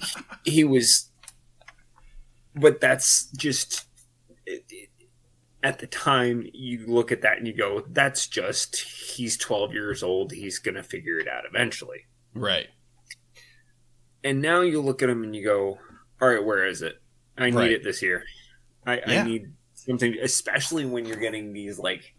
he 0.44 0.62
was 0.62 1.07
but 2.58 2.80
that's 2.80 3.30
just 3.36 3.86
it, 4.46 4.64
it, 4.68 4.88
at 5.62 5.78
the 5.78 5.86
time 5.86 6.46
you 6.52 6.86
look 6.86 7.10
at 7.12 7.22
that 7.22 7.38
and 7.38 7.46
you 7.46 7.54
go, 7.56 7.82
that's 7.90 8.26
just 8.26 8.76
he's 8.76 9.36
12 9.36 9.72
years 9.72 10.02
old. 10.02 10.32
He's 10.32 10.58
going 10.58 10.76
to 10.76 10.82
figure 10.82 11.18
it 11.18 11.28
out 11.28 11.44
eventually. 11.48 12.06
Right. 12.34 12.68
And 14.24 14.40
now 14.42 14.60
you 14.60 14.80
look 14.80 15.02
at 15.02 15.08
him 15.10 15.22
and 15.22 15.34
you 15.34 15.44
go, 15.44 15.78
all 16.20 16.28
right, 16.28 16.44
where 16.44 16.66
is 16.66 16.82
it? 16.82 17.00
I 17.36 17.50
need 17.50 17.56
Right. 17.56 17.72
it 17.72 17.84
this 17.84 18.02
year. 18.02 18.24
I, 18.86 18.96
Yeah. 18.98 19.22
I 19.22 19.22
need 19.24 19.52
something, 19.74 20.16
especially 20.22 20.84
when 20.86 21.04
you're 21.06 21.16
getting 21.16 21.52
these 21.52 21.78
like 21.78 22.14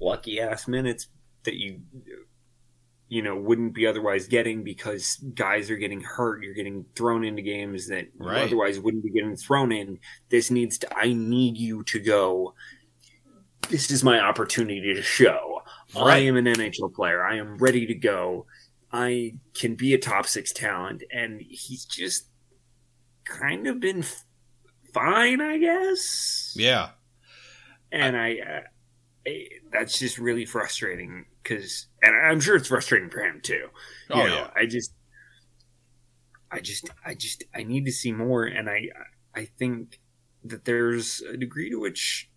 lucky 0.00 0.40
ass 0.40 0.68
minutes 0.68 1.08
that 1.44 1.54
you, 1.54 1.80
you 3.14 3.22
know, 3.22 3.36
wouldn't 3.36 3.74
be 3.74 3.86
otherwise 3.86 4.26
getting 4.26 4.64
because 4.64 5.16
guys 5.34 5.70
are 5.70 5.76
getting 5.76 6.00
hurt. 6.00 6.42
You're 6.42 6.52
getting 6.54 6.84
thrown 6.96 7.22
into 7.22 7.42
games 7.42 7.86
that 7.86 8.08
Right. 8.18 8.42
otherwise 8.42 8.80
wouldn't 8.80 9.04
be 9.04 9.10
getting 9.10 9.36
thrown 9.36 9.70
in. 9.70 10.00
This 10.30 10.50
needs 10.50 10.78
to, 10.78 10.98
I 10.98 11.12
need 11.12 11.56
you 11.56 11.84
to 11.84 12.00
go. 12.00 12.54
This 13.70 13.90
is 13.92 14.02
my 14.02 14.18
opportunity 14.18 14.94
to 14.94 15.02
show. 15.02 15.62
I 15.96 16.18
am 16.18 16.36
an 16.36 16.46
NHL 16.46 16.92
player. 16.92 17.24
I 17.24 17.36
am 17.36 17.56
ready 17.58 17.86
to 17.86 17.94
go. 17.94 18.46
I 18.92 19.36
can 19.54 19.76
be 19.76 19.94
a 19.94 19.98
top 19.98 20.26
six 20.26 20.52
talent, 20.52 21.04
and 21.12 21.40
he's 21.40 21.84
just 21.84 22.26
kind 23.24 23.68
of 23.68 23.78
been 23.78 24.00
f- 24.00 24.24
fine, 24.92 25.40
I 25.40 25.58
guess. 25.58 26.52
Yeah. 26.56 26.90
And 27.92 28.16
I, 28.16 28.38
uh, 28.38 28.60
I 29.26 29.48
that's 29.72 29.98
just 30.00 30.18
really 30.18 30.44
frustrating 30.44 31.26
because, 31.42 31.86
and 32.04 32.14
I'm 32.26 32.40
sure 32.40 32.56
it's 32.56 32.68
frustrating 32.68 33.10
for 33.10 33.20
him 33.20 33.40
too. 33.42 33.54
You 33.54 33.70
Oh 34.10 34.18
know, 34.18 34.34
yeah. 34.34 34.50
I 34.54 34.66
just, 34.66 34.92
I 36.50 36.60
just, 36.60 36.90
I 37.04 37.14
just, 37.14 37.44
I 37.54 37.62
need 37.62 37.84
to 37.86 37.92
see 37.92 38.12
more, 38.12 38.44
and 38.44 38.68
I, 38.70 38.88
I 39.34 39.46
think 39.58 40.00
that 40.44 40.64
there's 40.64 41.20
a 41.22 41.36
degree 41.36 41.70
to 41.70 41.80
which 41.80 42.30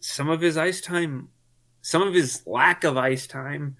some 0.00 0.28
of 0.28 0.40
his 0.40 0.56
ice 0.56 0.80
time, 0.80 1.28
some 1.82 2.02
of 2.02 2.14
his 2.14 2.42
lack 2.46 2.84
of 2.84 2.96
ice 2.96 3.26
time, 3.26 3.76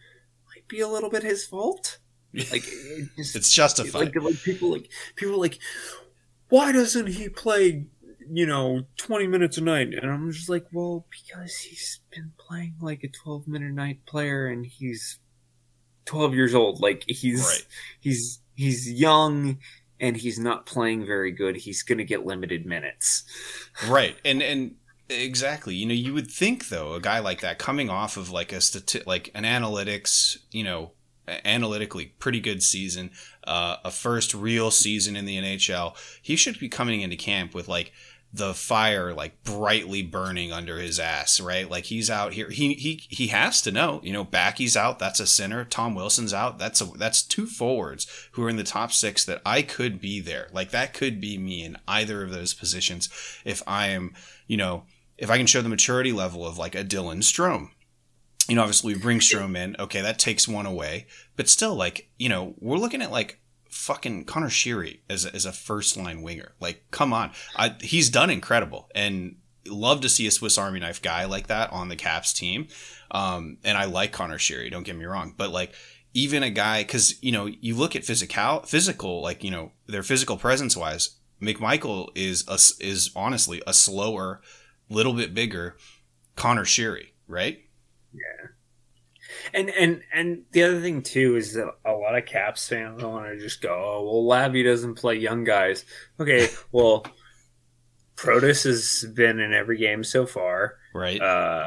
might 0.55 0.67
be 0.69 0.81
a 0.81 0.89
little 0.89 1.11
bit 1.11 1.23
his 1.23 1.45
fault. 1.45 1.99
Like, 2.33 2.63
it 2.65 3.09
just, 3.17 3.35
It's 3.35 3.53
justified. 3.53 4.15
like, 4.15 4.23
like 4.23 4.41
people 4.45 4.71
like 4.71 4.89
people 5.17 5.41
like, 5.41 5.59
why 6.49 6.71
doesn't 6.71 7.09
he 7.09 7.29
play? 7.29 7.87
You 8.33 8.47
know, 8.47 8.83
twenty 8.97 9.27
minutes 9.27 9.59
a 9.59 9.61
night, 9.61 9.93
and 9.93 10.11
I'm 10.11 10.31
just 10.31 10.49
like, 10.49 10.67
well, 10.73 11.05
because 11.11 11.57
he's 11.57 12.01
been 12.15 12.33
playing 12.39 12.75
like 12.81 13.03
a 13.03 13.09
twelve 13.09 13.49
minute 13.49 13.73
night 13.73 14.07
player, 14.07 14.47
and 14.47 14.65
he's 14.65 15.19
twelve 16.05 16.35
years 16.35 16.55
old. 16.55 16.81
Like 16.81 17.05
he's 17.09 17.43
Right. 17.43 17.67
he's 17.99 18.41
he's 18.55 18.91
young, 18.93 19.59
and 19.99 20.17
he's 20.17 20.39
not 20.39 20.65
playing 20.67 21.05
very 21.07 21.33
good. 21.33 21.57
He's 21.57 21.83
gonna 21.83 22.05
get 22.05 22.25
limited 22.25 22.67
minutes. 22.67 23.25
right 23.89 24.17
and 24.25 24.43
and 24.43 24.75
exactly 25.09 25.75
you 25.75 25.87
know 25.87 25.95
you 25.95 26.15
would 26.15 26.31
think 26.31 26.69
though 26.69 26.93
a 26.95 27.01
guy 27.01 27.19
like 27.19 27.41
that 27.41 27.59
coming 27.59 27.91
off 27.91 28.17
of 28.17 28.31
like 28.31 28.53
a 28.53 28.57
stati- 28.57 29.05
like 29.07 29.29
an 29.35 29.43
analytics 29.43 30.37
you 30.53 30.63
know 30.63 30.93
analytically 31.45 32.07
pretty 32.21 32.39
good 32.41 32.63
season 32.63 33.11
uh, 33.45 33.77
a 33.85 33.91
first 33.91 34.35
real 34.35 34.71
season 34.71 35.17
in 35.17 35.25
the 35.25 35.37
nhl 35.37 35.97
he 36.23 36.37
should 36.37 36.59
be 36.61 36.69
coming 36.69 37.01
into 37.01 37.17
camp 37.17 37.55
with 37.55 37.67
like 37.69 37.93
the 38.33 38.55
fire 38.55 39.13
like 39.13 39.43
brightly 39.43 40.03
burning 40.03 40.53
under 40.53 40.79
his 40.79 41.01
ass 41.01 41.41
right? 41.41 41.71
Like 41.71 41.85
he's 41.85 42.11
out 42.11 42.33
here 42.33 42.51
he 42.51 42.75
he 42.75 43.03
he 43.09 43.29
has 43.29 43.61
to 43.63 43.73
know 43.73 44.01
you 44.03 44.13
know 44.13 44.25
Backy's 44.25 44.77
out 44.77 44.99
that's 44.99 45.21
a 45.21 45.27
center 45.27 45.65
tom 45.65 45.95
wilson's 45.95 46.33
out 46.33 46.59
that's 46.59 46.81
a 46.81 46.85
that's 46.85 47.23
two 47.23 47.47
forwards 47.47 48.07
who 48.33 48.45
are 48.45 48.49
in 48.49 48.57
the 48.57 48.65
top 48.65 48.93
six 48.93 49.25
that 49.25 49.43
i 49.45 49.63
could 49.63 50.01
be 50.01 50.21
there. 50.21 50.49
Like 50.53 50.71
that 50.71 50.95
could 50.95 51.21
be 51.21 51.39
me 51.39 51.65
in 51.65 51.77
either 51.89 52.23
of 52.23 52.31
those 52.31 52.55
positions 52.55 53.09
if 53.45 53.63
i 53.67 53.89
am 53.89 54.15
you 54.47 54.57
know 54.57 54.85
if 55.19 55.31
i 55.31 55.37
can 55.37 55.47
show 55.47 55.63
the 55.63 55.69
maturity 55.69 56.13
level 56.13 56.47
of 56.47 56.59
like 56.59 56.75
a 56.75 56.85
dylan 56.85 57.19
strome 57.19 57.71
you 58.51 58.57
know 58.57 58.63
obviously 58.63 58.95
we 58.95 59.01
bring 59.01 59.21
strome 59.21 59.57
in. 59.57 59.77
Okay 59.79 60.01
that 60.03 60.19
takes 60.19 60.49
one 60.49 60.67
away. 60.67 61.07
But 61.37 61.49
still 61.49 61.75
like 61.75 62.11
you 62.19 62.29
know 62.29 62.55
we're 62.59 62.79
looking 62.79 63.01
at 63.01 63.13
like 63.13 63.41
fucking 63.71 64.25
Connor 64.25 64.49
Sheary 64.49 65.01
as 65.09 65.25
a, 65.25 65.35
as 65.35 65.47
a 65.47 65.53
first 65.53 65.97
line 65.97 66.23
winger. 66.23 66.53
Like, 66.61 66.85
come 66.91 67.13
on, 67.13 67.33
I, 67.57 67.77
he's 67.81 68.11
done 68.11 68.31
incredible, 68.31 68.89
and 68.95 69.37
love 69.67 70.01
to 70.01 70.09
see 70.09 70.27
a 70.27 70.31
Swiss 70.31 70.59
Army 70.59 70.81
knife 70.81 71.01
guy 71.03 71.25
like 71.25 71.47
that 71.47 71.73
on 71.73 71.89
the 71.89 71.97
Caps 71.97 72.33
team. 72.33 72.69
Um, 73.11 73.59
and 73.65 73.77
I 73.77 73.85
like 73.85 74.13
Connor 74.13 74.39
Sheary, 74.39 74.71
don't 74.71 74.85
get 74.85 74.97
me 74.97 75.05
wrong, 75.05 75.35
but 75.37 75.51
like 75.51 75.75
even 76.13 76.43
a 76.43 76.51
guy 76.51 76.83
because 76.83 77.23
you 77.23 77.33
know 77.33 77.47
you 77.47 77.77
look 77.77 77.95
at 77.95 78.05
physical 78.05 78.61
physical 78.63 79.23
like 79.23 79.45
you 79.45 79.51
know 79.51 79.73
their 79.87 80.03
physical 80.03 80.37
presence 80.37 80.77
wise, 80.77 81.17
McMichael 81.41 82.09
is 82.15 82.45
a, 82.49 82.55
is 82.85 83.11
honestly 83.17 83.63
a 83.67 83.75
slower, 83.75 84.41
little 84.89 85.15
bit 85.15 85.35
bigger 85.35 85.77
Connor 86.37 86.65
Sheary, 86.65 87.09
right? 87.27 87.61
And 89.55 89.71
and 89.71 90.03
and 90.13 90.43
the 90.53 90.63
other 90.65 90.81
thing 90.81 91.03
too 91.03 91.37
is 91.37 91.55
that 91.55 91.69
a 91.85 91.93
lot 91.93 92.17
of 92.17 92.27
Caps 92.27 92.69
fans 92.69 93.03
want 93.03 93.27
to 93.27 93.39
just 93.39 93.61
go, 93.63 93.71
oh 93.71 94.03
well, 94.05 94.27
Labby 94.27 94.63
doesn't 94.63 94.95
play 94.97 95.17
young 95.17 95.45
guys. 95.45 95.85
Okay, 96.19 96.49
well, 96.73 97.07
Protas 98.17 98.65
has 98.65 99.11
been 99.15 99.39
in 99.39 99.53
every 99.55 99.79
game 99.79 100.05
so 100.05 100.27
far, 100.27 100.77
Right. 100.95 101.21
uh, 101.21 101.65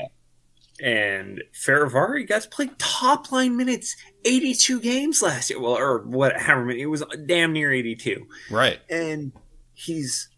and 0.82 1.41
Fehérváry 1.53 2.28
guys 2.28 2.45
played 2.47 2.78
top 2.80 3.32
line 3.32 3.55
minutes, 3.57 3.95
eighty 4.26 4.53
two 4.53 4.80
games 4.80 5.21
last 5.21 5.49
year. 5.49 5.59
Well, 5.61 5.74
or 5.78 5.99
what? 6.05 6.36
However 6.39 6.65
many 6.65 6.82
it 6.82 6.86
was, 6.88 7.03
damn 7.26 7.53
near 7.53 7.71
eighty 7.71 7.95
two 7.95 8.28
right. 8.51 8.80
and 8.89 9.32
he's 9.74 10.30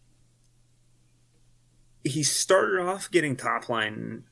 he 2.04 2.22
started 2.22 2.80
off 2.80 3.10
getting 3.10 3.34
top 3.36 3.68
line 3.68 4.24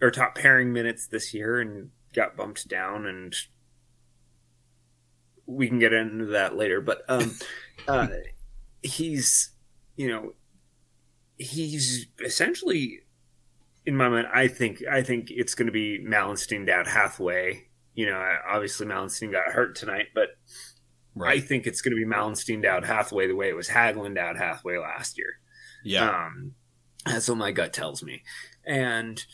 or 0.00 0.10
top 0.10 0.34
pairing 0.34 0.72
minutes 0.72 1.06
this 1.06 1.34
year 1.34 1.60
and 1.60 1.90
got 2.14 2.36
bumped 2.36 2.68
down 2.68 3.06
and 3.06 3.34
we 5.46 5.68
can 5.68 5.78
get 5.78 5.92
into 5.92 6.26
that 6.26 6.56
later 6.56 6.80
but 6.80 7.02
um 7.08 7.34
uh 7.88 8.06
he's 8.82 9.50
you 9.96 10.08
know 10.08 10.32
he's 11.38 12.06
essentially 12.24 13.00
in 13.86 13.96
my 13.96 14.08
mind 14.08 14.26
i 14.32 14.46
think 14.46 14.82
i 14.90 15.02
think 15.02 15.28
it's 15.30 15.54
going 15.54 15.66
to 15.66 15.72
be 15.72 15.98
Malenstyn 16.04 16.66
down 16.66 16.84
halfway 16.84 17.68
you 17.94 18.06
know 18.06 18.22
obviously 18.48 18.86
Malenstyn 18.86 19.32
got 19.32 19.52
hurt 19.52 19.74
tonight 19.74 20.06
but 20.14 20.30
I 21.20 21.40
think 21.40 21.66
it's 21.66 21.82
going 21.82 21.96
to 21.96 21.96
be 21.96 22.06
Malenstyn 22.06 22.64
out 22.64 22.84
halfway 22.84 23.26
the 23.26 23.34
way 23.34 23.48
it 23.48 23.56
was 23.56 23.68
Hagelin 23.68 24.18
out 24.18 24.36
halfway 24.36 24.78
last 24.78 25.18
year. 25.18 25.38
yeah. 25.84 26.08
Um, 26.08 26.54
that's 27.04 27.28
what 27.28 27.38
my 27.38 27.50
gut 27.50 27.72
tells 27.72 28.02
me. 28.02 28.22
And 28.64 29.24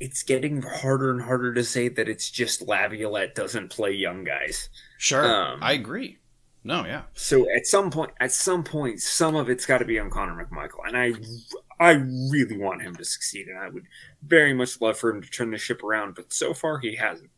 it's 0.00 0.22
getting 0.22 0.62
harder 0.62 1.10
and 1.10 1.22
harder 1.22 1.54
to 1.54 1.64
say 1.64 1.88
that 1.88 2.08
it's 2.08 2.30
just 2.30 2.62
Laviolette 2.62 3.34
doesn't 3.34 3.70
play 3.70 3.92
young 3.92 4.24
guys. 4.24 4.68
sure. 4.98 5.24
um, 5.24 5.58
I 5.62 5.72
agree. 5.72 6.18
No. 6.64 6.84
Yeah. 6.84 7.02
So 7.12 7.46
at 7.54 7.66
some 7.66 7.90
point, 7.90 8.12
at 8.20 8.32
some 8.32 8.64
point, 8.64 9.00
some 9.00 9.36
of 9.36 9.50
it's 9.50 9.66
got 9.66 9.78
to 9.78 9.84
be 9.84 9.98
on 9.98 10.08
Connor 10.10 10.46
McMichael, 10.46 10.86
and 10.86 10.96
I, 10.96 11.12
I 11.78 11.92
really 11.92 12.56
want 12.56 12.82
him 12.82 12.96
to 12.96 13.04
succeed, 13.04 13.48
and 13.48 13.58
I 13.58 13.68
would 13.68 13.84
very 14.22 14.54
much 14.54 14.80
love 14.80 14.96
for 14.96 15.10
him 15.10 15.20
to 15.20 15.30
turn 15.30 15.50
the 15.50 15.58
ship 15.58 15.84
around. 15.84 16.14
But 16.14 16.32
so 16.32 16.54
far, 16.54 16.78
he 16.78 16.96
hasn't. 16.96 17.30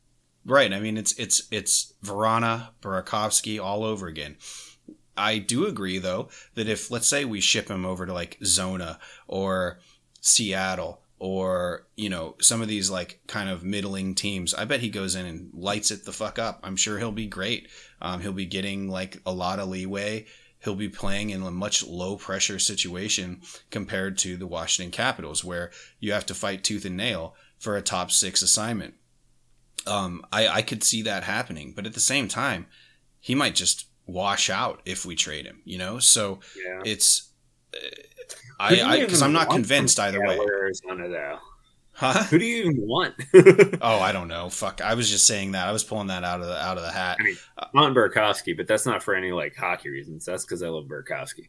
Right. 0.44 0.72
I 0.72 0.78
mean, 0.78 0.96
it's 0.96 1.12
it's 1.18 1.48
it's 1.50 1.94
Vrana, 2.04 2.68
Burakovsky 2.80 3.60
all 3.60 3.82
over 3.82 4.06
again. 4.06 4.36
I 5.16 5.38
do 5.38 5.66
agree 5.66 5.98
though 5.98 6.28
that 6.54 6.68
if 6.68 6.90
let's 6.90 7.08
say 7.08 7.24
we 7.24 7.40
ship 7.40 7.68
him 7.68 7.84
over 7.84 8.06
to 8.06 8.12
like 8.12 8.38
Zona 8.44 9.00
or 9.26 9.80
Seattle 10.20 11.02
or 11.18 11.86
you 11.96 12.08
know 12.08 12.34
some 12.40 12.60
of 12.62 12.68
these 12.68 12.90
like 12.90 13.20
kind 13.26 13.48
of 13.48 13.64
middling 13.64 14.14
teams, 14.14 14.52
I 14.54 14.64
bet 14.64 14.80
he 14.80 14.90
goes 14.90 15.14
in 15.14 15.26
and 15.26 15.50
lights 15.54 15.90
it 15.90 16.04
the 16.04 16.12
fuck 16.12 16.38
up. 16.38 16.60
I'm 16.62 16.76
sure 16.76 16.98
he'll 16.98 17.12
be 17.12 17.26
great. 17.26 17.68
Um, 18.00 18.20
he'll 18.20 18.32
be 18.32 18.46
getting 18.46 18.88
like 18.88 19.20
a 19.24 19.32
lot 19.32 19.58
of 19.58 19.68
leeway. 19.68 20.26
He'll 20.58 20.74
be 20.74 20.88
playing 20.88 21.30
in 21.30 21.42
a 21.42 21.50
much 21.50 21.86
low 21.86 22.16
pressure 22.16 22.58
situation 22.58 23.40
compared 23.70 24.18
to 24.18 24.36
the 24.36 24.46
Washington 24.46 24.90
Capitals, 24.90 25.44
where 25.44 25.70
you 26.00 26.12
have 26.12 26.26
to 26.26 26.34
fight 26.34 26.64
tooth 26.64 26.84
and 26.84 26.96
nail 26.96 27.34
for 27.58 27.76
a 27.76 27.82
top 27.82 28.10
six 28.10 28.42
assignment 28.42 28.94
um, 29.86 30.24
I, 30.32 30.48
I 30.48 30.62
could 30.62 30.82
see 30.82 31.02
that 31.02 31.22
happening. 31.22 31.72
But 31.74 31.86
at 31.86 31.94
the 31.94 32.00
same 32.00 32.26
time, 32.28 32.66
he 33.20 33.34
might 33.34 33.54
just 33.54 33.86
wash 34.06 34.50
out 34.50 34.80
if 34.84 35.06
we 35.06 35.14
trade 35.14 35.46
him, 35.46 35.60
you 35.64 35.78
know? 35.78 35.98
So 35.98 36.40
Yeah. 36.56 36.82
it's, 36.84 37.30
uh, 37.74 37.86
I, 38.58 38.80
I, 38.80 39.00
because 39.00 39.22
I'm 39.22 39.32
not 39.32 39.50
convinced 39.50 39.98
either 40.00 40.20
way. 40.20 40.38
Arizona, 40.38 41.08
though. 41.08 41.38
Huh? 41.96 42.24
Who 42.24 42.38
do 42.38 42.44
you 42.44 42.64
even 42.64 42.86
want? 42.86 43.14
Oh, 43.80 44.00
I 44.00 44.12
don't 44.12 44.28
know. 44.28 44.50
Fuck. 44.50 44.80
I 44.80 44.94
was 44.94 45.08
just 45.08 45.26
saying 45.26 45.52
that. 45.52 45.66
I 45.68 45.72
was 45.72 45.84
pulling 45.84 46.08
that 46.08 46.24
out 46.24 46.40
of 46.40 46.46
the, 46.46 46.62
out 46.62 46.76
of 46.76 46.82
the 46.82 46.90
hat. 46.90 47.16
I 47.20 47.24
mean, 47.24 47.36
I 47.56 47.68
want 47.72 47.96
Burakovsky, 47.96 48.56
but 48.56 48.66
that's 48.66 48.84
not 48.84 49.02
for 49.02 49.14
any 49.14 49.32
like 49.32 49.54
hockey 49.54 49.90
reasons. 49.90 50.24
That's 50.24 50.44
because 50.44 50.62
I 50.62 50.68
love 50.68 50.86
Burakovsky. 50.86 51.48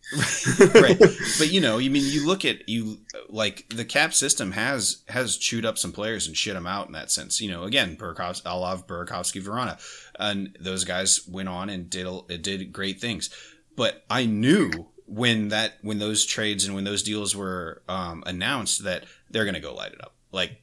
right. 0.81 0.97
But 1.39 1.51
you 1.51 1.61
know, 1.61 1.77
you 1.77 1.89
mean 1.89 2.03
you 2.05 2.25
look 2.25 2.45
at 2.45 2.67
you 2.69 2.99
like 3.29 3.67
the 3.69 3.85
cap 3.85 4.13
system 4.13 4.51
has 4.51 5.03
has 5.07 5.37
chewed 5.37 5.65
up 5.65 5.77
some 5.77 5.91
players 5.91 6.27
and 6.27 6.37
shit 6.37 6.53
them 6.53 6.67
out 6.67 6.87
in 6.87 6.93
that 6.93 7.11
sense. 7.11 7.41
You 7.41 7.51
know, 7.51 7.63
again, 7.63 7.95
Burakovsky, 7.95 8.45
I 8.45 8.53
love 8.53 8.87
Burakovsky, 8.87 9.41
Vrana, 9.41 9.79
and 10.19 10.55
those 10.59 10.83
guys 10.83 11.27
went 11.27 11.49
on 11.49 11.69
and 11.69 11.89
did 11.89 12.07
did 12.41 12.71
great 12.71 13.01
things. 13.01 13.29
But 13.75 14.03
I 14.09 14.25
knew 14.25 14.71
when 15.07 15.49
that 15.49 15.77
when 15.81 15.99
those 15.99 16.25
trades 16.25 16.65
and 16.65 16.75
when 16.75 16.83
those 16.83 17.01
deals 17.01 17.35
were 17.35 17.81
um, 17.87 18.23
announced 18.25 18.83
that 18.83 19.05
they're 19.29 19.45
going 19.45 19.55
to 19.55 19.59
go 19.59 19.73
light 19.73 19.93
it 19.93 20.01
up. 20.01 20.13
Like 20.31 20.61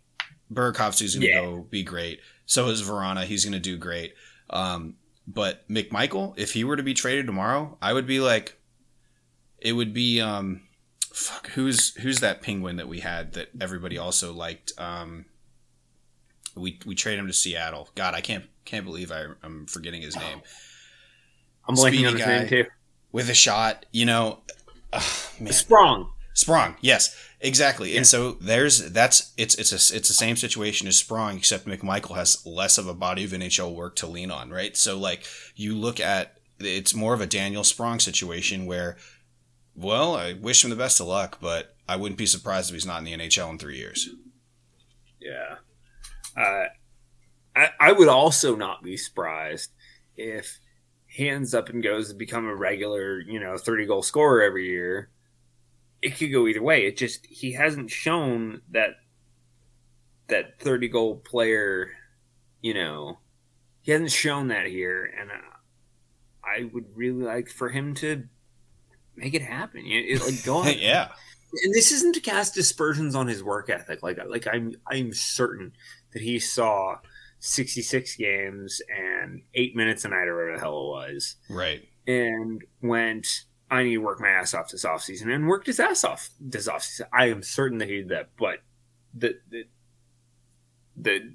Burakovsky's 0.53 1.14
going 1.14 1.22
to 1.22 1.28
Yeah. 1.28 1.40
go 1.40 1.66
be 1.68 1.82
great. 1.82 2.20
So 2.47 2.68
is 2.68 2.82
Vrana. 2.82 3.24
He's 3.24 3.45
going 3.45 3.55
to 3.55 3.59
do 3.59 3.76
great. 3.76 4.14
Um, 4.51 4.97
but 5.26 5.66
McMichael, 5.68 6.34
if 6.38 6.53
he 6.53 6.64
were 6.64 6.76
to 6.76 6.82
be 6.82 6.92
traded 6.95 7.26
tomorrow, 7.26 7.78
I 7.80 7.95
would 7.95 8.07
be 8.07 8.20
like, 8.20 8.59
it 9.59 9.72
would 9.72 9.95
be 9.95 10.20
um, 10.20 10.61
fuck, 11.11 11.49
who's 11.49 11.95
who's 11.97 12.20
that 12.20 12.42
penguin 12.42 12.76
that 12.76 12.88
we 12.88 13.01
had 13.01 13.32
that 13.32 13.49
everybody 13.59 13.97
also 13.97 14.32
liked? 14.34 14.72
Um, 14.76 15.24
we 16.55 16.78
we 16.84 16.95
traded 16.95 17.20
him 17.20 17.26
to 17.28 17.32
Seattle. 17.32 17.88
God, 17.95 18.14
I 18.14 18.20
can't 18.20 18.45
can't 18.66 18.84
believe 18.84 19.11
I, 19.11 19.24
am 19.42 19.66
forgetting 19.66 20.03
his 20.03 20.16
name. 20.16 20.42
I'm 21.66 21.74
blanking 21.74 22.07
on 22.07 22.16
his 22.16 22.26
name 22.26 22.49
too. 22.49 22.66
With 23.14 23.30
a 23.30 23.34
shot, 23.34 23.86
you 23.92 24.04
know, 24.06 24.40
Sprong. 25.46 26.10
Sprong, 26.32 26.74
yes, 26.80 27.16
exactly. 27.40 27.92
Yeah. 27.92 27.98
And 27.98 28.06
so 28.08 28.32
there's 28.32 28.90
that's 28.90 29.32
it's 29.36 29.54
it's 29.54 29.70
a 29.70 29.96
it's 29.96 30.08
the 30.08 30.14
same 30.14 30.34
situation 30.34 30.88
as 30.88 30.98
Sprong, 30.98 31.36
except 31.36 31.64
McMichael 31.64 32.16
has 32.16 32.44
less 32.44 32.76
of 32.76 32.88
a 32.88 32.92
body 32.92 33.22
of 33.22 33.30
NHL 33.30 33.72
work 33.72 33.94
to 33.96 34.08
lean 34.08 34.32
on, 34.32 34.50
right? 34.50 34.76
So 34.76 34.98
like 34.98 35.24
you 35.54 35.76
look 35.76 36.00
at 36.00 36.38
it's 36.58 36.92
more 36.92 37.14
of 37.14 37.20
a 37.20 37.26
Daniel 37.26 37.62
Sprong 37.62 38.00
situation 38.00 38.66
where, 38.66 38.96
well, 39.76 40.16
I 40.16 40.32
wish 40.32 40.64
him 40.64 40.70
the 40.70 40.76
best 40.76 40.98
of 40.98 41.06
luck, 41.06 41.38
but 41.40 41.76
I 41.88 41.94
wouldn't 41.94 42.18
be 42.18 42.26
surprised 42.26 42.70
if 42.70 42.74
he's 42.74 42.84
not 42.84 42.98
in 42.98 43.04
the 43.04 43.16
NHL 43.16 43.48
in 43.50 43.58
three 43.58 43.76
years. 43.76 44.08
Yeah, 45.20 45.58
uh, 46.36 46.64
I 47.54 47.68
I 47.78 47.92
would 47.92 48.08
also 48.08 48.56
not 48.56 48.82
be 48.82 48.96
surprised 48.96 49.70
if 50.16 50.58
he 51.14 51.28
ends 51.28 51.54
up 51.54 51.68
and 51.68 51.82
goes 51.82 52.08
to 52.08 52.14
become 52.14 52.46
a 52.46 52.54
regular, 52.54 53.20
you 53.20 53.38
know, 53.40 53.56
30 53.56 53.86
goal 53.86 54.02
scorer 54.02 54.42
every 54.42 54.66
year 54.66 55.10
it 56.04 56.18
could 56.18 56.30
go 56.30 56.46
either 56.46 56.62
way. 56.62 56.86
It 56.86 56.98
just 56.98 57.26
he 57.26 57.52
hasn't 57.52 57.90
shown 57.90 58.60
that 58.72 58.96
that 60.28 60.60
thirty 60.60 60.88
goal 60.88 61.16
player. 61.16 61.92
You 62.60 62.74
know, 62.74 63.18
he 63.80 63.92
hasn't 63.92 64.12
shown 64.12 64.48
that 64.48 64.66
here, 64.66 65.10
and 65.18 65.30
uh, 65.30 65.34
I 66.44 66.70
would 66.72 66.94
really 66.94 67.24
like 67.24 67.48
for 67.48 67.70
him 67.70 67.94
to 67.96 68.24
make 69.16 69.32
it 69.32 69.40
happen. 69.42 69.86
You 69.86 70.18
know, 70.18 70.26
like 70.26 70.44
go 70.44 70.56
on. 70.58 70.78
yeah. 70.78 71.08
And 71.64 71.72
this 71.72 71.90
isn't 71.92 72.14
to 72.16 72.20
cast 72.20 72.54
dispersions 72.54 73.14
on 73.14 73.26
his 73.26 73.42
work 73.42 73.70
ethic. 73.70 74.02
Like 74.02 74.18
like 74.28 74.46
I'm 74.46 74.74
I'm 74.86 75.14
certain 75.14 75.72
that 76.12 76.20
he 76.20 76.38
saw 76.38 76.98
66 77.45 78.16
games 78.16 78.80
and 78.88 79.42
eight 79.55 79.76
minutes 79.76 80.07
a 80.07 80.09
night 80.09 80.28
or 80.28 80.36
whatever 80.36 80.57
the 80.57 80.61
hell 80.62 80.80
it 80.80 81.12
was. 81.12 81.36
Right. 81.51 81.86
And 82.07 82.62
went 82.80 83.45
I 83.70 83.82
need 83.82 83.95
to 83.95 83.99
work 83.99 84.20
my 84.20 84.28
ass 84.28 84.55
off 84.55 84.70
this 84.70 84.84
offseason 84.84 85.34
and 85.34 85.47
worked 85.47 85.66
his 85.66 85.80
ass 85.80 86.05
off 86.05 86.30
this 86.40 86.68
offseason. 86.68 87.07
I 87.12 87.26
am 87.28 87.42
certain 87.42 87.78
that 87.78 87.88
he 87.88 87.99
did 87.99 88.09
that, 88.11 88.30
but 88.38 88.61
the, 89.14 89.34
the 89.51 89.64
the 90.97 91.34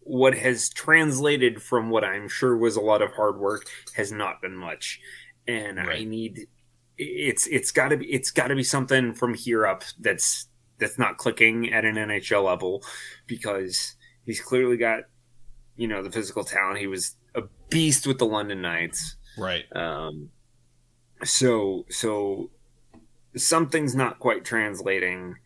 what 0.00 0.34
has 0.34 0.70
translated 0.70 1.62
from 1.62 1.90
what 1.90 2.04
I'm 2.04 2.28
sure 2.28 2.56
was 2.56 2.76
a 2.76 2.80
lot 2.80 3.02
of 3.02 3.12
hard 3.12 3.38
work 3.38 3.66
has 3.94 4.12
not 4.12 4.40
been 4.40 4.56
much. 4.56 5.00
And 5.46 5.76
right. 5.76 6.00
I 6.00 6.04
need 6.04 6.46
it's 6.96 7.46
it's 7.46 7.70
gotta 7.70 7.98
be 7.98 8.06
it's 8.06 8.30
gotta 8.30 8.54
be 8.54 8.62
something 8.62 9.14
from 9.14 9.34
here 9.34 9.66
up 9.66 9.84
that's 9.98 10.46
that's 10.78 10.98
not 10.98 11.18
clicking 11.18 11.72
at 11.72 11.84
an 11.84 11.96
NHL 11.96 12.44
level 12.44 12.82
because 13.26 13.96
he's 14.24 14.40
clearly 14.40 14.76
got, 14.76 15.00
you 15.80 15.88
know, 15.88 16.02
the 16.02 16.10
physical 16.10 16.44
talent. 16.44 16.78
He 16.78 16.86
was 16.86 17.16
a 17.34 17.42
beast 17.70 18.06
with 18.06 18.18
the 18.18 18.26
London 18.26 18.60
Knights. 18.60 19.16
Right. 19.38 19.64
Um 19.74 20.28
so 21.24 21.86
so 21.88 22.50
something's 23.36 23.94
not 23.94 24.18
quite 24.18 24.44
translating 24.44 25.36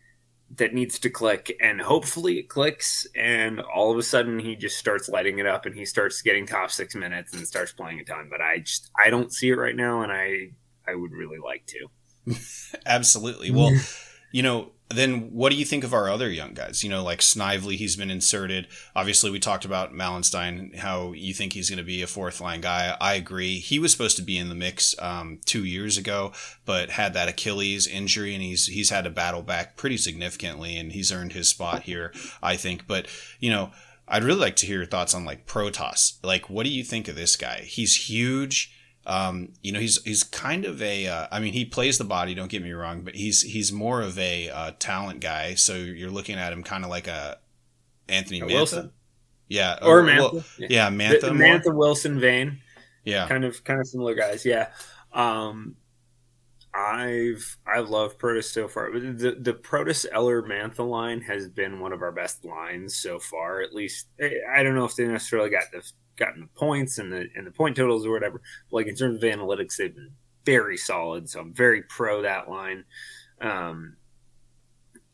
that 0.57 0.75
needs 0.75 0.99
to 1.01 1.11
click 1.11 1.57
and 1.61 1.81
hopefully 1.81 2.39
it 2.39 2.49
clicks 2.49 3.07
and 3.17 3.61
all 3.61 3.91
of 3.91 3.99
a 3.99 4.03
sudden 4.03 4.39
he 4.39 4.55
just 4.55 4.79
starts 4.79 5.09
lighting 5.09 5.39
it 5.39 5.47
up 5.47 5.67
and 5.67 5.75
he 5.75 5.85
starts 5.85 6.23
getting 6.23 6.47
top 6.47 6.71
six 6.71 6.95
minutes 6.95 7.35
and 7.35 7.47
starts 7.47 7.73
playing 7.73 7.99
a 7.99 8.05
ton 8.05 8.29
but 8.31 8.41
i 8.41 8.59
just 8.59 8.91
i 9.05 9.11
don't 9.11 9.33
see 9.33 9.49
it 9.49 9.57
right 9.57 9.75
now 9.75 10.03
and 10.03 10.13
i 10.13 10.49
i 10.87 10.95
would 10.95 11.11
really 11.13 11.39
like 11.39 11.67
to 11.67 12.37
absolutely 12.87 13.51
well 13.51 13.73
you 14.35 14.43
know 14.43 14.73
then 14.91 15.31
what 15.33 15.51
do 15.51 15.57
you 15.57 15.65
think 15.65 15.83
of 15.83 15.95
our 15.95 16.11
other 16.11 16.29
young 16.29 16.55
guys? 16.55 16.85
You 16.85 16.91
know, 16.91 17.03
like 17.03 17.23
Snively, 17.23 17.77
he's 17.77 17.97
been 17.97 18.11
inserted. 18.11 18.67
Obviously, 18.95 19.31
we 19.31 19.39
talked 19.39 19.65
about 19.65 19.95
Malenstyn, 19.95 20.77
how 20.77 21.13
you 21.13 21.33
think 21.33 21.53
he's 21.53 21.71
going 21.71 21.79
to 21.79 21.85
be 21.85 22.03
a 22.03 22.07
fourth 22.07 22.41
line 22.41 22.61
guy. 22.61 22.97
I 23.01 23.15
agree. 23.15 23.61
He 23.61 23.79
was 23.79 23.93
supposed 23.93 24.17
to 24.19 24.23
be 24.23 24.37
in 24.37 24.51
the 24.51 24.55
mix 24.55 24.95
um, 25.01 25.41
two 25.47 25.65
years 25.65 25.97
ago, 25.97 26.33
but 26.67 26.91
had 26.91 27.15
that 27.15 27.29
Achilles 27.29 27.87
injury, 27.87 28.35
and 28.35 28.43
he's 28.43 28.67
he's 28.67 28.91
had 28.91 29.05
to 29.05 29.11
battle 29.11 29.43
back 29.43 29.77
pretty 29.77 29.97
significantly, 29.97 30.77
and 30.77 30.93
he's 30.93 31.13
earned 31.13 31.33
his 31.33 31.49
spot 31.49 31.85
here, 31.85 32.13
I 32.43 32.57
think. 32.57 32.87
But 32.87 33.07
you 33.41 33.51
know, 33.51 33.71
I'd 34.07 34.25
really 34.25 34.41
like 34.41 34.57
to 34.57 34.67
hear 34.67 34.79
your 34.79 34.87
thoughts 34.87 35.15
on 35.15 35.25
like 35.25 35.47
Protas. 35.47 36.19
Like, 36.23 36.51
what 36.51 36.65
do 36.65 36.71
you 36.71 36.85
think 36.85 37.09
of 37.09 37.17
this 37.17 37.37
guy? 37.37 37.61
He's 37.61 38.09
huge. 38.09 38.73
Um, 39.07 39.53
you 39.63 39.73
know, 39.73 39.81
he's 39.81 40.03
he's 40.03 40.23
kind 40.23 40.65
of 40.65 40.81
a. 40.81 41.07
Uh, 41.07 41.27
I 41.31 41.41
mean, 41.41 41.53
he 41.53 41.65
plays 41.65 41.99
the 41.99 42.05
body. 42.05 42.35
Don't 42.35 42.51
get 42.51 42.63
me 42.63 42.73
wrong, 42.73 43.03
but 43.03 43.15
he's 43.15 43.43
he's 43.43 43.73
more 43.73 44.01
of 44.01 44.19
a 44.19 44.49
uh, 44.49 44.73
talent 44.79 45.21
guy. 45.21 45.55
So 45.55 45.75
you're 45.75 46.11
looking 46.11 46.37
at 46.37 46.53
him 46.53 46.63
kind 46.63 46.85
of 46.85 46.91
like 46.91 47.07
a 47.07 47.39
Anthony 48.09 48.41
Mantha. 48.41 48.47
Wilson. 48.47 48.93
Yeah, 49.49 49.79
or, 49.83 50.01
or 50.01 50.03
Mantha. 50.03 50.33
Well, 50.33 50.45
yeah, 50.59 50.89
Mantha. 50.89 51.21
The, 51.21 51.31
Mantha 51.31 51.75
Wilson 51.75 52.19
vein. 52.19 52.61
Yeah, 53.05 53.29
kind 53.29 53.45
of 53.45 53.63
kind 53.65 53.81
of 53.81 53.87
similar 53.87 54.15
guys. 54.15 54.47
Yeah. 54.47 54.69
Um, 55.13 55.77
I've 56.75 57.57
I 57.67 57.81
love 57.81 58.19
Protas 58.19 58.45
so 58.45 58.67
far. 58.67 58.91
The 58.93 59.37
the 59.39 59.55
Protas 59.55 60.07
Eller 60.11 60.43
Mantha 60.43 60.89
line 60.89 61.21
has 61.21 61.49
been 61.49 61.79
one 61.79 61.93
of 61.93 62.03
our 62.03 62.11
best 62.11 62.45
lines 62.45 62.97
so 62.97 63.19
far. 63.21 63.61
At 63.61 63.75
least 63.75 64.09
I 64.21 64.63
don't 64.63 64.75
know 64.75 64.85
if 64.85 64.97
they 64.97 65.07
necessarily 65.07 65.51
got 65.51 65.65
the 65.73 65.89
gotten 66.17 66.43
the 66.43 66.59
points 66.59 66.99
and 66.99 67.13
the 67.13 67.29
and 67.35 67.47
the 67.47 67.51
point 67.51 67.77
totals 67.77 68.07
or 68.07 68.13
whatever. 68.13 68.41
Like 68.71 68.87
in 68.87 68.95
terms 68.95 69.23
of 69.23 69.29
analytics, 69.29 69.77
they've 69.77 69.95
been 69.95 70.13
very 70.45 70.77
solid. 70.77 71.29
So 71.29 71.41
I'm 71.41 71.53
very 71.53 71.83
pro 71.83 72.23
that 72.23 72.49
line. 72.49 72.85
Um, 73.41 73.97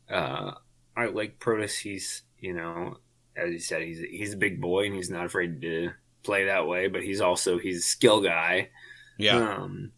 uh, 0.09 0.51
I 0.95 1.05
like 1.05 1.39
Protas. 1.39 1.79
He's 1.79 2.23
you 2.39 2.53
know, 2.53 2.97
as 3.35 3.51
you 3.51 3.59
said, 3.59 3.81
he's 3.81 3.99
he's 3.99 4.33
a 4.33 4.37
big 4.37 4.61
boy 4.61 4.85
and 4.85 4.95
he's 4.95 5.09
not 5.09 5.25
afraid 5.25 5.61
to 5.61 5.91
play 6.23 6.45
that 6.45 6.67
way. 6.67 6.87
But 6.87 7.03
he's 7.03 7.21
also 7.21 7.57
he's 7.57 7.79
a 7.79 7.81
skill 7.81 8.21
guy. 8.21 8.69
Yeah. 9.17 9.37
Um, 9.37 9.91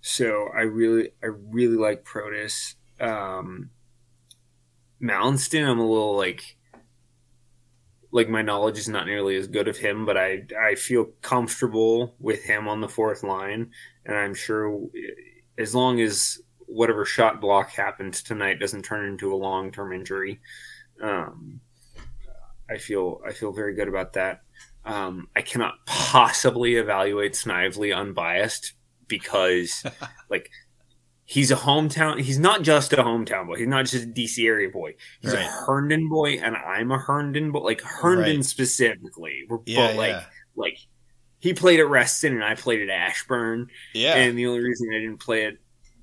so 0.00 0.48
I 0.54 0.62
really 0.62 1.10
I 1.22 1.26
really 1.26 1.76
like 1.76 2.04
Protas. 2.04 2.74
Um, 3.00 3.70
I'm 5.66 5.78
a 5.78 5.86
little 5.86 6.16
like 6.16 6.55
like 8.12 8.28
my 8.28 8.42
knowledge 8.42 8.78
is 8.78 8.88
not 8.88 9.06
nearly 9.06 9.36
as 9.36 9.46
good 9.46 9.68
of 9.68 9.76
him, 9.76 10.06
but 10.06 10.16
I 10.16 10.44
I 10.60 10.74
feel 10.74 11.06
comfortable 11.22 12.14
with 12.18 12.44
him 12.44 12.68
on 12.68 12.80
the 12.80 12.88
fourth 12.88 13.22
line, 13.22 13.70
and 14.04 14.16
I'm 14.16 14.34
sure 14.34 14.80
as 15.58 15.74
long 15.74 16.00
as 16.00 16.40
whatever 16.66 17.04
shot 17.04 17.40
block 17.40 17.70
happens 17.70 18.22
tonight 18.22 18.58
doesn't 18.60 18.84
turn 18.84 19.08
into 19.08 19.32
a 19.32 19.36
long 19.36 19.70
term 19.70 19.92
injury, 19.92 20.40
um, 21.02 21.60
I 22.70 22.78
feel 22.78 23.20
I 23.26 23.32
feel 23.32 23.52
very 23.52 23.74
good 23.74 23.88
about 23.88 24.14
that. 24.14 24.42
Um, 24.84 25.28
I 25.34 25.42
cannot 25.42 25.74
possibly 25.86 26.76
evaluate 26.76 27.34
Snively 27.34 27.92
unbiased 27.92 28.74
because 29.08 29.84
like 30.30 30.50
he's 31.26 31.50
a 31.50 31.56
hometown. 31.56 32.20
He's 32.20 32.38
not 32.38 32.62
just 32.62 32.92
a 32.92 32.96
hometown 32.96 33.46
boy. 33.46 33.56
He's 33.56 33.68
not 33.68 33.84
just 33.84 34.04
a 34.04 34.06
DC 34.06 34.46
area 34.46 34.70
boy. 34.70 34.94
He's 35.20 35.34
right. 35.34 35.44
a 35.44 35.46
Herndon 35.46 36.08
boy, 36.08 36.34
and 36.34 36.56
I'm 36.56 36.90
a 36.90 36.98
Herndon 36.98 37.52
boy. 37.52 37.60
Like 37.60 37.82
Herndon 37.82 38.36
right. 38.36 38.44
specifically, 38.44 39.46
yeah, 39.66 39.88
but 39.88 39.96
like 39.96 40.10
yeah. 40.10 40.24
like 40.54 40.78
he 41.40 41.52
played 41.52 41.80
at 41.80 41.88
Reston, 41.88 42.32
and 42.32 42.44
I 42.44 42.54
played 42.54 42.80
at 42.80 42.88
Ashburn. 42.88 43.68
Yeah, 43.92 44.14
and 44.14 44.38
the 44.38 44.46
only 44.46 44.60
reason 44.60 44.88
I 44.94 45.00
didn't 45.00 45.20
play 45.20 45.44
at 45.46 45.54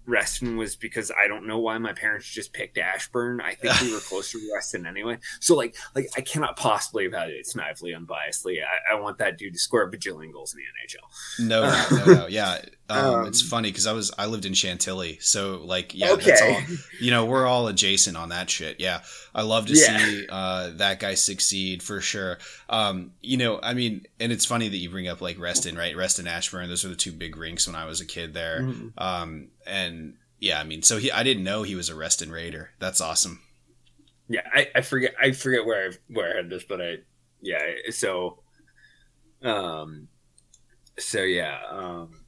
Reston 0.05 0.57
was 0.57 0.75
because 0.75 1.11
I 1.11 1.27
don't 1.27 1.47
know 1.47 1.59
why 1.59 1.77
my 1.77 1.93
parents 1.93 2.27
just 2.27 2.51
picked 2.51 2.77
Ashburn. 2.77 3.39
I 3.39 3.53
think 3.53 3.79
we 3.81 3.93
were 3.93 3.99
closer 4.01 4.37
to 4.37 4.51
Reston 4.53 4.85
anyway. 4.85 5.17
So 5.39 5.55
like 5.55 5.75
like 5.95 6.09
I 6.17 6.21
cannot 6.21 6.57
possibly 6.57 7.05
evaluate 7.05 7.47
Snively 7.47 7.93
unbiasedly. 7.93 8.57
I, 8.61 8.95
I 8.95 8.99
want 8.99 9.17
that 9.19 9.37
dude 9.37 9.53
to 9.53 9.59
score 9.59 9.83
a 9.83 9.91
bajillion 9.91 10.33
goals 10.33 10.53
in 10.53 10.59
the 10.59 10.65
NHL. 10.83 11.47
No, 11.47 11.97
no, 11.97 12.05
no, 12.05 12.21
no. 12.21 12.27
Yeah. 12.27 12.59
Um, 12.93 13.13
um, 13.15 13.27
it's 13.27 13.41
funny 13.41 13.69
because 13.69 13.87
I 13.87 13.93
was 13.93 14.11
I 14.17 14.27
lived 14.27 14.45
in 14.45 14.53
Chantilly, 14.53 15.17
so 15.19 15.61
like 15.63 15.93
yeah, 15.95 16.11
okay. 16.11 16.25
that's 16.25 16.41
all. 16.41 16.77
You 16.99 17.11
know, 17.11 17.25
we're 17.25 17.45
all 17.45 17.67
adjacent 17.67 18.15
on 18.15 18.29
that 18.29 18.49
shit. 18.49 18.79
Yeah, 18.79 19.01
I 19.33 19.41
love 19.41 19.65
to 19.67 19.73
yeah. 19.73 19.97
see 19.97 20.27
uh, 20.29 20.69
that 20.75 20.99
guy 20.99 21.15
succeed 21.15 21.81
for 21.81 22.01
sure. 22.01 22.37
Um, 22.69 23.11
you 23.21 23.37
know, 23.37 23.59
I 23.61 23.73
mean, 23.73 24.05
and 24.19 24.31
it's 24.31 24.45
funny 24.45 24.69
that 24.69 24.77
you 24.77 24.89
bring 24.89 25.07
up 25.07 25.21
like 25.21 25.39
Reston, 25.39 25.77
right? 25.77 25.95
Reston, 25.95 26.27
Ashburn. 26.27 26.69
Those 26.69 26.85
are 26.85 26.89
the 26.89 26.95
two 26.95 27.11
big 27.11 27.35
rinks 27.35 27.67
when 27.67 27.75
I 27.75 27.85
was 27.85 27.99
a 27.99 28.05
kid 28.05 28.33
there. 28.33 28.61
Mm-hmm. 28.61 28.87
Um, 28.97 29.47
and 29.65 30.15
yeah, 30.39 30.59
I 30.59 30.63
mean, 30.63 30.81
so 30.81 30.97
he 30.97 31.11
I 31.11 31.23
didn't 31.23 31.43
know 31.43 31.63
he 31.63 31.75
was 31.75 31.89
a 31.89 31.95
Reston 31.95 32.31
Raider. 32.31 32.71
That's 32.79 33.01
awesome. 33.01 33.41
Yeah, 34.29 34.47
I, 34.53 34.69
I 34.75 34.81
forget 34.81 35.13
I 35.21 35.31
forget 35.31 35.65
where 35.65 35.89
I 35.89 35.91
where 36.09 36.33
I 36.33 36.37
had 36.37 36.49
this, 36.49 36.63
but 36.63 36.81
I 36.81 36.97
yeah. 37.41 37.59
So, 37.91 38.39
um, 39.41 40.07
so 40.97 41.21
yeah. 41.21 41.59
Um, 41.69 42.22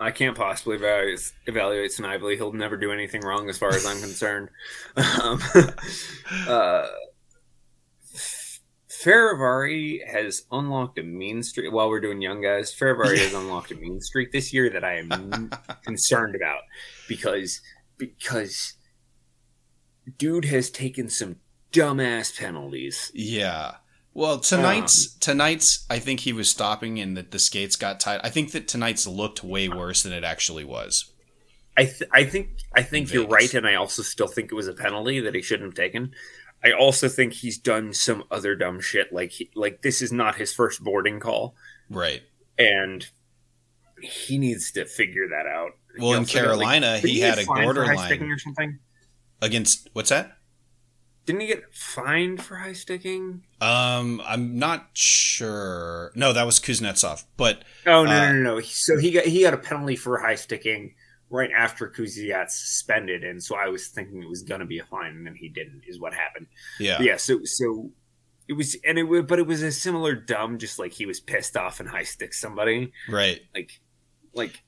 I 0.00 0.10
can't 0.10 0.36
possibly 0.36 0.76
evaluate, 0.76 1.30
evaluate 1.46 1.92
Snively. 1.92 2.34
He'll 2.36 2.54
never 2.54 2.78
do 2.78 2.90
anything 2.90 3.20
wrong 3.20 3.50
as 3.50 3.58
far 3.58 3.68
as 3.68 3.84
I'm 3.84 4.00
concerned. 4.00 4.48
Um, 4.96 5.40
uh, 6.48 6.86
Fehérváry 8.88 10.06
has 10.06 10.44
unlocked 10.50 10.98
a 10.98 11.02
mean 11.02 11.42
streak. 11.42 11.72
While 11.72 11.88
we're 11.88 12.00
doing 12.00 12.20
young 12.20 12.42
guys, 12.42 12.74
Fehérváry 12.74 13.18
has 13.18 13.34
unlocked 13.34 13.70
a 13.70 13.74
mean 13.74 14.00
streak 14.00 14.32
this 14.32 14.52
year 14.52 14.68
that 14.70 14.84
I 14.84 14.98
am 14.98 15.50
concerned 15.84 16.34
about 16.34 16.62
because 17.08 17.60
because 17.96 18.74
dude 20.18 20.46
has 20.46 20.70
taken 20.70 21.08
some 21.08 21.36
dumbass 21.72 22.38
penalties. 22.38 23.10
Yeah. 23.14 23.76
Well, 24.12 24.34
um, 24.34 24.40
tonight's 24.40 25.14
tonight's 25.14 25.86
I 25.88 25.98
think 25.98 26.20
he 26.20 26.32
was 26.32 26.48
stopping 26.50 26.98
and 26.98 27.16
that 27.16 27.30
the 27.30 27.38
skates 27.38 27.76
got 27.76 28.00
tight. 28.00 28.20
I 28.24 28.30
think 28.30 28.52
that 28.52 28.66
tonight's 28.68 29.06
looked 29.06 29.44
way 29.44 29.68
worse 29.68 30.02
than 30.02 30.12
it 30.12 30.24
actually 30.24 30.64
was. 30.64 31.12
I 31.76 31.84
th- 31.84 32.10
I 32.12 32.24
think 32.24 32.48
I 32.74 32.82
think 32.82 33.12
you're 33.12 33.26
right, 33.28 33.52
and 33.54 33.66
I 33.66 33.76
also 33.76 34.02
still 34.02 34.26
think 34.26 34.50
it 34.50 34.54
was 34.54 34.66
a 34.66 34.74
penalty 34.74 35.20
that 35.20 35.34
he 35.34 35.42
shouldn't 35.42 35.68
have 35.68 35.74
taken. 35.74 36.12
I 36.62 36.72
also 36.72 37.08
think 37.08 37.32
he's 37.32 37.56
done 37.56 37.94
some 37.94 38.24
other 38.30 38.54
dumb 38.54 38.80
shit. 38.80 39.12
Like 39.12 39.30
he, 39.30 39.50
like 39.54 39.82
this 39.82 40.02
is 40.02 40.12
not 40.12 40.34
his 40.36 40.52
first 40.52 40.82
boarding 40.82 41.20
call, 41.20 41.54
Right. 41.88 42.22
and 42.58 43.06
he 44.02 44.36
needs 44.38 44.72
to 44.72 44.84
figure 44.84 45.28
that 45.28 45.46
out. 45.46 45.70
Well, 45.98 46.14
in 46.14 46.24
got, 46.24 46.28
Carolina, 46.32 46.96
didn't 46.96 47.10
he 47.10 47.20
had 47.20 47.38
a 47.38 47.42
fined 47.44 47.74
for 47.74 47.84
high 47.84 47.94
borderline- 47.94 48.22
or 48.30 48.38
something. 48.38 48.78
Against 49.40 49.88
what's 49.94 50.10
that? 50.10 50.36
Didn't 51.26 51.42
he 51.42 51.46
get 51.48 51.72
fined 51.74 52.42
for 52.42 52.56
high 52.56 52.72
sticking? 52.72 53.42
Um, 53.60 54.20
I'm 54.24 54.58
not 54.58 54.88
sure. 54.94 56.12
No, 56.14 56.32
that 56.32 56.44
was 56.46 56.58
Kuznetsov. 56.58 57.24
But 57.36 57.64
Oh 57.86 58.04
no, 58.04 58.10
Uh, 58.10 58.26
no, 58.26 58.32
no, 58.32 58.54
no. 58.54 58.60
So 58.60 58.98
he 58.98 59.10
got 59.12 59.24
he 59.24 59.42
got 59.42 59.54
a 59.54 59.58
penalty 59.58 59.96
for 59.96 60.18
high 60.18 60.34
sticking 60.34 60.94
right 61.28 61.50
after 61.56 61.88
Kuzi 61.88 62.28
got 62.30 62.50
suspended, 62.50 63.22
and 63.22 63.40
so 63.42 63.54
I 63.56 63.68
was 63.68 63.88
thinking 63.88 64.22
it 64.22 64.28
was 64.28 64.42
gonna 64.42 64.66
be 64.66 64.78
a 64.80 64.84
fine, 64.84 65.12
and 65.16 65.26
then 65.26 65.36
he 65.36 65.48
didn't. 65.48 65.82
Is 65.86 66.00
what 66.00 66.14
happened. 66.14 66.46
yeah, 66.80 66.96
But 66.96 67.06
yeah. 67.06 67.16
So 67.16 67.40
so 67.44 67.90
it 68.48 68.54
was, 68.54 68.76
and 68.84 68.98
it 68.98 69.04
was, 69.04 69.24
but 69.28 69.38
it 69.38 69.46
was 69.46 69.62
a 69.62 69.70
similar 69.70 70.14
dumb, 70.16 70.58
just 70.58 70.78
like 70.80 70.92
he 70.92 71.06
was 71.06 71.20
pissed 71.20 71.56
off 71.56 71.78
and 71.78 71.88
high 71.88 72.02
stick 72.02 72.34
somebody. 72.34 72.92
right. 73.08 73.40
Like, 73.54 73.80
like, 74.34 74.62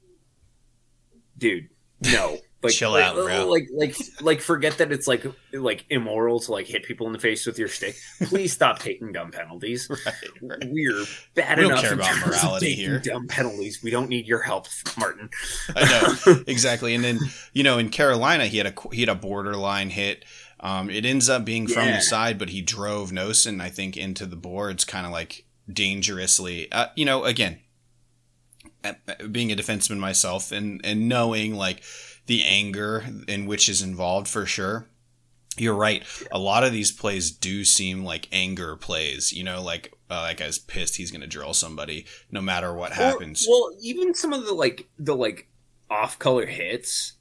dude, 1.36 1.68
no. 2.04 2.38
Like, 2.62 2.72
Chill 2.74 2.92
like, 2.92 3.04
out, 3.04 3.16
bro. 3.16 3.48
Like, 3.48 3.68
like, 3.74 3.96
like, 4.20 4.40
forget 4.40 4.78
that 4.78 4.92
it's 4.92 5.08
like, 5.08 5.24
like 5.52 5.84
immoral 5.90 6.38
to 6.40 6.52
like 6.52 6.66
hit 6.66 6.84
people 6.84 7.06
in 7.08 7.12
the 7.12 7.18
face 7.18 7.44
with 7.44 7.58
your 7.58 7.68
stick. 7.68 7.96
Please 8.24 8.52
stop 8.52 8.78
taking 8.78 9.12
dumb 9.12 9.30
penalties. 9.30 9.88
Right, 10.04 10.14
right. 10.42 10.68
We're 10.70 11.04
bad 11.34 11.58
We 11.58 11.62
don't 11.64 11.72
enough 11.72 11.82
care 11.82 11.94
about 11.94 12.26
morality 12.26 12.74
here. 12.74 12.98
Dumb 12.98 13.26
penalties. 13.28 13.82
We 13.82 13.90
don't 13.90 14.08
need 14.08 14.26
your 14.26 14.42
help, 14.42 14.66
Martin. 14.98 15.28
I 15.76 16.16
know 16.26 16.42
exactly. 16.46 16.94
And 16.94 17.02
then 17.04 17.18
you 17.52 17.62
know, 17.62 17.78
in 17.78 17.88
Carolina, 17.90 18.46
he 18.46 18.58
had 18.58 18.66
a 18.66 18.74
he 18.92 19.00
had 19.00 19.08
a 19.08 19.14
borderline 19.14 19.90
hit. 19.90 20.24
Um, 20.60 20.88
it 20.90 21.04
ends 21.04 21.28
up 21.28 21.44
being 21.44 21.66
from 21.66 21.86
Yeah. 21.88 21.96
the 21.96 22.02
side, 22.02 22.38
but 22.38 22.50
he 22.50 22.62
drove 22.62 23.10
Nosen, 23.10 23.60
I 23.60 23.68
think, 23.68 23.96
into 23.96 24.26
the 24.26 24.36
boards, 24.36 24.84
kind 24.84 25.04
of 25.06 25.12
like 25.12 25.44
dangerously. 25.70 26.70
Uh, 26.72 26.86
you 26.96 27.04
know, 27.04 27.24
again, 27.24 27.58
uh, 28.84 28.94
being 29.30 29.52
a 29.52 29.56
defenseman 29.56 29.98
myself, 29.98 30.52
and 30.52 30.80
and 30.84 31.08
knowing 31.08 31.54
like 31.54 31.82
the 32.32 32.44
anger 32.44 33.04
in 33.28 33.44
which 33.44 33.68
is 33.68 33.82
involved 33.82 34.26
for 34.26 34.46
sure. 34.46 34.88
You're 35.58 35.74
right. 35.74 36.02
A 36.32 36.38
lot 36.38 36.64
of 36.64 36.72
these 36.72 36.90
plays 36.90 37.30
do 37.30 37.62
seem 37.62 38.04
like 38.04 38.26
anger 38.32 38.74
plays. 38.74 39.34
You 39.34 39.44
know, 39.44 39.60
like 39.60 39.92
uh, 40.08 40.28
that 40.28 40.38
guy's 40.38 40.58
pissed. 40.58 40.96
He's 40.96 41.10
going 41.10 41.20
to 41.20 41.26
drill 41.26 41.52
somebody 41.52 42.06
no 42.30 42.40
matter 42.40 42.72
what 42.72 42.92
happens. 42.92 43.44
Well, 43.46 43.76
even 43.82 44.14
some 44.14 44.32
of 44.32 44.46
the 44.46 44.54
like 44.54 44.88
the 44.98 45.14
like 45.14 45.50
off 45.90 46.18
color 46.18 46.46
hits 46.46 47.12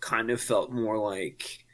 kind 0.00 0.30
of 0.30 0.40
felt 0.40 0.72
more 0.72 0.98
like 0.98 1.64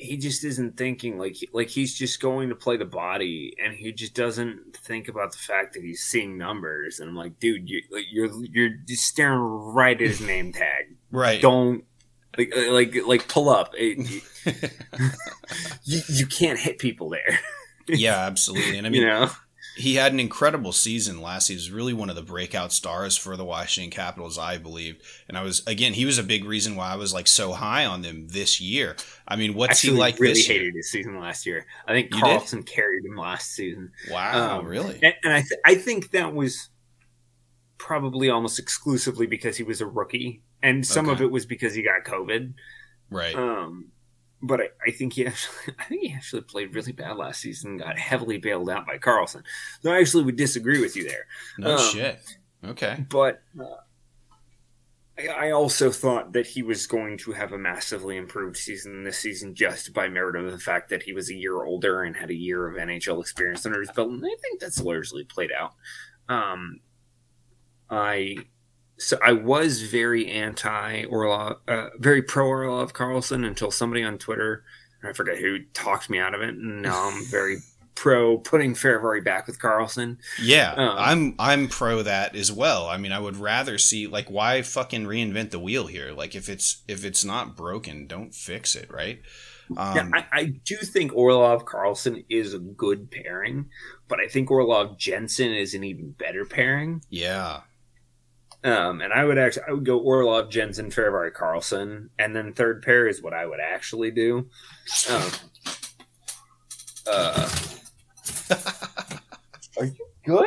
he 0.00 0.16
just 0.16 0.44
isn't 0.44 0.76
thinking 0.76 1.18
like 1.18 1.36
like 1.52 1.68
he's 1.68 1.94
just 1.94 2.20
going 2.20 2.48
to 2.48 2.54
play 2.54 2.76
the 2.76 2.84
body 2.84 3.54
and 3.62 3.74
he 3.74 3.92
just 3.92 4.14
doesn't 4.14 4.76
think 4.76 5.08
about 5.08 5.32
the 5.32 5.38
fact 5.38 5.74
that 5.74 5.82
he's 5.82 6.02
seeing 6.02 6.36
numbers. 6.38 7.00
And 7.00 7.08
I'm 7.08 7.16
like 7.16 7.38
dude 7.38 7.68
you, 7.68 7.82
like, 7.90 8.04
you're 8.10 8.30
you're 8.46 8.70
just 8.86 9.04
staring 9.04 9.38
right 9.40 9.94
at 10.00 10.06
his 10.06 10.20
name 10.20 10.52
tag. 10.52 10.96
Right. 11.12 11.42
don't 11.42 11.84
like 12.38 12.52
uh, 12.56 12.70
like 12.70 12.94
like 13.04 13.26
pull 13.26 13.48
up. 13.48 13.74
It- 13.76 14.22
you, 15.84 16.00
you 16.08 16.26
can't 16.26 16.58
hit 16.58 16.78
people 16.78 17.10
there. 17.10 17.40
Yeah, 17.88 18.16
absolutely. 18.16 18.78
And 18.78 18.86
I 18.86 18.90
mean, 18.90 19.02
you 19.02 19.08
know 19.08 19.30
he 19.76 19.94
had 19.94 20.12
an 20.12 20.20
incredible 20.20 20.72
season 20.72 21.20
last. 21.20 21.48
He 21.48 21.54
was 21.54 21.70
really 21.70 21.92
one 21.92 22.10
of 22.10 22.16
the 22.16 22.22
breakout 22.22 22.72
stars 22.72 23.16
for 23.16 23.36
the 23.36 23.44
Washington 23.44 23.90
Capitals, 23.90 24.38
I 24.38 24.58
believe. 24.58 25.00
And 25.28 25.38
I 25.38 25.42
was 25.42 25.66
again, 25.66 25.94
he 25.94 26.04
was 26.04 26.18
a 26.18 26.22
big 26.22 26.44
reason 26.44 26.76
why 26.76 26.92
I 26.92 26.96
was 26.96 27.14
like 27.14 27.26
so 27.26 27.52
high 27.52 27.86
on 27.86 28.02
them 28.02 28.28
this 28.28 28.60
year. 28.60 28.96
I 29.26 29.36
mean, 29.36 29.54
what's 29.54 29.72
actually 29.72 29.92
he 29.94 29.98
like 29.98 30.18
really 30.18 30.34
this 30.34 30.48
year? 30.48 30.58
Really 30.58 30.66
hated 30.66 30.76
his 30.76 30.90
season 30.90 31.20
last 31.20 31.46
year 31.46 31.66
I 31.86 31.92
think 31.92 32.10
Carlson 32.10 32.62
carried 32.62 33.04
him 33.04 33.16
last 33.16 33.52
season 33.52 33.92
Wow, 34.10 34.58
Um, 34.60 34.66
really? 34.66 34.98
And, 35.02 35.14
and 35.22 35.32
I, 35.32 35.40
th- 35.40 35.60
I 35.64 35.74
think 35.76 36.10
that 36.10 36.34
was 36.34 36.68
probably 37.78 38.28
almost 38.28 38.58
exclusively 38.58 39.26
because 39.26 39.56
he 39.56 39.62
was 39.62 39.80
a 39.80 39.86
rookie, 39.86 40.42
and 40.62 40.86
some 40.86 41.08
of 41.08 41.22
it 41.22 41.30
was 41.30 41.46
because 41.46 41.74
he 41.74 41.82
got 41.82 42.04
COVID. 42.04 42.52
right. 43.10 43.34
Um, 43.34 43.92
but 44.42 44.60
I, 44.60 44.68
I 44.86 44.90
think 44.90 45.14
he 45.14 45.26
actually, 45.26 45.74
I 45.78 45.84
think 45.84 46.02
he 46.02 46.12
actually 46.14 46.42
played 46.42 46.74
really 46.74 46.92
bad 46.92 47.16
last 47.16 47.40
season. 47.40 47.72
and 47.72 47.80
Got 47.80 47.98
heavily 47.98 48.38
bailed 48.38 48.70
out 48.70 48.86
by 48.86 48.98
Carlson. 48.98 49.42
So 49.82 49.92
I 49.92 49.98
actually 49.98 50.24
would 50.24 50.36
disagree 50.36 50.80
with 50.80 50.96
you 50.96 51.08
there. 51.08 51.26
no 51.58 51.76
um, 51.76 51.92
shit. 51.92 52.20
Okay. 52.64 53.04
But 53.08 53.42
uh, 53.58 53.64
I, 55.18 55.48
I 55.48 55.50
also 55.50 55.90
thought 55.90 56.32
that 56.32 56.46
he 56.46 56.62
was 56.62 56.86
going 56.86 57.18
to 57.18 57.32
have 57.32 57.52
a 57.52 57.58
massively 57.58 58.16
improved 58.16 58.56
season 58.56 59.04
this 59.04 59.18
season 59.18 59.54
just 59.54 59.92
by 59.92 60.08
merit 60.08 60.36
of 60.36 60.50
the 60.50 60.58
fact 60.58 60.90
that 60.90 61.02
he 61.02 61.12
was 61.12 61.30
a 61.30 61.34
year 61.34 61.62
older 61.64 62.02
and 62.02 62.16
had 62.16 62.30
a 62.30 62.34
year 62.34 62.68
of 62.68 62.76
NHL 62.76 63.20
experience 63.20 63.66
under 63.66 63.80
his 63.80 63.90
belt. 63.90 64.10
And 64.10 64.24
I 64.24 64.36
think 64.40 64.60
that's 64.60 64.80
largely 64.80 65.24
played 65.24 65.50
out. 65.52 65.74
Um, 66.28 66.80
I 67.88 68.36
so 69.00 69.18
I 69.24 69.32
was 69.32 69.82
very 69.82 70.28
anti 70.28 71.04
Orlov, 71.04 71.56
uh, 71.66 71.88
very 71.98 72.20
pro 72.20 72.46
Orlov 72.46 72.92
Carlson 72.92 73.44
until 73.44 73.70
somebody 73.70 74.02
on 74.02 74.18
Twitter, 74.18 74.62
I 75.02 75.14
forget 75.14 75.38
who, 75.38 75.60
talked 75.72 76.10
me 76.10 76.18
out 76.18 76.34
of 76.34 76.42
it, 76.42 76.50
and 76.50 76.82
now 76.82 77.08
I'm 77.08 77.24
very 77.30 77.56
pro 77.94 78.36
putting 78.36 78.74
Fehérváry 78.74 79.24
back 79.24 79.46
with 79.46 79.58
Carlson. 79.58 80.18
Yeah, 80.40 80.72
um, 80.72 80.94
I'm 80.98 81.34
I'm 81.38 81.68
pro 81.68 82.02
that 82.02 82.36
as 82.36 82.52
well. 82.52 82.88
I 82.88 82.98
mean, 82.98 83.10
I 83.10 83.18
would 83.18 83.38
rather 83.38 83.78
see 83.78 84.06
like 84.06 84.30
why 84.30 84.60
fucking 84.60 85.06
reinvent 85.06 85.50
the 85.50 85.58
wheel 85.58 85.86
here? 85.86 86.12
Like 86.12 86.34
if 86.34 86.50
it's 86.50 86.82
if 86.86 87.02
it's 87.02 87.24
not 87.24 87.56
broken, 87.56 88.06
don't 88.06 88.34
fix 88.34 88.74
it, 88.74 88.92
right? 88.92 89.20
Um, 89.78 89.96
yeah, 89.96 90.08
I, 90.12 90.26
I 90.32 90.44
do 90.64 90.76
think 90.76 91.14
Orlov 91.14 91.64
Carlson 91.64 92.24
is 92.28 92.52
a 92.52 92.58
good 92.58 93.10
pairing, 93.10 93.70
but 94.08 94.20
I 94.20 94.26
think 94.26 94.50
Orlov 94.50 94.98
Jensen 94.98 95.52
is 95.52 95.72
an 95.72 95.84
even 95.84 96.10
better 96.10 96.44
pairing. 96.44 97.02
yeah. 97.08 97.60
Um, 98.62 99.00
and 99.00 99.12
I 99.12 99.24
would 99.24 99.38
actually 99.38 99.62
I 99.68 99.72
would 99.72 99.84
go 99.86 99.98
Orlov 99.98 100.50
Jensen 100.50 100.90
Fehérváry 100.90 101.32
Carlson, 101.32 102.10
and 102.18 102.36
then 102.36 102.52
third 102.52 102.82
pair 102.82 103.08
is 103.08 103.22
what 103.22 103.32
I 103.32 103.46
would 103.46 103.60
actually 103.60 104.10
do. 104.10 104.48
Um, 105.10 105.30
uh, 107.10 107.48
are 109.78 109.84
you 109.86 109.96
good? 110.24 110.46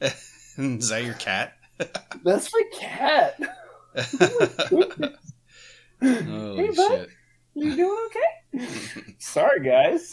Is 0.58 0.88
that 0.90 1.04
your 1.04 1.14
cat? 1.14 1.54
That's 2.24 2.52
my 2.52 2.62
cat. 2.78 3.36
Holy 6.00 6.56
Hey, 6.66 6.66
bud. 6.68 6.88
shit. 6.88 7.08
You 7.54 7.76
doing 7.76 8.06
okay? 8.06 8.64
Sorry, 9.18 9.60
guys. 9.64 10.12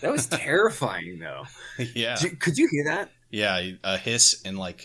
That 0.00 0.10
was 0.12 0.26
terrifying, 0.26 1.18
though. 1.20 1.44
yeah. 1.94 2.16
Did- 2.16 2.40
Could 2.40 2.56
you 2.58 2.68
hear 2.70 2.84
that? 2.86 3.10
Yeah, 3.32 3.70
a 3.82 3.96
hiss 3.96 4.42
and 4.44 4.58
like 4.58 4.84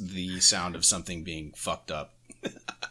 the 0.00 0.40
sound 0.40 0.74
of 0.74 0.84
something 0.86 1.22
being 1.22 1.52
fucked 1.54 1.90
up. 1.90 2.14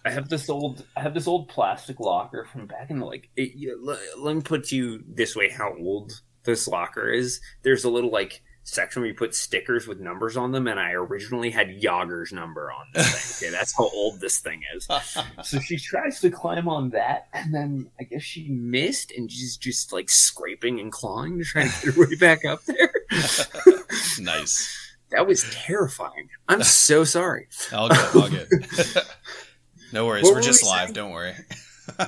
I 0.05 0.11
have 0.11 0.29
this 0.29 0.49
old 0.49 0.85
I 0.95 1.01
have 1.01 1.15
this 1.15 1.27
old 1.27 1.49
plastic 1.49 1.99
locker 1.99 2.45
from 2.51 2.67
back 2.67 2.91
in 2.91 2.99
the 2.99 3.05
like 3.05 3.29
it, 3.35 3.55
you, 3.55 3.79
let, 3.83 3.99
let 4.17 4.35
me 4.35 4.41
put 4.41 4.71
you 4.71 5.03
this 5.07 5.35
way 5.35 5.49
how 5.49 5.75
old 5.75 6.21
this 6.43 6.67
locker 6.67 7.09
is. 7.09 7.41
There's 7.63 7.83
a 7.83 7.89
little 7.89 8.11
like 8.11 8.43
section 8.65 9.01
where 9.01 9.09
you 9.09 9.15
put 9.15 9.33
stickers 9.33 9.87
with 9.87 9.99
numbers 9.99 10.37
on 10.37 10.51
them 10.51 10.67
and 10.67 10.79
I 10.79 10.91
originally 10.91 11.49
had 11.49 11.81
Jagr's 11.81 12.31
number 12.31 12.71
on 12.71 12.85
this 12.93 13.39
thing. 13.39 13.49
Okay, 13.49 13.57
that's 13.57 13.75
how 13.75 13.89
old 13.89 14.21
this 14.21 14.39
thing 14.39 14.61
is. 14.75 14.87
So 15.43 15.59
she 15.59 15.77
tries 15.77 16.19
to 16.21 16.29
climb 16.29 16.69
on 16.69 16.91
that 16.91 17.27
and 17.33 17.53
then 17.53 17.89
I 17.99 18.03
guess 18.03 18.21
she 18.21 18.47
missed 18.49 19.11
and 19.11 19.31
she's 19.31 19.57
just 19.57 19.91
like 19.91 20.09
scraping 20.09 20.79
and 20.79 20.91
clawing 20.91 21.39
to 21.39 21.43
try 21.43 21.67
to 21.67 21.85
get 21.85 21.95
her 21.95 22.01
way 22.01 22.15
back 22.15 22.45
up 22.45 22.63
there. 22.65 22.93
nice. 24.19 24.82
That 25.13 25.27
was 25.27 25.43
terrifying. 25.51 26.29
I'm 26.47 26.63
so 26.63 27.03
sorry. 27.03 27.47
All 27.71 27.89
good. 27.89 28.15
All 28.15 28.29
good. 28.29 28.47
no 29.93 30.05
worries. 30.05 30.23
What 30.23 30.35
We're 30.35 30.41
just 30.41 30.63
we 30.63 30.69
live. 30.69 30.79
saying? 30.87 30.93
Don't 30.93 31.11
worry. 31.11 31.33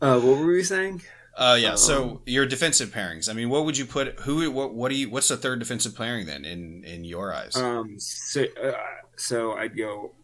uh, 0.00 0.20
what 0.20 0.38
were 0.38 0.46
we 0.46 0.62
saying? 0.62 1.02
Uh, 1.36 1.56
yeah. 1.60 1.74
So 1.76 2.02
Um, 2.02 2.20
your 2.26 2.46
defensive 2.46 2.90
pairings. 2.90 3.28
I 3.28 3.32
mean, 3.32 3.48
what 3.48 3.64
would 3.64 3.78
you 3.78 3.86
put? 3.86 4.18
Who? 4.20 4.50
What? 4.50 4.74
What 4.74 4.90
do 4.90 4.96
you? 4.96 5.08
What's 5.10 5.28
the 5.28 5.36
third 5.36 5.58
defensive 5.60 5.94
pairing 5.96 6.26
then 6.26 6.44
in 6.44 6.82
in 6.84 7.04
your 7.04 7.32
eyes? 7.32 7.54
Um, 7.56 7.94
so, 7.98 8.44
uh, 8.62 8.72
so 9.16 9.52
I'd 9.52 9.76
go 9.76 10.14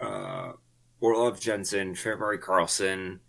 uh, 0.00 0.52
Orlov 1.00 1.40
Jensen, 1.40 1.94
Fehérváry 1.94 2.40
Carlson. 2.40 3.20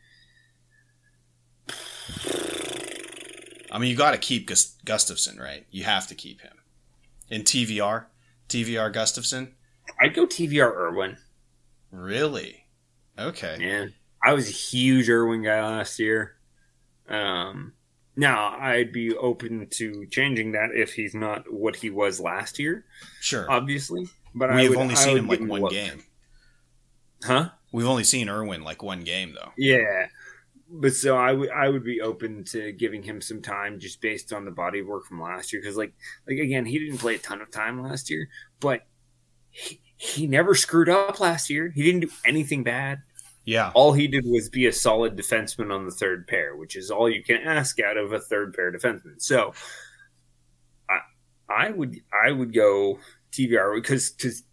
I 3.71 3.77
mean, 3.79 3.89
you 3.89 3.95
got 3.95 4.11
to 4.11 4.17
keep 4.17 4.47
Gus- 4.47 4.77
Gustafsson, 4.85 5.39
right? 5.39 5.65
You 5.71 5.83
have 5.85 6.07
to 6.07 6.15
keep 6.15 6.41
him. 6.41 6.53
In 7.29 7.43
TVR, 7.43 8.05
TVR 8.49 8.93
Gustafsson. 8.93 9.51
I'd 9.99 10.13
go 10.13 10.25
TVR 10.27 10.73
Irwin. 10.75 11.17
Really? 11.91 12.65
Okay. 13.17 13.57
Yeah, 13.59 13.85
I 14.23 14.33
was 14.33 14.47
a 14.49 14.51
huge 14.51 15.09
Irwin 15.09 15.43
guy 15.43 15.61
last 15.61 15.99
year. 15.99 16.35
Um, 17.07 17.73
now 18.15 18.57
I'd 18.59 18.91
be 18.91 19.15
open 19.15 19.67
to 19.71 20.05
changing 20.07 20.51
that 20.53 20.69
if 20.73 20.93
he's 20.93 21.13
not 21.15 21.51
what 21.51 21.77
he 21.77 21.89
was 21.89 22.19
last 22.19 22.59
year. 22.59 22.85
Sure. 23.21 23.49
Obviously, 23.49 24.07
but 24.35 24.49
I 24.49 24.55
We've 24.55 24.77
only 24.77 24.95
I 24.95 24.97
seen 24.97 25.17
him 25.17 25.27
like 25.27 25.39
one 25.41 25.61
look. 25.61 25.71
game. 25.71 26.03
huh? 27.23 27.49
We've 27.71 27.87
only 27.87 28.03
seen 28.03 28.29
Irwin 28.29 28.63
like 28.63 28.83
one 28.83 29.01
game 29.03 29.33
though. 29.33 29.51
Yeah, 29.57 30.07
but 30.73 30.93
so 30.93 31.17
I 31.17 31.33
would 31.33 31.49
I 31.49 31.67
would 31.67 31.83
be 31.83 32.01
open 32.01 32.43
to 32.45 32.71
giving 32.71 33.03
him 33.03 33.21
some 33.21 33.41
time 33.41 33.79
just 33.79 34.01
based 34.01 34.31
on 34.31 34.45
the 34.45 34.51
body 34.51 34.79
of 34.79 34.87
work 34.87 35.05
from 35.05 35.21
last 35.21 35.51
year 35.51 35.61
because 35.61 35.75
like 35.75 35.93
like 36.27 36.37
again 36.37 36.65
he 36.65 36.79
didn't 36.79 36.99
play 36.99 37.15
a 37.15 37.19
ton 37.19 37.41
of 37.41 37.51
time 37.51 37.81
last 37.83 38.09
year, 38.09 38.29
but 38.59 38.81
he, 39.49 39.81
he 39.97 40.27
never 40.27 40.55
screwed 40.55 40.89
up 40.89 41.19
last 41.19 41.49
year. 41.49 41.71
He 41.75 41.83
didn't 41.83 42.01
do 42.01 42.09
anything 42.25 42.63
bad. 42.63 42.99
Yeah. 43.43 43.71
All 43.73 43.91
he 43.91 44.07
did 44.07 44.25
was 44.25 44.49
be 44.49 44.67
a 44.67 44.71
solid 44.71 45.17
defenseman 45.17 45.73
on 45.73 45.85
the 45.85 45.91
third 45.91 46.27
pair, 46.27 46.55
which 46.55 46.75
is 46.75 46.89
all 46.89 47.09
you 47.09 47.23
can 47.23 47.41
ask 47.41 47.79
out 47.79 47.97
of 47.97 48.13
a 48.13 48.19
third 48.19 48.53
pair 48.53 48.71
defenseman. 48.71 49.21
So 49.21 49.53
I 50.89 50.99
I 51.49 51.71
would 51.71 51.97
I 52.25 52.31
would 52.31 52.53
go 52.53 52.99
TVR 53.33 53.75
because 53.75 54.11
because 54.11 54.43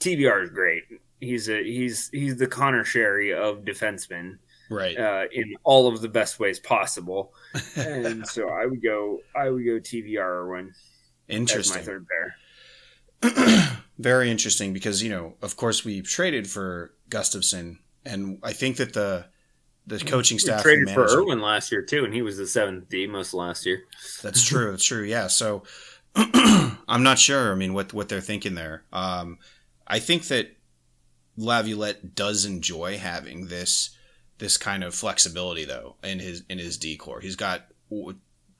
TVR 0.00 0.44
is 0.44 0.50
great. 0.50 0.82
He's 1.20 1.48
a 1.48 1.62
he's 1.62 2.10
he's 2.10 2.36
the 2.36 2.46
Connor 2.46 2.84
Sheary 2.84 3.34
of 3.34 3.64
defensemen 3.64 4.38
Right. 4.70 4.98
uh, 4.98 5.24
in 5.32 5.54
all 5.62 5.88
of 5.88 6.00
the 6.00 6.08
best 6.08 6.38
ways 6.38 6.58
possible. 6.58 7.34
And 7.76 8.26
so 8.26 8.48
I 8.60 8.66
would 8.66 8.82
go 8.82 9.20
I 9.34 9.50
would 9.50 9.64
go 9.64 9.78
TVR 9.78 10.18
Irwin 10.18 10.72
as 11.28 11.70
my 11.70 11.80
third 11.80 12.06
pair. 12.08 12.36
Very 13.98 14.30
interesting 14.30 14.72
because 14.72 15.02
you 15.02 15.10
know, 15.10 15.34
of 15.42 15.56
course, 15.56 15.84
we 15.84 16.02
traded 16.02 16.48
for 16.48 16.94
Gustafsson, 17.08 17.78
and 18.04 18.38
I 18.42 18.52
think 18.52 18.76
that 18.78 18.92
the 18.92 19.26
the 19.86 19.98
coaching 19.98 20.36
We 20.36 20.40
staff 20.40 20.62
traded 20.62 20.88
and 20.88 20.94
for 20.94 21.04
Irwin 21.04 21.40
last 21.40 21.70
year 21.70 21.82
too, 21.82 22.04
and 22.04 22.12
he 22.12 22.22
was 22.22 22.36
the 22.36 22.46
seventh 22.46 22.88
D 22.88 23.06
most 23.06 23.34
last 23.34 23.66
year. 23.66 23.84
That's 24.22 24.44
true. 24.44 24.70
That's 24.70 24.84
true. 24.84 25.04
Yeah. 25.04 25.28
So 25.28 25.62
I'm 26.16 27.02
not 27.02 27.18
sure. 27.18 27.52
I 27.52 27.54
mean, 27.54 27.74
what 27.74 27.92
what 27.92 28.08
they're 28.08 28.20
thinking 28.20 28.54
there. 28.54 28.84
Um, 28.92 29.38
I 29.86 29.98
think 29.98 30.24
that 30.28 30.56
Laviolette 31.36 32.14
does 32.14 32.44
enjoy 32.44 32.98
having 32.98 33.46
this 33.46 33.90
this 34.38 34.56
kind 34.56 34.82
of 34.84 34.94
flexibility 34.94 35.64
though 35.64 35.96
in 36.02 36.18
his 36.18 36.42
in 36.48 36.58
his 36.58 36.76
D 36.76 36.96
corps. 36.96 37.20
He's 37.20 37.36
got 37.36 37.66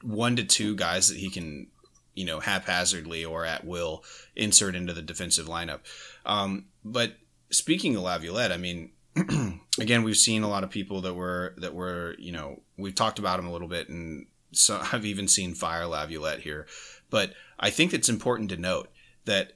one 0.02 0.36
to 0.36 0.44
two 0.44 0.76
guys 0.76 1.08
that 1.08 1.18
he 1.18 1.30
can 1.30 1.68
you 2.14 2.24
know 2.24 2.40
haphazardly 2.40 3.24
or 3.24 3.44
at 3.44 3.64
will 3.64 4.04
insert 4.36 4.74
into 4.74 4.92
the 4.92 5.02
defensive 5.02 5.46
lineup. 5.46 5.80
Um, 6.24 6.66
but 6.84 7.16
speaking 7.50 7.96
of 7.96 8.02
Laviolette, 8.02 8.52
I 8.52 8.56
mean. 8.56 8.90
again, 9.78 10.02
we've 10.02 10.16
seen 10.16 10.42
a 10.42 10.48
lot 10.48 10.64
of 10.64 10.70
people 10.70 11.00
that 11.02 11.14
were 11.14 11.54
that 11.58 11.72
were 11.72 12.16
you 12.18 12.32
know 12.32 12.60
we've 12.76 12.96
talked 12.96 13.20
about 13.20 13.38
him 13.38 13.46
a 13.46 13.52
little 13.52 13.68
bit, 13.68 13.88
and 13.88 14.26
so 14.50 14.80
I've 14.92 15.06
even 15.06 15.28
seen 15.28 15.54
Fire 15.54 15.86
Laviolette 15.86 16.40
here. 16.40 16.66
But 17.10 17.32
I 17.58 17.70
think 17.70 17.92
it's 17.92 18.08
important 18.08 18.48
to 18.50 18.56
note 18.56 18.88
that 19.24 19.52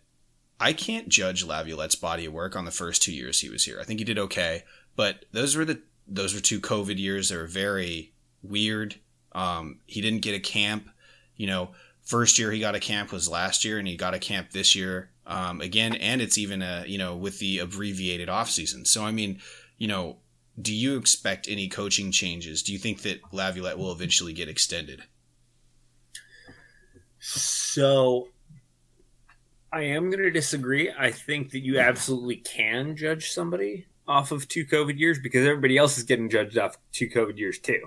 I 0.61 0.73
can't 0.73 1.09
judge 1.09 1.45
Laviolette's 1.45 1.95
body 1.95 2.27
of 2.27 2.33
work 2.33 2.57
on 2.57 2.64
the 2.64 2.71
first 2.71 3.03
two 3.03 3.12
years 3.12 3.41
he 3.41 3.49
was 3.49 3.64
here. 3.64 3.79
I 3.81 3.85
think 3.85 4.01
he 4.01 4.05
did 4.05 4.19
okay, 4.19 4.64
but 4.97 5.25
those 5.33 5.57
were 5.57 5.64
the 5.64 5.81
those 6.09 6.35
were 6.35 6.41
two 6.41 6.61
COVID 6.61 6.99
years. 6.99 7.29
They 7.29 7.37
were 7.37 7.47
very 7.47 8.13
weird. 8.43 8.97
Um, 9.33 9.81
he 9.87 10.01
didn't 10.01 10.23
get 10.23 10.35
a 10.35 10.41
camp. 10.41 10.89
You 11.37 11.47
know, 11.47 11.71
first 12.03 12.39
year 12.39 12.51
he 12.51 12.61
got 12.61 12.75
a 12.75 12.81
camp 12.81 13.13
was 13.13 13.29
last 13.29 13.65
year, 13.65 13.79
and 13.79 13.87
he 13.87 13.97
got 13.97 14.15
a 14.15 14.19
camp 14.19 14.51
this 14.51 14.75
year 14.75 15.11
um, 15.27 15.61
again. 15.61 15.95
And 15.95 16.21
it's 16.21 16.39
even 16.39 16.63
a 16.63 16.85
you 16.87 16.99
know 16.99 17.17
with 17.17 17.39
the 17.39 17.59
abbreviated 17.59 18.29
off 18.29 18.51
season. 18.51 18.85
So 18.85 19.05
I 19.05 19.13
mean, 19.13 19.41
you 19.77 19.87
know, 19.87 20.17
do 20.61 20.75
you 20.75 20.97
expect 20.97 21.49
any 21.49 21.69
coaching 21.69 22.11
changes? 22.11 22.63
Do 22.63 22.73
you 22.73 22.79
think 22.79 23.03
that 23.03 23.21
Laviolette 23.33 23.79
will 23.79 23.93
eventually 23.93 24.33
get 24.33 24.49
extended? 24.49 25.03
So 27.21 28.29
I 29.73 29.83
am 29.83 30.11
going 30.11 30.23
to 30.23 30.31
disagree. 30.31 30.91
I 30.97 31.11
think 31.11 31.51
that 31.51 31.61
you 31.61 31.79
absolutely 31.79 32.37
can 32.37 32.97
judge 32.97 33.31
somebody 33.31 33.87
off 34.09 34.33
of 34.33 34.49
two 34.49 34.65
COVID 34.65 34.99
years 34.99 35.19
because 35.19 35.47
everybody 35.47 35.77
else 35.77 35.99
is 35.99 36.05
getting 36.05 36.31
judged 36.31 36.57
off 36.57 36.79
two 36.93 37.09
COVID 37.09 37.39
years 37.39 37.59
too. 37.59 37.83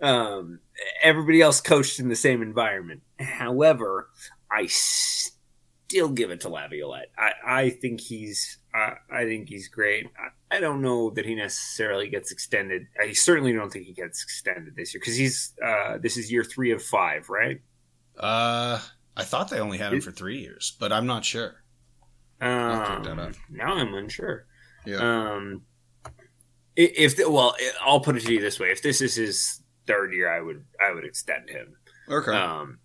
Um, 0.00 0.60
everybody 1.02 1.42
else 1.42 1.60
coached 1.60 1.98
in 1.98 2.08
the 2.08 2.16
same 2.16 2.40
environment. 2.40 3.02
However, 3.18 4.08
I 4.50 4.68
still 4.68 6.08
give 6.08 6.30
it 6.30 6.40
to 6.42 6.48
Laviolette. 6.48 7.10
I, 7.18 7.32
I 7.44 7.70
think 7.70 8.00
he's 8.00 8.58
I, 8.72 8.94
I 9.10 9.24
think 9.24 9.48
he's 9.48 9.68
great. 9.68 10.06
I, 10.18 10.56
I 10.56 10.60
don't 10.60 10.80
know 10.80 11.10
that 11.10 11.26
he 11.26 11.34
necessarily 11.34 12.08
gets 12.08 12.30
extended. 12.30 12.86
I 13.00 13.12
certainly 13.12 13.52
don't 13.52 13.72
think 13.72 13.86
he 13.86 13.92
gets 13.92 14.22
extended 14.22 14.76
this 14.76 14.94
year 14.94 15.00
because 15.00 15.16
he's 15.16 15.54
uh, 15.64 15.98
this 15.98 16.16
is 16.16 16.30
year 16.30 16.44
three 16.44 16.70
of 16.70 16.82
five, 16.82 17.28
right? 17.28 17.60
Uh, 18.18 18.80
I 19.16 19.24
thought 19.24 19.50
they 19.50 19.60
only 19.60 19.78
had 19.78 19.92
him 19.92 20.00
for 20.00 20.12
three 20.12 20.38
years, 20.38 20.76
but 20.78 20.92
I'm 20.92 21.06
not 21.06 21.24
sure. 21.24 21.64
I'll 22.40 22.98
look 22.98 23.04
that 23.04 23.18
Um, 23.18 23.34
now 23.50 23.74
I'm 23.74 23.94
unsure. 23.94 24.46
Yeah. 24.86 24.96
Um, 24.98 25.62
if 26.76 27.16
the, 27.16 27.30
well, 27.30 27.54
I'll 27.80 28.00
put 28.00 28.16
it 28.16 28.24
to 28.24 28.32
you 28.32 28.40
this 28.40 28.58
way: 28.58 28.70
if 28.70 28.82
this 28.82 29.00
is 29.00 29.14
his 29.14 29.62
third 29.86 30.12
year, 30.12 30.28
I 30.32 30.40
would 30.40 30.64
I 30.80 30.92
would 30.92 31.04
extend 31.04 31.48
him. 31.50 31.76
okay. 32.08 32.32
Um, 32.32 32.78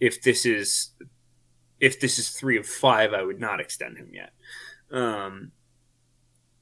if 0.00 0.22
this 0.22 0.46
is 0.46 0.90
if 1.80 1.98
this 2.00 2.18
is 2.18 2.30
three 2.30 2.56
of 2.58 2.66
five, 2.66 3.12
I 3.12 3.22
would 3.22 3.40
not 3.40 3.60
extend 3.60 3.98
him 3.98 4.10
yet. 4.12 4.32
Um, 4.90 5.50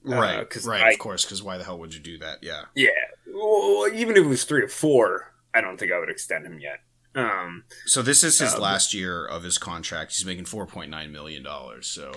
right. 0.03 0.49
'cause 0.49 0.67
right. 0.67 0.83
I- 0.83 0.91
of 0.93 0.99
course. 0.99 1.25
Because 1.25 1.43
why 1.43 1.59
the 1.59 1.65
hell 1.65 1.79
would 1.79 1.93
you 1.95 2.01
do 2.01 2.19
that? 2.19 2.39
Yeah. 2.43 2.65
yeah, 2.75 2.89
well, 3.27 3.89
even 3.93 4.17
if 4.17 4.25
it 4.25 4.29
was 4.29 4.45
three 4.45 4.65
of 4.65 4.73
four, 4.73 5.35
I 5.53 5.61
don't 5.61 5.79
think 5.79 5.93
I 5.93 5.99
would 5.99 6.09
extend 6.11 6.47
him 6.47 6.59
yet. 6.61 6.81
Um, 7.15 7.65
So 7.87 8.03
this 8.03 8.23
is 8.25 8.39
his 8.39 8.55
Uh, 8.55 8.61
last 8.61 8.95
year 8.95 9.27
of 9.27 9.43
his 9.43 9.59
contract. 9.59 10.13
He's 10.17 10.25
making 10.25 10.45
four 10.47 10.65
point 10.67 10.91
nine 10.91 11.11
million 11.13 11.43
dollars. 11.43 11.87
So 11.89 12.13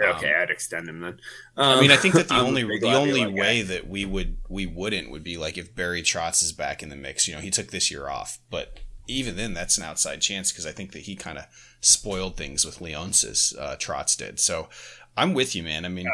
okay, 0.00 0.34
I'd 0.34 0.50
extend 0.50 0.88
him 0.88 1.00
then. 1.00 1.18
Um, 1.56 1.78
I 1.78 1.80
mean, 1.80 1.90
I 1.90 1.96
think 1.96 2.14
that 2.14 2.28
the 2.28 2.36
only 2.40 2.62
the 2.62 2.94
only 2.94 3.24
guy. 3.24 3.30
way 3.30 3.62
that 3.62 3.88
we 3.88 4.04
would 4.04 4.38
we 4.48 4.66
wouldn't 4.66 5.10
would 5.10 5.24
be 5.24 5.36
like 5.36 5.56
if 5.58 5.74
Barry 5.74 6.02
Trotz 6.02 6.42
is 6.42 6.52
back 6.52 6.82
in 6.82 6.88
the 6.88 6.96
mix. 6.96 7.26
You 7.26 7.34
know, 7.34 7.40
he 7.40 7.50
took 7.50 7.68
this 7.70 7.90
year 7.90 8.08
off, 8.08 8.38
but 8.50 8.80
even 9.08 9.36
then, 9.36 9.54
that's 9.54 9.78
an 9.78 9.84
outside 9.84 10.20
chance 10.20 10.50
because 10.50 10.66
I 10.66 10.72
think 10.72 10.92
that 10.92 11.02
he 11.02 11.14
kind 11.14 11.38
of 11.38 11.46
spoiled 11.80 12.36
things 12.36 12.64
with 12.64 12.78
Leonsis. 12.80 13.56
Uh, 13.58 13.76
Trotz 13.76 14.16
did. 14.16 14.40
So 14.40 14.68
I'm 15.16 15.32
with 15.34 15.54
you, 15.54 15.62
man. 15.62 15.84
I 15.84 15.88
mean, 15.88 16.06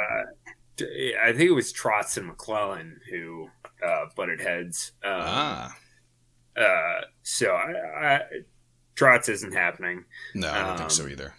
I 0.80 1.32
think 1.32 1.50
it 1.50 1.54
was 1.54 1.72
Trotz 1.72 2.16
and 2.16 2.26
MacLellan 2.26 3.00
who 3.10 3.48
uh, 3.86 4.06
butted 4.14 4.40
heads. 4.40 4.92
Um, 5.02 5.12
ah, 5.14 5.76
Uh, 6.56 7.00
so 7.22 7.52
I, 7.52 7.72
I, 8.06 8.20
Trotz 8.96 9.28
isn't 9.28 9.52
happening. 9.52 10.04
no, 10.34 10.50
I 10.50 10.62
don't 10.62 10.78
think 10.78 10.90
so 10.90 11.04
um, 11.04 11.10
either. 11.10 11.34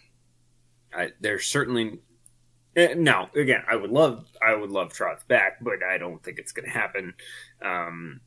I, 0.96 1.10
there's 1.20 1.46
certainly 1.46 2.00
eh, 2.76 2.93
no. 2.95 3.30
Again, 3.36 3.63
I 3.69 3.76
would 3.76 3.91
love 3.91 4.26
I 4.41 4.55
would 4.55 4.71
love 4.71 4.93
Trotz 4.93 5.28
back, 5.28 5.57
but 5.61 5.84
I 5.84 5.97
don't 5.97 6.21
think 6.24 6.39
it's 6.39 6.51
going 6.51 6.65
to 6.65 6.71
happen. 6.71 7.13
Um, 7.61 8.21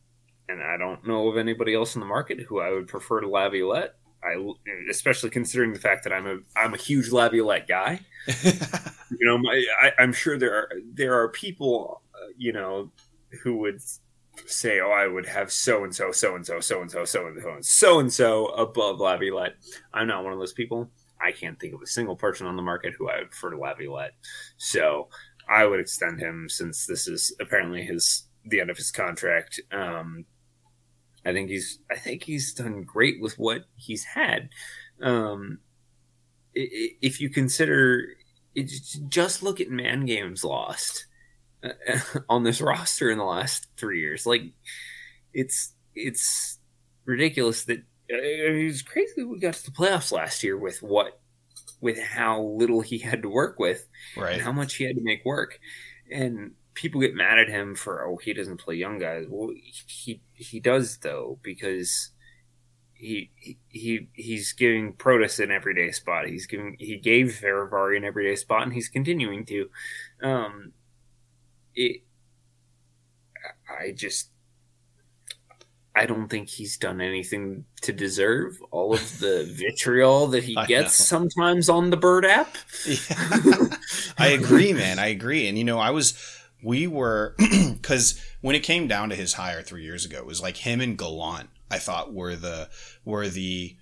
and 0.49 0.62
I 0.62 0.76
don't 0.76 1.07
know 1.07 1.28
of 1.28 1.36
anybody 1.36 1.74
else 1.74 1.94
in 1.97 2.01
the 2.01 2.07
market 2.07 2.40
who 2.40 2.61
I 2.61 2.70
would 2.70 2.88
prefer 2.88 3.20
to 3.20 3.28
Laviolette. 3.28 3.94
I, 4.24 4.44
especially 4.90 5.30
considering 5.30 5.72
the 5.72 5.78
fact 5.78 6.05
that 6.05 6.12
I'm 6.12 6.26
a 6.26 6.38
I'm 6.57 6.74
a 6.74 6.78
huge 6.78 7.11
Laviolette 7.11 7.68
guy. 7.68 8.01
You 9.18 9.24
know, 9.24 9.38
my, 9.38 9.64
I, 9.80 9.92
I'm 9.99 10.12
sure 10.12 10.36
there 10.36 10.55
are 10.55 10.72
there 10.92 11.14
are 11.20 11.28
people, 11.28 12.03
uh, 12.14 12.26
you 12.36 12.53
know, 12.53 12.90
who 13.42 13.57
would 13.59 13.80
say, 14.47 14.80
"Oh, 14.80 14.90
I 14.90 15.07
would 15.07 15.26
have 15.26 15.53
so 15.53 15.84
and 15.84 15.94
so, 15.94 16.11
so 16.12 16.34
and 16.34 16.44
so, 16.44 16.61
so 16.61 16.82
and 16.82 16.90
so, 16.90 17.05
so 17.05 17.26
and 17.26 17.40
so, 17.40 17.57
so 17.61 18.01
and 18.01 18.12
so 18.12 18.47
above 18.49 19.01
Laviolette." 19.01 19.55
I'm 19.94 20.09
not 20.09 20.24
one 20.24 20.32
of 20.32 20.38
those 20.38 20.53
people. 20.53 20.90
I 21.21 21.33
can't 21.33 21.59
think 21.59 21.75
of 21.75 21.83
a 21.83 21.87
single 21.87 22.17
person 22.17 22.47
on 22.47 22.57
the 22.57 22.62
market 22.62 22.95
who 22.97 23.09
I 23.09 23.19
would 23.19 23.31
prefer 23.31 23.51
to 23.51 23.59
Laviolette. 23.59 24.14
So 24.57 25.09
I 25.49 25.64
would 25.64 25.81
extend 25.81 26.21
him 26.21 26.49
since 26.49 26.87
this 26.87 27.09
is 27.09 27.35
apparently 27.41 27.83
his 27.83 28.25
the 28.45 28.61
end 28.61 28.71
of 28.71 28.77
his 28.77 28.91
contract. 28.91 29.61
Um, 29.73 30.25
I 31.25 31.33
think 31.33 31.51
he's 31.51 31.81
I 31.91 31.97
think 31.97 32.23
he's 32.23 32.55
done 32.55 32.83
great 32.83 33.21
with 33.21 33.39
what 33.39 33.64
he's 33.77 34.05
had. 34.05 34.49
Um, 35.03 35.59
if 36.55 37.21
you 37.21 37.29
consider 37.29 38.07
just 39.09 39.43
look 39.43 39.61
at 39.61 39.71
man 39.71 40.07
games 40.07 40.43
lost 40.43 41.07
uh, 41.62 41.73
on 42.29 42.43
this 42.43 42.61
roster 42.61 43.11
in 43.11 43.19
the 43.19 43.25
last 43.25 43.67
three 43.77 44.01
years. 44.01 44.27
Like 44.27 44.43
it's 45.35 45.73
it's 45.95 46.59
ridiculous 47.05 47.64
that 47.64 47.83
it 48.09 48.65
was 48.65 48.83
crazy 48.83 49.25
we 49.25 49.39
got 49.39 49.55
to 49.55 49.65
the 49.65 49.71
playoffs 49.71 50.13
last 50.13 50.43
year 50.43 50.57
with 50.57 50.83
what 50.83 51.21
with 51.81 51.99
how 51.99 52.43
little 52.43 52.81
he 52.81 52.99
had 52.99 53.23
to 53.23 53.29
work 53.29 53.59
with 53.59 53.87
right. 54.17 54.35
and 54.35 54.43
how 54.43 54.53
much 54.53 54.77
he 54.77 54.85
had 54.85 54.97
to 54.97 55.03
make 55.03 55.25
work. 55.25 55.59
And 56.11 56.53
people 56.75 57.01
get 57.01 57.15
mad 57.15 57.39
at 57.39 57.49
him 57.49 57.75
for 57.75 58.07
oh 58.07 58.17
he 58.17 58.33
doesn't 58.33 58.59
play 58.59 58.75
young 58.75 58.99
guys. 58.99 59.27
Well, 59.29 59.51
he 59.87 60.21
he 60.35 60.61
does 60.61 60.99
though 60.99 61.39
because 61.43 62.11
he 62.95 63.31
he 63.69 64.09
he's 64.15 64.53
giving 64.53 64.95
Protas 64.95 65.43
an 65.43 65.51
everyday 65.51 65.91
spot. 65.91 66.29
He's 66.29 66.47
giving 66.47 66.77
he 66.79 66.97
gave 66.97 67.39
Fehérváry 67.43 67.97
an 67.97 68.05
everyday 68.05 68.37
spot, 68.37 68.63
and 68.63 68.73
he's 68.73 68.89
continuing 68.89 69.45
to. 69.47 69.69
Um, 70.23 70.73
it, 71.75 72.03
I 73.69 73.93
just 73.93 74.31
I 75.97 76.05
don't 76.05 76.28
think 76.28 76.49
he's 76.51 76.76
done 76.76 77.01
anything 77.01 77.64
to 77.80 77.92
deserve 77.92 78.61
all 78.70 78.92
of 78.92 79.18
the 79.18 79.51
vitriol 79.51 80.26
that 80.28 80.44
he 80.44 80.55
gets 80.66 80.94
sometimes 80.94 81.70
on 81.70 81.88
the 81.88 81.97
Bird 81.97 82.26
app. 82.26 82.55
Yeah. 82.84 82.97
I 84.18 84.28
agree, 84.28 84.74
man. 84.74 84.99
I 84.99 85.07
agree. 85.07 85.49
And 85.49 85.57
you 85.57 85.64
know, 85.64 85.78
I 85.78 85.90
was 85.90 86.14
we 86.62 86.86
were 86.86 87.34
because 87.38 88.22
when 88.42 88.55
it 88.55 88.62
came 88.62 88.86
down 88.88 89.09
to 89.09 89.16
his 89.16 89.34
hire 89.34 89.62
three 89.62 89.84
years 89.84 90.05
ago, 90.05 90.18
it 90.18 90.26
was 90.26 90.42
like 90.42 90.59
him 90.59 90.80
and 90.80 90.99
Gallant. 90.99 91.49
I 91.70 91.78
thought 91.78 92.12
were 92.12 92.36
the 92.36 92.68
were 93.05 93.28
the 93.28 93.76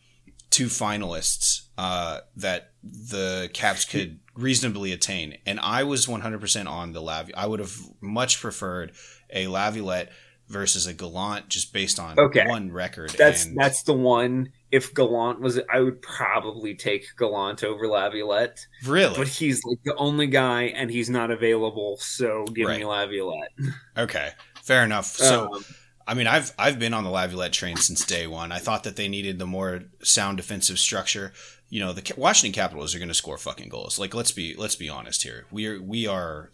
two 0.51 0.67
finalists 0.67 1.63
uh, 1.77 2.21
that 2.37 2.71
the 2.83 3.51
Caps 3.53 3.85
could 3.91 4.21
reasonably 4.37 4.93
attain, 4.93 5.39
and 5.45 5.59
I 5.59 5.83
was 5.83 6.07
100% 6.07 6.69
on 6.69 6.93
the 6.93 7.03
Lav. 7.03 7.31
I 7.37 7.47
would 7.47 7.61
have 7.61 7.77
much 8.01 8.41
preferred 8.41 8.93
a 9.33 9.49
Laviolette 9.49 10.13
versus 10.55 10.87
a 10.87 10.95
Gallant 10.95 11.49
just 11.49 11.73
based 11.73 11.99
on 11.99 12.19
Okay. 12.19 12.47
one 12.47 12.71
record. 12.73 13.11
That's 13.11 13.45
and, 13.45 13.57
that's 13.59 13.83
the 13.83 13.93
one. 13.93 14.49
If 14.71 14.95
Gallant 14.95 15.41
was, 15.41 15.61
I 15.71 15.81
would 15.81 16.01
probably 16.01 16.75
take 16.75 17.05
Gallant 17.19 17.63
over 17.63 17.87
Laviolette, 17.87 18.67
really 18.87 19.17
but 19.17 19.29
he's 19.29 19.63
like 19.65 19.79
the 19.85 19.95
only 19.97 20.27
guy, 20.29 20.63
and 20.65 20.91
he's 20.91 21.11
not 21.11 21.31
available. 21.31 21.97
So 21.99 22.45
give 22.47 22.69
me 22.69 22.83
Right. 22.83 22.87
Laviolette. 22.87 23.51
okay. 23.99 24.31
Fair 24.63 24.83
enough. 24.85 25.07
So, 25.07 25.53
Um, 25.53 25.65
I 26.07 26.15
mean, 26.15 26.27
I've 26.27 26.53
I've 26.59 26.79
been 26.79 26.95
on 26.95 27.05
the 27.05 27.11
Laviolette 27.11 27.53
train 27.53 27.77
since 27.77 28.05
day 28.05 28.27
one. 28.27 28.53
I 28.53 28.59
thought 28.59 28.85
that 28.85 28.97
they 28.97 29.09
needed 29.09 29.39
the 29.39 29.47
more 29.47 29.83
sound 30.03 30.37
defensive 30.39 30.79
structure. 30.79 31.33
You 31.69 31.81
know, 31.81 31.93
the 31.93 32.15
Washington 32.17 32.55
Capitals 32.55 32.95
are 32.95 32.99
going 32.99 33.09
to 33.09 33.15
score 33.15 33.39
fucking 33.39 33.69
goals. 33.69 33.99
Like, 33.99 34.15
let's 34.15 34.31
be 34.31 34.55
let's 34.57 34.77
be 34.77 34.89
honest 34.89 35.23
here. 35.25 35.47
We 35.51 35.67
are 35.67 35.81
we 35.83 36.07
are 36.07 36.51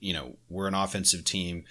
you 0.00 0.12
know 0.12 0.36
we're 0.48 0.68
an 0.68 0.74
offensive 0.74 1.24
team. 1.24 1.64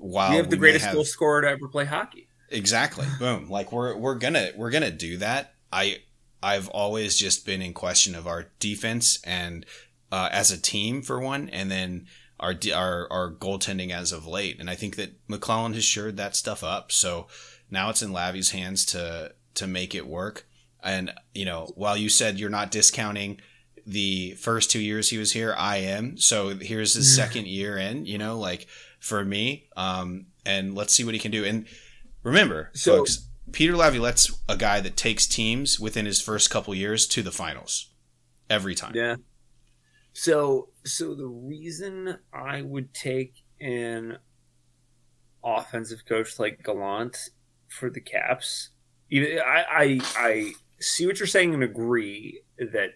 While 0.00 0.30
we 0.30 0.36
have 0.36 0.50
the 0.50 0.56
greatest 0.56 0.86
have- 0.86 0.94
goal 0.94 1.04
scorer 1.04 1.42
to 1.42 1.48
ever 1.48 1.68
play 1.68 1.84
hockey. 1.84 2.28
Exactly. 2.48 3.06
Boom. 3.18 3.48
Like 3.48 3.70
we're 3.70 3.96
we're 3.96 4.16
gonna 4.16 4.50
we're 4.56 4.70
gonna 4.70 4.90
do 4.90 5.18
that. 5.18 5.54
I 5.72 5.98
I've 6.42 6.68
always 6.68 7.16
just 7.16 7.44
been 7.46 7.62
in 7.62 7.74
question 7.74 8.14
of 8.14 8.26
our 8.26 8.46
defense 8.58 9.20
and 9.24 9.66
uh, 10.10 10.28
as 10.32 10.50
a 10.50 10.60
team 10.60 11.02
for 11.02 11.20
one, 11.20 11.48
and 11.50 11.70
then 11.70 12.06
our 12.40 12.54
our 12.74 13.06
our 13.10 13.30
goaltending 13.30 13.90
as 13.92 14.10
of 14.10 14.26
late. 14.26 14.58
And 14.58 14.68
I 14.68 14.74
think 14.74 14.96
that 14.96 15.12
MacLellan 15.28 15.74
has 15.74 15.84
shored 15.84 16.16
that 16.16 16.34
stuff 16.34 16.64
up. 16.64 16.90
So 16.90 17.28
now 17.70 17.90
it's 17.90 18.02
in 18.02 18.12
Lavi's 18.12 18.50
hands 18.50 18.84
to 18.86 19.34
to 19.54 19.66
make 19.66 19.94
it 19.94 20.06
work. 20.06 20.46
And 20.82 21.12
you 21.34 21.44
know, 21.44 21.70
while 21.76 21.96
you 21.96 22.08
said 22.08 22.40
you're 22.40 22.50
not 22.50 22.70
discounting 22.70 23.40
the 23.86 24.32
first 24.32 24.70
two 24.70 24.80
years 24.80 25.10
he 25.10 25.18
was 25.18 25.32
here, 25.32 25.54
I 25.56 25.78
am. 25.78 26.16
So 26.16 26.50
here's 26.56 26.94
his 26.94 27.14
second 27.14 27.46
year 27.46 27.76
in. 27.76 28.06
You 28.06 28.18
know, 28.18 28.38
like 28.38 28.66
for 29.00 29.24
me. 29.24 29.68
Um, 29.76 30.26
and 30.46 30.74
let's 30.74 30.94
see 30.94 31.04
what 31.04 31.14
he 31.14 31.20
can 31.20 31.32
do. 31.32 31.44
And 31.44 31.66
remember, 32.22 32.70
So- 32.74 32.98
folks, 32.98 33.26
Peter 33.52 33.76
Laviolette's 33.76 34.30
a 34.48 34.56
guy 34.56 34.80
that 34.80 34.96
takes 34.96 35.26
teams 35.26 35.80
within 35.80 36.06
his 36.06 36.20
first 36.22 36.50
couple 36.50 36.72
years 36.74 37.06
to 37.08 37.22
the 37.22 37.32
finals 37.32 37.90
every 38.48 38.76
time. 38.76 38.94
Yeah. 38.94 39.16
So 40.12 40.68
so 40.84 41.14
the 41.14 41.26
reason 41.26 42.18
I 42.32 42.62
would 42.62 42.94
take 42.94 43.34
an 43.60 44.18
offensive 45.44 46.04
coach 46.06 46.38
like 46.38 46.62
Gallant 46.62 47.16
for 47.68 47.90
the 47.90 48.00
Caps, 48.00 48.70
even 49.10 49.38
I 49.40 49.64
I, 49.70 50.00
I 50.16 50.52
see 50.78 51.06
what 51.06 51.18
you're 51.18 51.26
saying 51.26 51.54
and 51.54 51.62
agree 51.62 52.42
that 52.58 52.90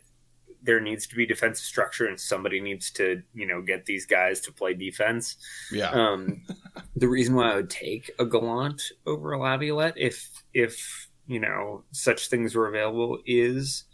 there 0.64 0.80
needs 0.80 1.06
to 1.06 1.14
be 1.14 1.26
defensive 1.26 1.64
structure 1.64 2.06
and 2.06 2.18
somebody 2.18 2.60
needs 2.60 2.90
to 2.90 3.22
you 3.34 3.46
know 3.46 3.62
get 3.62 3.84
these 3.84 4.06
guys 4.06 4.40
to 4.40 4.52
play 4.52 4.74
defense. 4.74 5.36
Yeah. 5.70 5.90
Um, 5.90 6.42
the 6.96 7.08
reason 7.08 7.34
why 7.34 7.52
I 7.52 7.56
would 7.56 7.70
take 7.70 8.10
a 8.18 8.24
Gallant 8.24 8.82
over 9.06 9.32
a 9.32 9.38
Laviolette, 9.38 9.94
if 9.96 10.42
if 10.52 11.08
you 11.26 11.40
know 11.40 11.84
such 11.92 12.28
things 12.28 12.54
were 12.54 12.68
available, 12.68 13.18
is 13.26 13.84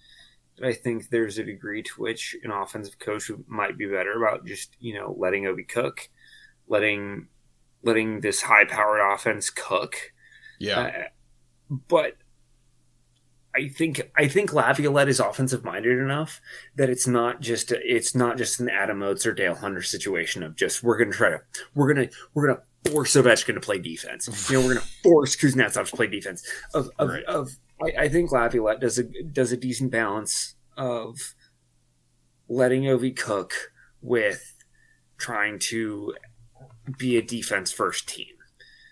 I 0.62 0.72
think 0.72 1.10
there's 1.10 1.38
a 1.38 1.44
degree 1.44 1.82
to 1.82 2.00
which 2.00 2.36
an 2.44 2.50
offensive 2.50 2.98
coach 2.98 3.30
might 3.46 3.76
be 3.76 3.86
better 3.86 4.22
about 4.22 4.46
just 4.46 4.76
you 4.80 4.94
know 4.94 5.14
letting 5.18 5.44
Ovi 5.44 5.68
cook, 5.68 6.08
letting 6.68 7.26
letting 7.82 8.20
this 8.20 8.42
high 8.42 8.64
powered 8.64 9.00
offense 9.00 9.50
cook. 9.50 9.96
yeah. 10.58 10.80
Uh, 10.80 11.02
but 11.88 12.16
I 13.54 13.68
think 13.68 14.00
I 14.16 14.28
think 14.28 14.52
Laviolette 14.52 15.08
is 15.08 15.18
offensive 15.18 15.64
minded 15.64 15.98
enough 15.98 16.40
that 16.76 16.88
it's 16.88 17.06
not 17.06 17.40
just 17.40 17.72
a, 17.72 17.78
it's 17.82 18.14
not 18.14 18.38
just 18.38 18.60
an 18.60 18.68
Adam 18.68 19.02
Oates 19.02 19.26
or 19.26 19.32
Dale 19.32 19.56
Hunter 19.56 19.82
situation 19.82 20.42
of 20.42 20.54
just 20.56 20.82
we're 20.82 20.98
gonna 20.98 21.10
try 21.12 21.30
to 21.30 21.40
we're 21.74 21.92
gonna 21.92 22.08
we're 22.34 22.46
gonna 22.46 22.60
force 22.92 23.14
Ovechkin 23.14 23.54
to 23.54 23.60
play 23.60 23.78
defense. 23.78 24.28
You 24.50 24.60
know, 24.60 24.66
we're 24.66 24.74
gonna 24.74 24.86
force 25.02 25.34
Kuznetsov 25.36 25.90
to 25.90 25.96
play 25.96 26.06
defense. 26.06 26.46
Of 26.74 26.90
of, 26.98 27.08
Right. 27.08 27.24
of 27.24 27.50
I, 27.82 28.04
I 28.04 28.08
think 28.08 28.30
Laviolette 28.30 28.80
does 28.80 28.98
a 28.98 29.04
does 29.04 29.50
a 29.50 29.56
decent 29.56 29.90
balance 29.90 30.54
of 30.76 31.34
letting 32.48 32.82
Ovi 32.82 33.16
cook 33.16 33.52
with 34.00 34.54
trying 35.18 35.58
to 35.58 36.14
be 36.98 37.16
a 37.16 37.22
defense 37.22 37.70
first 37.72 38.08
team. 38.08 38.34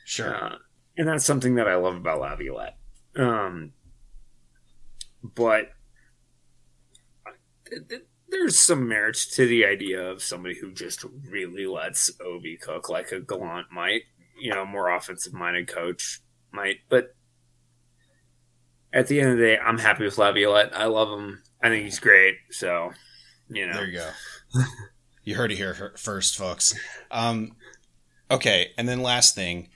sure. 0.04 0.34
Uh, 0.34 0.56
and 0.96 1.06
that's 1.09 1.24
something 1.24 1.54
that 1.54 1.68
I 1.68 1.76
love 1.76 1.94
about 1.96 2.20
Laviolette. 2.20 2.76
Um, 3.16 3.72
but 5.23 5.71
th- 7.69 7.89
th- 7.89 8.03
there's 8.29 8.59
some 8.59 8.89
merit 8.89 9.16
to 9.33 9.47
the 9.47 9.64
idea 9.64 10.03
of 10.03 10.23
somebody 10.23 10.55
who 10.61 10.73
just 10.73 11.05
really 11.29 11.66
lets 11.66 12.11
Ovi 12.19 12.61
cook 12.61 12.89
like 12.89 13.11
a 13.12 13.21
Gallant 13.21 13.73
might, 13.73 14.03
you 14.39 14.53
know, 14.53 14.66
more 14.66 14.91
offensive 14.91 15.33
minded 15.33 15.66
coach 15.66 16.21
might. 16.53 16.79
But 16.89 17.14
at 18.93 19.07
the 19.07 19.21
end 19.21 19.33
of 19.33 19.39
the 19.39 19.45
day, 19.45 19.59
I'm 19.59 19.79
happy 19.79 20.05
with 20.05 20.19
Laviolette. 20.19 20.77
I 20.77 20.87
love 20.87 21.09
him. 21.19 21.43
I 21.62 21.69
think 21.69 21.85
he's 21.85 21.99
great. 21.99 22.37
So, 22.51 22.93
you 23.49 23.66
know, 23.66 23.73
There 23.73 23.87
you 23.87 23.99
go. 23.99 24.11
you 25.25 25.35
heard 25.35 25.53
it 25.53 25.57
here 25.57 25.95
first, 25.97 26.37
folks. 26.37 26.75
Um, 27.11 27.57
okay, 28.31 28.73
and 28.77 28.89
then 28.89 29.03
last 29.03 29.35
thing, 29.35 29.71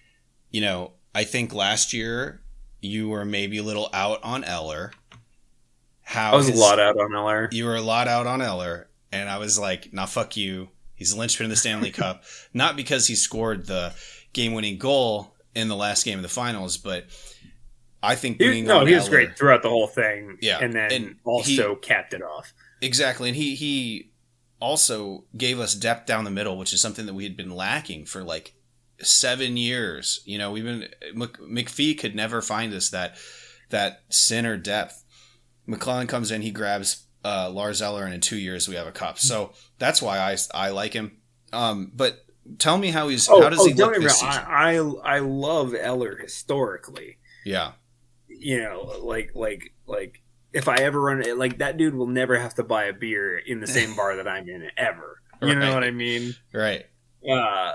you 0.50 0.60
know, 0.60 0.92
I 1.14 1.24
think 1.24 1.54
last 1.54 1.92
year 1.92 2.42
you 2.80 3.08
were 3.08 3.24
maybe 3.24 3.58
a 3.58 3.62
little 3.62 3.88
out 3.92 4.22
on 4.22 4.44
Eller. 4.44 4.92
How 6.12 6.32
I 6.32 6.36
was 6.36 6.48
his- 6.48 6.58
a 6.58 6.60
lot 6.60 6.78
out 6.78 6.98
on 6.98 7.14
Eller. 7.14 7.48
You 7.52 7.64
were 7.64 7.76
a 7.76 7.80
lot 7.82 8.06
out 8.08 8.26
on 8.26 8.40
Eller, 8.42 8.88
and 9.10 9.28
I 9.28 9.38
was 9.38 9.58
like, 9.58 9.92
"Nah, 9.92 10.06
fuck 10.06 10.36
you." 10.36 10.68
He's 10.94 11.12
a 11.12 11.18
linchpin 11.18 11.44
in 11.44 11.50
the 11.50 11.56
Stanley 11.56 11.90
Cup, 12.02 12.24
not 12.52 12.76
because 12.76 13.06
he 13.06 13.14
scored 13.14 13.66
the 13.66 13.94
game-winning 14.32 14.78
goal 14.78 15.34
in 15.54 15.68
the 15.68 15.76
last 15.76 16.04
game 16.04 16.18
of 16.18 16.22
the 16.22 16.28
finals, 16.28 16.76
but 16.76 17.06
I 18.02 18.14
think 18.14 18.40
He, 18.40 18.62
no, 18.62 18.84
he 18.84 18.94
was 18.94 19.04
Eller- 19.04 19.10
great 19.10 19.38
throughout 19.38 19.62
the 19.62 19.68
whole 19.70 19.86
thing. 19.88 20.38
Yeah, 20.40 20.58
and 20.60 20.72
then 20.74 20.92
and 20.92 21.16
also 21.24 21.74
capped 21.76 22.14
it 22.14 22.22
off. 22.22 22.52
Exactly, 22.80 23.28
and 23.28 23.36
he 23.36 23.54
he 23.54 24.10
also 24.60 25.24
gave 25.36 25.58
us 25.58 25.74
depth 25.74 26.06
down 26.06 26.24
the 26.24 26.30
middle, 26.30 26.56
which 26.56 26.72
is 26.72 26.80
something 26.80 27.06
that 27.06 27.14
we 27.14 27.24
had 27.24 27.36
been 27.36 27.50
lacking 27.50 28.04
for 28.06 28.22
like 28.22 28.54
seven 29.00 29.56
years. 29.56 30.20
You 30.24 30.38
know, 30.38 30.50
we've 30.52 30.64
been 30.64 30.88
McPhee 31.16 31.98
could 31.98 32.14
never 32.14 32.40
find 32.42 32.72
us 32.74 32.90
that 32.90 33.16
that 33.70 34.02
center 34.08 34.56
depth. 34.56 35.01
MacLellan 35.72 36.06
comes 36.06 36.30
in, 36.30 36.42
he 36.42 36.50
grabs 36.50 37.06
uh, 37.24 37.50
Lars 37.50 37.82
Eller, 37.82 38.04
and 38.04 38.14
in 38.14 38.20
two 38.20 38.36
years 38.38 38.68
we 38.68 38.74
have 38.76 38.86
a 38.86 38.92
cup. 38.92 39.18
So 39.18 39.52
that's 39.78 40.00
why 40.00 40.18
I 40.18 40.36
I 40.54 40.70
like 40.70 40.92
him. 40.92 41.18
Um, 41.52 41.90
but 41.94 42.24
tell 42.58 42.78
me 42.78 42.90
how 42.90 43.08
he's 43.08 43.26
how 43.26 43.48
does 43.48 43.64
he 43.66 43.72
don't 43.72 43.92
look 43.92 44.02
this 44.02 44.20
season? 44.20 44.44
I, 44.46 44.76
I 44.76 45.16
I 45.16 45.18
love 45.18 45.74
Eller 45.74 46.16
historically. 46.16 47.18
yeah, 47.44 47.72
You 48.28 48.62
know, 48.62 48.82
like 49.02 49.32
like 49.34 49.72
like 49.86 50.20
if 50.52 50.68
I 50.68 50.76
ever 50.76 51.00
run 51.00 51.22
it, 51.22 51.36
like 51.38 51.58
that 51.58 51.76
dude 51.76 51.94
will 51.94 52.06
never 52.06 52.38
have 52.38 52.54
to 52.54 52.62
buy 52.62 52.84
a 52.84 52.92
beer 52.92 53.38
in 53.38 53.60
the 53.60 53.66
same 53.66 53.94
bar 53.96 54.16
that 54.16 54.28
I'm 54.28 54.48
in 54.48 54.68
ever. 54.76 55.20
You 55.40 55.56
know 55.56 55.74
what 55.74 55.82
I 55.82 55.90
mean? 55.90 56.34
right. 56.52 56.84
Uh, 57.28 57.32
uh, 57.32 57.74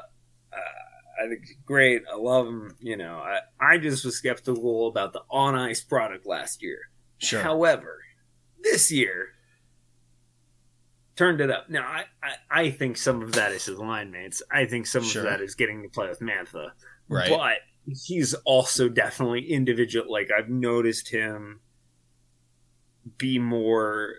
I 1.23 1.27
think 1.29 1.41
great. 1.65 2.03
I 2.11 2.15
love 2.15 2.47
him. 2.47 2.75
You 2.79 2.95
know, 2.97 3.15
I, 3.17 3.39
I 3.59 3.77
just 3.77 4.05
was 4.05 4.17
skeptical 4.17 4.87
about 4.87 5.13
the 5.13 5.21
on 5.29 5.55
ice 5.55 5.81
product 5.81 6.25
last 6.25 6.61
year. 6.61 6.79
Sure. 7.19 7.41
However, 7.41 7.99
this 8.61 8.91
year 8.91 9.29
turned 11.15 11.41
it 11.41 11.49
up. 11.49 11.69
Now, 11.69 11.81
I, 11.87 12.05
I, 12.21 12.61
I 12.61 12.69
think 12.71 12.97
some 12.97 13.21
of 13.23 13.33
that 13.33 13.51
is 13.51 13.65
his 13.65 13.79
line 13.79 14.11
mates. 14.11 14.41
I 14.51 14.65
think 14.65 14.85
some 14.85 15.03
Sure. 15.03 15.23
of 15.23 15.29
that 15.29 15.41
is 15.41 15.55
getting 15.55 15.81
to 15.83 15.89
play 15.89 16.07
with 16.09 16.19
Mantha. 16.19 16.71
Right. 17.09 17.29
But 17.29 17.57
he's 18.05 18.33
also 18.45 18.87
definitely 18.89 19.51
individual. 19.51 20.11
Like, 20.11 20.29
I've 20.37 20.49
noticed 20.49 21.09
him 21.09 21.61
be 23.17 23.39
more, 23.39 24.15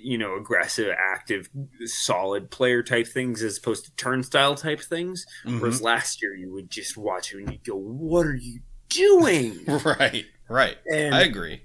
you 0.00 0.18
know, 0.18 0.36
aggressive, 0.36 0.94
active, 0.96 1.48
solid 1.86 2.50
player 2.50 2.82
type 2.82 3.06
things 3.08 3.42
as 3.42 3.58
opposed 3.58 3.86
to 3.86 3.96
turnstile 3.96 4.54
type 4.54 4.80
things. 4.80 5.24
Mhm. 5.46 5.60
Whereas 5.60 5.82
last 5.82 6.22
year, 6.22 6.34
you 6.36 6.52
would 6.52 6.70
just 6.70 6.96
watch 6.96 7.32
him 7.32 7.40
and 7.40 7.50
you'd 7.52 7.64
go, 7.64 7.76
"What 7.76 8.26
are 8.26 8.36
you? 8.36 8.60
doing? 8.90 9.58
right, 9.84 10.24
right. 10.48 10.76
And 10.90 11.14
I 11.14 11.22
agree. 11.22 11.62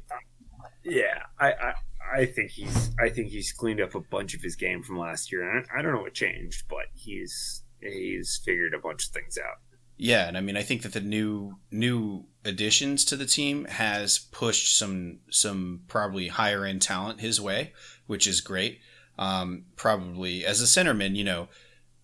yeah, 0.84 1.24
I, 1.40 1.52
I 1.52 1.74
I 2.12 2.26
think 2.26 2.52
he's 2.52 2.92
I 3.00 3.10
think 3.10 3.30
he's 3.30 3.52
cleaned 3.52 3.82
up 3.82 3.96
a 3.96 4.00
bunch 4.00 4.34
of 4.34 4.42
his 4.42 4.56
game 4.56 4.84
from 4.84 4.98
last 4.98 5.32
year. 5.32 5.50
And 5.50 5.66
I, 5.74 5.80
I 5.80 5.82
don't 5.82 5.94
know 5.94 6.02
what 6.02 6.14
changed, 6.14 6.66
but 6.70 6.86
he's 6.94 7.64
he's 7.82 8.42
figured 8.44 8.74
a 8.74 8.80
bunch 8.80 9.08
of 9.08 9.12
things 9.12 9.38
out. 9.38 9.58
Yeah, 10.02 10.28
and 10.30 10.38
I 10.38 10.42
mean, 10.42 10.56
I 10.56 10.64
think 10.64 10.84
that 10.84 10.94
the 10.94 11.02
new 11.02 11.58
new 11.72 12.26
additions 12.46 13.04
to 13.06 13.16
the 13.16 13.26
team 13.26 13.66
has 13.66 14.18
pushed 14.18 14.78
some 14.78 15.20
some 15.30 15.82
probably 15.88 16.30
higher 16.30 16.66
end 16.66 16.82
talent 16.82 17.20
his 17.20 17.42
way, 17.42 17.74
which 18.08 18.26
is 18.26 18.42
great. 18.42 18.80
Um, 19.18 19.66
probably 19.76 20.46
as 20.46 20.62
a 20.62 20.66
centerman, 20.66 21.18
you 21.18 21.26
know, 21.26 21.50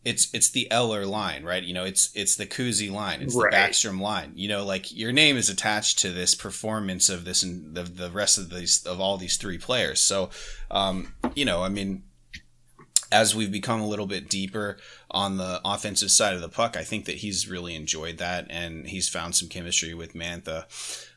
it's 0.06 0.30
it's 0.34 0.52
the 0.52 0.70
Eller 0.72 1.06
line, 1.06 1.44
right? 1.44 1.64
You 1.64 1.74
know, 1.74 1.84
it's 1.84 2.12
it's 2.16 2.36
the 2.36 2.46
Kuzi 2.46 2.92
line, 2.92 3.22
it's 3.22 3.36
Right. 3.36 3.52
the 3.52 3.58
Backstrom 3.58 4.00
line. 4.00 4.34
You 4.36 4.48
know, 4.48 4.64
like 4.64 4.96
your 4.96 5.12
name 5.12 5.36
is 5.36 5.50
attached 5.50 6.00
to 6.00 6.12
this 6.12 6.36
performance 6.36 7.10
of 7.10 7.26
this 7.26 7.42
and 7.44 7.76
the 7.76 7.84
the 7.84 8.12
rest 8.12 8.38
of 8.38 8.52
these 8.52 8.86
of 8.86 9.02
all 9.02 9.18
these 9.18 9.38
three 9.38 9.58
players. 9.58 10.00
So, 10.00 10.30
um, 10.70 11.14
you 11.36 11.44
know, 11.44 11.64
I 11.64 11.70
mean, 11.70 12.04
as 13.12 13.36
we've 13.36 13.52
become 13.52 13.82
a 13.82 13.88
little 13.88 14.06
bit 14.06 14.30
deeper 14.30 14.78
on 15.10 15.38
the 15.38 15.60
offensive 15.66 16.12
side 16.12 16.36
of 16.36 16.42
the 16.42 16.50
puck, 16.50 16.78
I 16.78 16.84
think 16.84 17.06
that 17.06 17.18
he's 17.18 17.50
really 17.50 17.76
enjoyed 17.76 18.18
that 18.20 18.46
and 18.50 18.88
he's 18.88 19.10
found 19.10 19.36
some 19.36 19.50
chemistry 19.50 19.94
with 19.96 20.14
Mantha, 20.14 20.66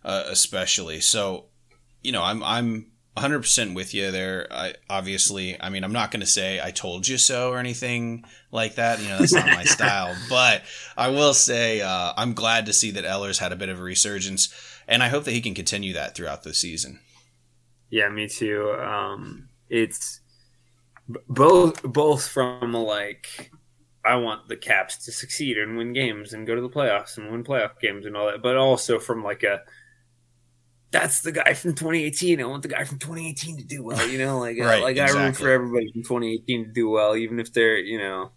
uh, 0.04 0.24
especially. 0.26 1.00
So, 1.00 1.46
you 2.02 2.12
know, 2.12 2.22
I'm 2.22 2.42
I'm 2.42 2.86
100% 3.18 3.74
with 3.74 3.94
you 3.94 4.10
there. 4.10 4.46
I 4.50 4.74
obviously, 4.88 5.60
I 5.60 5.70
mean, 5.70 5.84
I'm 5.84 5.92
not 5.92 6.10
going 6.10 6.20
to 6.20 6.26
say 6.26 6.60
I 6.62 6.70
told 6.70 7.06
you 7.06 7.18
so 7.18 7.50
or 7.50 7.58
anything 7.58 8.24
like 8.50 8.76
that. 8.76 9.00
You 9.00 9.08
know, 9.08 9.18
that's 9.18 9.32
not 9.32 9.46
my 9.46 9.64
style. 9.64 10.16
But 10.28 10.62
I 10.96 11.08
will 11.08 11.34
say 11.34 11.80
uh, 11.80 12.12
I'm 12.16 12.34
glad 12.34 12.66
to 12.66 12.72
see 12.72 12.90
that 12.92 13.04
Eller's 13.04 13.38
had 13.38 13.52
a 13.52 13.56
bit 13.56 13.68
of 13.68 13.78
a 13.78 13.82
resurgence, 13.82 14.52
and 14.86 15.02
I 15.02 15.08
hope 15.08 15.24
that 15.24 15.32
he 15.32 15.40
can 15.40 15.54
continue 15.54 15.92
that 15.94 16.14
throughout 16.14 16.42
the 16.42 16.54
season. 16.54 17.00
Yeah, 17.90 18.08
me 18.08 18.28
too. 18.28 18.72
Um, 18.72 19.48
it's 19.68 20.20
both 21.28 21.82
both 21.82 22.26
from 22.26 22.72
like 22.72 23.50
I 24.04 24.16
want 24.16 24.48
the 24.48 24.56
Caps 24.56 25.04
to 25.04 25.12
succeed 25.12 25.58
and 25.58 25.76
win 25.76 25.92
games 25.92 26.32
and 26.32 26.46
go 26.46 26.54
to 26.54 26.60
the 26.60 26.68
playoffs 26.68 27.16
and 27.18 27.30
win 27.30 27.44
playoff 27.44 27.78
games 27.80 28.06
and 28.06 28.16
all 28.16 28.26
that, 28.26 28.42
but 28.42 28.56
also 28.56 28.98
from 28.98 29.22
like 29.22 29.42
a 29.42 29.62
that's 30.90 31.20
the 31.22 31.32
guy 31.32 31.54
from 31.54 31.74
2018. 31.74 32.40
I 32.40 32.44
want 32.44 32.62
the 32.62 32.68
guy 32.68 32.84
from 32.84 32.98
2018 32.98 33.58
to 33.58 33.64
do 33.64 33.82
well. 33.82 34.06
You 34.06 34.18
know, 34.18 34.38
like 34.38 34.58
uh, 34.60 34.64
Right, 34.64 34.82
like 34.82 34.98
I 34.98 35.02
root 35.02 35.28
exactly. 35.28 35.44
for 35.44 35.50
everybody 35.50 35.92
from 35.92 36.02
2018 36.02 36.64
to 36.66 36.72
do 36.72 36.90
well, 36.90 37.16
even 37.16 37.40
if 37.40 37.52
they're 37.52 37.78
you 37.78 37.98
know. 37.98 38.32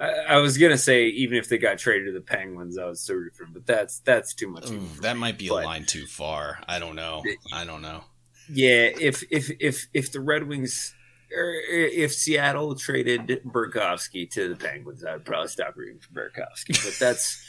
I, 0.00 0.10
I 0.30 0.36
was 0.38 0.58
gonna 0.58 0.78
say 0.78 1.06
even 1.08 1.38
if 1.38 1.48
they 1.48 1.58
got 1.58 1.78
traded 1.78 2.06
to 2.06 2.12
the 2.12 2.24
Penguins, 2.24 2.78
I 2.78 2.86
was 2.86 3.00
so 3.00 3.14
root 3.14 3.34
for 3.36 3.44
them, 3.44 3.52
but 3.52 3.66
that's 3.66 4.00
that's 4.00 4.34
too 4.34 4.48
much. 4.48 4.70
Ooh, 4.70 4.80
that 5.02 5.14
me. 5.14 5.20
might 5.20 5.38
be 5.38 5.48
a 5.48 5.54
line 5.54 5.84
too 5.84 6.06
far. 6.06 6.58
I 6.66 6.78
don't 6.78 6.96
know. 6.96 7.22
I 7.52 7.64
don't 7.64 7.82
know. 7.82 8.02
Yeah, 8.48 8.90
if 9.00 9.22
if 9.30 9.50
if 9.60 9.86
if 9.94 10.10
the 10.10 10.20
Red 10.20 10.48
Wings 10.48 10.94
or 11.34 11.54
if 11.70 12.12
Seattle 12.12 12.74
traded 12.74 13.28
Burakovsky 13.44 14.28
to 14.32 14.48
the 14.48 14.56
Penguins, 14.56 15.04
I'd 15.04 15.24
probably 15.24 15.48
stop 15.48 15.76
rooting 15.76 16.00
for 16.00 16.10
Burakovsky. 16.12 16.82
But 16.84 16.98
that's 16.98 17.44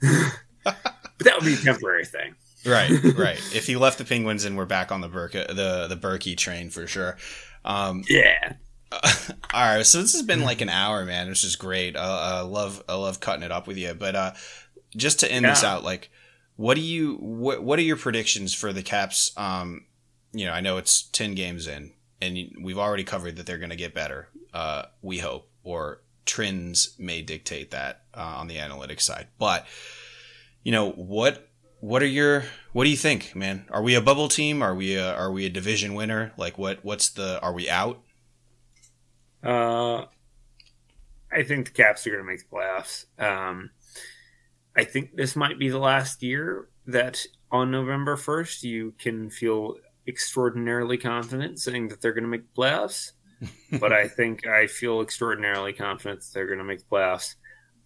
but 0.64 0.76
that 1.20 1.36
would 1.36 1.46
be 1.46 1.54
a 1.54 1.58
temporary 1.58 2.04
thing. 2.04 2.34
Right, 2.66 2.90
right. 3.16 3.38
if 3.54 3.66
he 3.66 3.76
left 3.76 3.98
the 3.98 4.04
Penguins 4.04 4.44
and 4.44 4.56
we're 4.56 4.64
back 4.64 4.90
on 4.90 5.00
the 5.00 5.08
Burka, 5.08 5.46
the 5.48 5.86
the 5.88 5.96
Berkey 5.96 6.36
train 6.36 6.70
for 6.70 6.86
sure. 6.86 7.16
Um, 7.64 8.04
Yeah. 8.08 8.54
all 9.52 9.76
right, 9.76 9.84
so 9.84 10.00
this 10.00 10.12
has 10.12 10.22
been 10.22 10.42
like 10.42 10.60
an 10.60 10.68
hour, 10.68 11.04
man. 11.04 11.28
This 11.28 11.42
is 11.42 11.56
great. 11.56 11.96
I, 11.96 12.38
I 12.38 12.40
love 12.42 12.82
I 12.88 12.94
love 12.94 13.20
cutting 13.20 13.42
it 13.42 13.50
up 13.50 13.66
with 13.66 13.76
you. 13.76 13.92
But 13.94 14.14
uh, 14.14 14.32
just 14.96 15.20
to 15.20 15.30
end 15.30 15.44
this 15.44 15.64
out, 15.64 15.82
like, 15.82 16.10
what 16.56 16.74
do 16.74 16.80
you 16.80 17.16
what 17.16 17.62
what 17.62 17.78
are 17.78 17.82
your 17.82 17.96
predictions 17.96 18.54
for 18.54 18.72
the 18.72 18.82
Caps? 18.82 19.32
Um, 19.36 19.86
you 20.32 20.46
know, 20.46 20.52
I 20.52 20.60
know 20.60 20.76
it's 20.76 21.02
ten 21.02 21.34
games 21.34 21.66
in, 21.66 21.92
and 22.20 22.38
we've 22.60 22.78
already 22.78 23.04
covered 23.04 23.36
that 23.36 23.46
they're 23.46 23.58
going 23.58 23.70
to 23.70 23.76
get 23.76 23.94
better. 23.94 24.28
Uh, 24.52 24.84
we 25.02 25.18
hope, 25.18 25.48
or 25.64 26.02
trends 26.24 26.94
may 26.98 27.20
dictate 27.20 27.72
that 27.72 28.02
uh, 28.14 28.20
on 28.20 28.46
the 28.46 28.56
analytics 28.56 29.02
side. 29.02 29.26
But 29.38 29.66
you 30.62 30.72
know 30.72 30.90
what? 30.92 31.48
What 31.84 32.02
are 32.02 32.06
your 32.06 32.44
what 32.72 32.84
do 32.84 32.90
you 32.90 32.96
think, 32.96 33.36
man? 33.36 33.66
Are 33.70 33.82
we 33.82 33.94
a 33.94 34.00
bubble 34.00 34.28
team? 34.28 34.62
Are 34.62 34.74
we 34.74 34.94
a, 34.94 35.14
are 35.16 35.30
we 35.30 35.44
a 35.44 35.50
division 35.50 35.92
winner? 35.92 36.32
Like 36.38 36.56
what 36.56 36.82
what's 36.82 37.10
the 37.10 37.38
are 37.42 37.52
we 37.52 37.68
out? 37.68 38.00
Uh, 39.44 40.06
I 41.30 41.42
think 41.42 41.66
the 41.66 41.72
Caps 41.72 42.06
are 42.06 42.10
going 42.10 42.24
to 42.24 42.26
make 42.26 42.40
the 42.40 42.56
playoffs. 42.56 43.04
Um, 43.18 43.68
I 44.74 44.84
think 44.84 45.14
this 45.14 45.36
might 45.36 45.58
be 45.58 45.68
the 45.68 45.78
last 45.78 46.22
year 46.22 46.70
that 46.86 47.22
on 47.50 47.70
November 47.70 48.16
1st 48.16 48.62
you 48.62 48.94
can 48.98 49.28
feel 49.28 49.76
extraordinarily 50.08 50.96
confident 50.96 51.58
saying 51.58 51.88
that 51.88 52.00
they're 52.00 52.14
going 52.14 52.24
to 52.24 52.30
make 52.30 52.50
the 52.54 52.62
playoffs. 52.62 53.12
but 53.78 53.92
I 53.92 54.08
think 54.08 54.46
I 54.46 54.68
feel 54.68 55.02
extraordinarily 55.02 55.74
confident 55.74 56.20
that 56.20 56.30
they're 56.32 56.46
going 56.46 56.60
to 56.60 56.64
make 56.64 56.78
the 56.78 56.86
playoffs. 56.86 57.34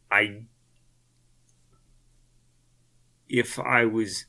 I, 0.09 0.45
if 3.29 3.59
I 3.59 3.85
was, 3.85 4.27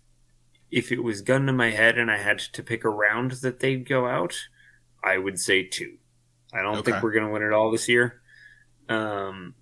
if 0.72 0.92
it 0.92 1.04
was 1.04 1.22
gun 1.22 1.46
to 1.48 1.54
my 1.54 1.72
head 1.72 1.98
and 1.98 2.12
I 2.12 2.18
had 2.18 2.40
to 2.40 2.64
pick 2.64 2.84
a 2.84 2.90
round 2.90 3.32
that 3.44 3.60
they'd 3.60 3.88
go 3.88 4.08
out, 4.08 4.36
I 5.04 5.18
would 5.18 5.40
say 5.40 5.64
two. 5.64 5.98
I 6.54 6.62
don't 6.62 6.78
Okay. 6.80 6.92
think 6.92 7.04
we're 7.04 7.12
going 7.14 7.26
to 7.26 7.32
win 7.32 7.44
it 7.44 7.54
all 7.54 7.72
this 7.72 7.88
year. 7.88 8.22
Um, 8.88 9.56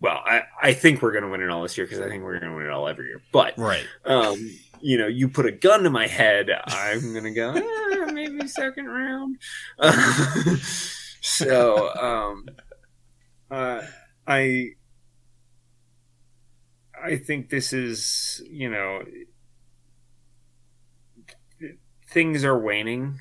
well, 0.00 0.20
I, 0.24 0.42
I 0.62 0.72
think 0.74 1.02
we're 1.02 1.12
going 1.12 1.24
to 1.24 1.30
win 1.30 1.40
it 1.40 1.50
all 1.50 1.62
this 1.62 1.76
year 1.76 1.86
because 1.86 2.00
I 2.00 2.08
think 2.08 2.22
we're 2.22 2.38
going 2.38 2.50
to 2.52 2.56
win 2.56 2.66
it 2.66 2.70
all 2.70 2.86
every 2.88 3.06
year. 3.06 3.20
But 3.32 3.54
Right. 3.58 3.86
um, 4.04 4.36
you 4.80 4.96
know, 4.98 5.08
you 5.08 5.28
put 5.28 5.46
a 5.46 5.50
gun 5.52 5.82
to 5.82 5.90
my 5.90 6.06
head, 6.06 6.50
I'm 6.68 7.12
gonna 7.12 7.32
go 7.34 7.50
"Eh, 7.52 8.12
maybe 8.12 8.46
second 8.46 8.86
round. 8.86 9.38
so, 11.20 11.94
um, 11.96 12.46
uh, 13.50 13.82
I, 14.26 14.70
I 17.04 17.16
think 17.16 17.48
this 17.50 17.72
is, 17.72 18.42
you 18.50 18.70
know, 18.70 19.02
things 22.08 22.44
are 22.44 22.58
waning. 22.58 23.20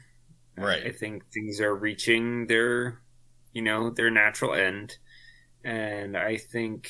Right. 0.57 0.85
I 0.85 0.91
think 0.91 1.23
things 1.31 1.61
are 1.61 1.75
reaching 1.75 2.47
their, 2.47 2.99
you 3.53 3.61
know, 3.61 3.89
their 3.91 4.09
natural 4.09 4.53
end, 4.53 4.97
and 5.63 6.17
I 6.17 6.37
think 6.37 6.89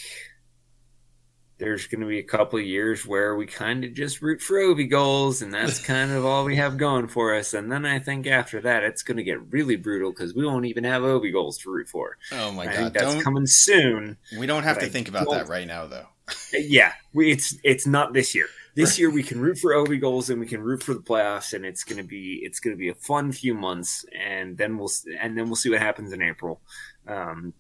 there's 1.60 1.88
going 1.88 2.02
to 2.02 2.08
be 2.08 2.20
a 2.20 2.24
couple 2.24 2.60
of 2.60 2.66
years 2.66 3.06
where 3.06 3.36
we 3.36 3.46
kind 3.48 3.84
of 3.84 3.94
just 3.94 4.22
root 4.22 4.42
for 4.42 4.58
Ovi 4.58 4.90
goals, 4.90 5.42
and 5.42 5.54
that's 5.54 5.80
kind 5.86 6.12
of 6.12 6.24
all 6.26 6.46
we 6.46 6.56
have 6.56 6.78
going 6.78 7.08
for 7.08 7.36
us. 7.36 7.54
And 7.54 7.72
then 7.72 7.86
I 7.86 8.00
think 8.00 8.28
after 8.28 8.62
that, 8.62 8.84
it's 8.84 9.02
going 9.04 9.18
to 9.18 9.24
get 9.24 9.52
really 9.52 9.76
brutal 9.76 10.12
because 10.12 10.34
we 10.36 10.46
won't 10.46 10.66
even 10.68 10.84
have 10.84 11.02
Ovi 11.02 11.34
goals 11.34 11.58
to 11.60 11.72
root 11.72 11.90
for. 11.90 12.18
Oh 12.32 12.52
my 12.52 12.64
I 12.64 12.66
god. 12.68 12.76
think 12.76 12.94
that's 12.94 13.14
Don't 13.16 13.24
coming 13.24 13.48
soon. 13.48 14.18
we 14.38 14.46
don't 14.46 14.64
have 14.64 14.80
to 14.80 14.86
I 14.86 14.90
think 14.90 15.10
about 15.10 15.30
that 15.32 15.48
right 15.50 15.68
now 15.68 15.88
though. 15.88 16.06
Yeah, 16.54 16.94
we, 17.14 17.32
it's 17.32 17.58
it's 17.64 17.88
not 17.88 18.14
this 18.14 18.36
year. 18.36 18.48
This 18.76 19.00
year 19.00 19.10
we 19.10 19.24
can 19.24 19.40
root 19.40 19.58
for 19.58 19.72
Ovi 19.72 20.00
goals 20.00 20.30
and 20.30 20.40
we 20.40 20.46
can 20.46 20.62
root 20.62 20.84
for 20.84 20.94
the 20.94 21.00
playoffs, 21.00 21.54
and 21.54 21.66
it's 21.66 21.84
gonna 21.84 22.04
be 22.04 22.42
it's 22.44 22.60
gonna 22.60 22.76
be 22.76 22.90
a 22.90 22.96
fun 22.96 23.32
few 23.32 23.54
months, 23.54 24.06
and 24.18 24.58
then 24.58 24.78
we'll 24.78 24.92
and 25.20 25.38
then 25.38 25.46
we'll 25.48 25.56
see 25.56 25.70
what 25.70 25.80
happens 25.80 26.14
in 26.14 26.22
April. 26.22 26.62
Um, 27.08 27.54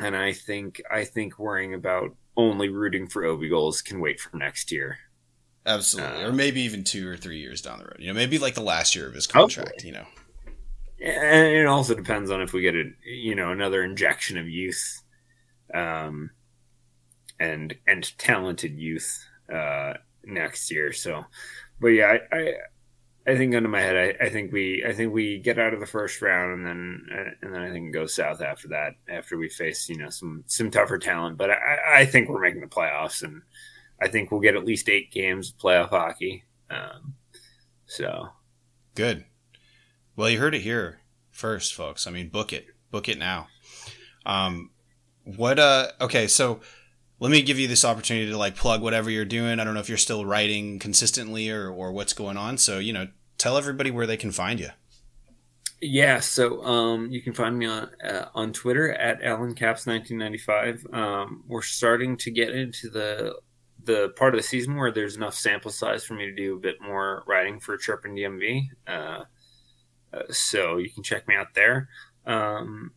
and 0.00 0.16
I 0.16 0.32
think 0.32 0.80
I 0.90 1.04
think 1.04 1.38
worrying 1.38 1.74
about 1.74 2.14
only 2.36 2.68
rooting 2.68 3.08
for 3.08 3.22
Ovi 3.22 3.50
goals 3.50 3.82
can 3.82 4.00
wait 4.00 4.20
for 4.20 4.36
next 4.36 4.70
year. 4.70 4.98
Absolutely. 5.66 6.24
Uh, 6.24 6.28
or 6.28 6.32
maybe 6.32 6.62
even 6.62 6.84
2 6.84 7.06
or 7.06 7.16
3 7.16 7.38
years 7.38 7.60
down 7.60 7.78
the 7.78 7.84
road. 7.84 7.96
You 7.98 8.08
know, 8.08 8.14
maybe 8.14 8.38
like 8.38 8.54
the 8.54 8.62
last 8.62 8.96
year 8.96 9.06
of 9.06 9.14
his 9.14 9.26
contract, 9.26 9.84
you 9.84 9.92
know. 9.92 10.06
And 11.02 11.48
it 11.48 11.66
also 11.66 11.94
depends 11.94 12.30
on 12.30 12.40
if 12.42 12.52
we 12.52 12.60
get 12.60 12.74
a 12.74 12.84
you 13.04 13.34
know 13.34 13.50
another 13.50 13.82
injection 13.82 14.36
of 14.36 14.48
youth, 14.48 15.02
um, 15.72 16.30
and 17.40 17.74
and 17.88 18.16
talented 18.18 18.78
youth 18.78 19.26
uh, 19.52 19.94
next 20.24 20.70
year. 20.70 20.92
So, 20.92 21.24
but 21.80 21.88
yeah, 21.88 22.18
I, 22.32 22.36
I 22.36 22.52
I 23.26 23.36
think 23.36 23.54
under 23.54 23.68
my 23.68 23.80
head, 23.80 23.96
I, 24.20 24.26
I 24.26 24.28
think 24.28 24.52
we 24.52 24.84
I 24.86 24.92
think 24.92 25.12
we 25.12 25.38
get 25.38 25.58
out 25.58 25.74
of 25.74 25.80
the 25.80 25.86
first 25.86 26.22
round, 26.22 26.52
and 26.52 26.66
then 26.66 27.06
uh, 27.12 27.30
and 27.42 27.54
then 27.54 27.62
I 27.62 27.70
think 27.70 27.92
goes 27.92 28.14
south 28.14 28.40
after 28.40 28.68
that. 28.68 28.92
After 29.08 29.36
we 29.36 29.48
face 29.48 29.88
you 29.88 29.96
know 29.96 30.10
some 30.10 30.44
some 30.46 30.70
tougher 30.70 30.98
talent, 30.98 31.36
but 31.38 31.50
I, 31.50 31.78
I 32.00 32.04
think 32.06 32.28
we're 32.28 32.40
making 32.40 32.60
the 32.60 32.68
playoffs, 32.68 33.22
and 33.22 33.42
I 34.00 34.08
think 34.08 34.30
we'll 34.30 34.40
get 34.40 34.54
at 34.54 34.64
least 34.64 34.88
eight 34.88 35.10
games 35.10 35.50
of 35.50 35.58
playoff 35.58 35.90
hockey. 35.90 36.44
Um, 36.70 37.14
so 37.86 38.28
Good. 38.94 39.24
Well, 40.16 40.28
you 40.28 40.38
heard 40.38 40.54
it 40.54 40.62
here 40.62 41.00
first, 41.30 41.74
folks. 41.74 42.06
I 42.06 42.10
mean, 42.10 42.28
book 42.28 42.52
it. 42.52 42.66
Book 42.90 43.08
it 43.08 43.18
now. 43.18 43.48
Um 44.26 44.70
what 45.24 45.58
uh 45.58 45.88
okay, 46.00 46.26
so 46.26 46.60
let 47.20 47.30
me 47.30 47.42
give 47.42 47.58
you 47.58 47.68
this 47.68 47.84
opportunity 47.84 48.30
to 48.30 48.36
like 48.36 48.56
plug 48.56 48.82
whatever 48.82 49.10
you're 49.10 49.24
doing. 49.24 49.60
I 49.60 49.64
don't 49.64 49.74
know 49.74 49.80
if 49.80 49.88
you're 49.88 49.98
still 49.98 50.24
writing 50.24 50.78
consistently 50.78 51.50
or 51.50 51.70
or 51.70 51.92
what's 51.92 52.14
going 52.14 52.36
on. 52.36 52.58
So, 52.58 52.78
you 52.78 52.92
know, 52.92 53.08
tell 53.38 53.56
everybody 53.56 53.90
where 53.90 54.06
they 54.06 54.16
can 54.16 54.32
find 54.32 54.58
you. 54.58 54.70
Yeah, 55.82 56.20
so 56.20 56.62
um, 56.62 57.10
you 57.10 57.22
can 57.22 57.32
find 57.32 57.58
me 57.58 57.66
on 57.66 57.90
uh, 58.04 58.26
on 58.34 58.52
Twitter 58.52 58.92
at 58.92 59.22
AllenCaps1995. 59.22 60.94
Um, 60.94 61.44
we're 61.46 61.62
starting 61.62 62.16
to 62.18 62.30
get 62.30 62.50
into 62.50 62.90
the 62.90 63.34
the 63.84 64.10
part 64.10 64.34
of 64.34 64.40
the 64.40 64.46
season 64.46 64.76
where 64.76 64.90
there's 64.90 65.16
enough 65.16 65.34
sample 65.34 65.70
size 65.70 66.04
for 66.04 66.14
me 66.14 66.26
to 66.26 66.34
do 66.34 66.56
a 66.56 66.60
bit 66.60 66.76
more 66.82 67.22
writing 67.26 67.60
for 67.60 67.78
Chirpin 67.78 68.14
DMV. 68.14 68.64
Uh, 68.86 69.24
uh, 70.12 70.22
so 70.30 70.76
you 70.76 70.90
can 70.90 71.02
check 71.02 71.26
me 71.26 71.34
out 71.34 71.54
there. 71.54 71.88
Um, 72.26 72.92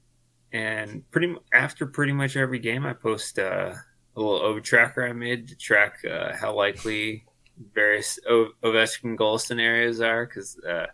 and 0.52 1.10
pretty 1.10 1.36
after 1.54 1.86
pretty 1.86 2.12
much 2.12 2.36
every 2.36 2.60
game, 2.60 2.86
I 2.86 2.94
post 2.94 3.40
uh, 3.40 3.76
a 4.16 4.20
little 4.20 4.42
O 4.42 4.60
tracker 4.60 5.08
I 5.08 5.14
made 5.14 5.48
to 5.50 5.56
track 5.56 6.06
uh, 6.06 6.36
how 6.36 6.54
likely 6.54 7.26
various 7.74 8.20
o- 8.28 8.52
Ovechkin 8.64 9.16
goal 9.16 9.38
scenarios 9.38 10.02
are 10.02 10.26
because 10.26 10.58
uh, 10.60 10.88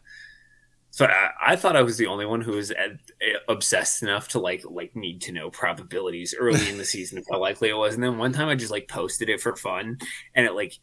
so 0.92 1.06
I, 1.06 1.30
I, 1.54 1.56
thought 1.56 1.76
I 1.76 1.82
was 1.82 1.98
the 1.98 2.08
only 2.08 2.26
one 2.26 2.42
who 2.42 2.54
was 2.54 2.72
ad, 2.72 3.00
obsessed 3.48 4.02
enough 4.02 4.28
to 4.30 4.40
like 4.40 4.64
like 4.70 4.96
need 4.96 5.22
to 5.22 5.32
know 5.32 5.50
probabilities 5.50 6.34
early 6.38 6.68
in 6.70 6.78
the 6.78 6.86
season 6.86 7.18
of 7.18 7.26
how 7.32 7.40
likely 7.40 7.70
it 7.70 7.78
was. 7.78 7.94
And 7.94 8.04
then 8.04 8.18
one 8.18 8.34
time 8.34 8.50
I 8.50 8.56
just 8.56 8.72
like 8.72 8.88
posted 8.88 9.30
it 9.30 9.42
for 9.42 9.56
fun, 9.56 9.98
and 10.34 10.46
it 10.46 10.54
like 10.54 10.80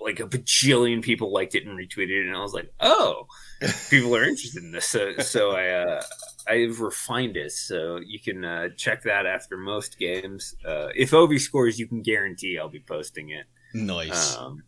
like 0.00 0.20
a 0.20 0.24
bajillion 0.24 1.02
people 1.02 1.32
liked 1.32 1.54
it 1.54 1.66
and 1.66 1.78
retweeted 1.78 2.22
it, 2.22 2.26
and 2.26 2.36
I 2.36 2.40
was 2.40 2.54
like, 2.54 2.72
oh, 2.80 3.26
people 3.90 4.14
are 4.16 4.24
interested 4.24 4.62
in 4.62 4.72
this. 4.72 4.86
So 4.86 5.16
so 5.18 5.50
I 5.52 5.68
uh, 5.70 6.02
I've 6.46 6.80
refined 6.80 7.36
it, 7.36 7.52
so 7.52 8.00
you 8.04 8.20
can 8.20 8.44
uh, 8.44 8.68
check 8.76 9.02
that 9.04 9.26
after 9.26 9.56
most 9.56 9.98
games. 9.98 10.54
Uh, 10.64 10.88
if 10.94 11.10
Ovi 11.10 11.40
scores, 11.40 11.78
you 11.78 11.86
can 11.86 12.02
guarantee 12.02 12.58
I'll 12.58 12.68
be 12.68 12.80
posting 12.80 13.30
it. 13.30 13.46
Nice. 13.74 14.36
Um, 14.36 14.62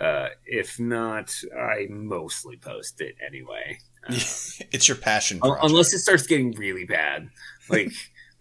uh, 0.00 0.28
if 0.46 0.80
not, 0.80 1.34
I 1.54 1.86
mostly 1.90 2.56
post 2.56 3.00
it 3.00 3.16
anyway. 3.26 3.78
Um, 4.08 4.14
it's 4.14 4.88
your 4.88 4.96
passion, 4.96 5.40
project. 5.40 5.62
unless 5.62 5.92
it 5.92 5.98
starts 5.98 6.26
getting 6.26 6.52
really 6.52 6.86
bad. 6.86 7.28
Like, 7.68 7.92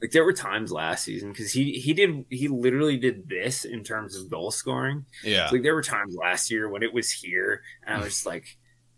like 0.02 0.12
there 0.12 0.24
were 0.24 0.34
times 0.34 0.72
last 0.72 1.04
season 1.04 1.32
because 1.32 1.52
he 1.52 1.74
he 1.74 1.94
did 1.94 2.26
he 2.30 2.48
literally 2.48 2.98
did 2.98 3.28
this 3.28 3.66
in 3.66 3.84
terms 3.84 4.16
of 4.16 4.30
goal 4.30 4.52
scoring. 4.52 5.06
Yeah, 5.24 5.48
so, 5.48 5.56
like 5.56 5.64
there 5.64 5.76
were 5.76 5.84
times 5.84 6.16
last 6.16 6.50
year 6.52 6.70
when 6.70 6.84
it 6.84 6.94
was 6.94 7.12
here, 7.12 7.64
and 7.86 7.98
I 7.98 8.04
was 8.04 8.14
just 8.14 8.26
like. 8.26 8.58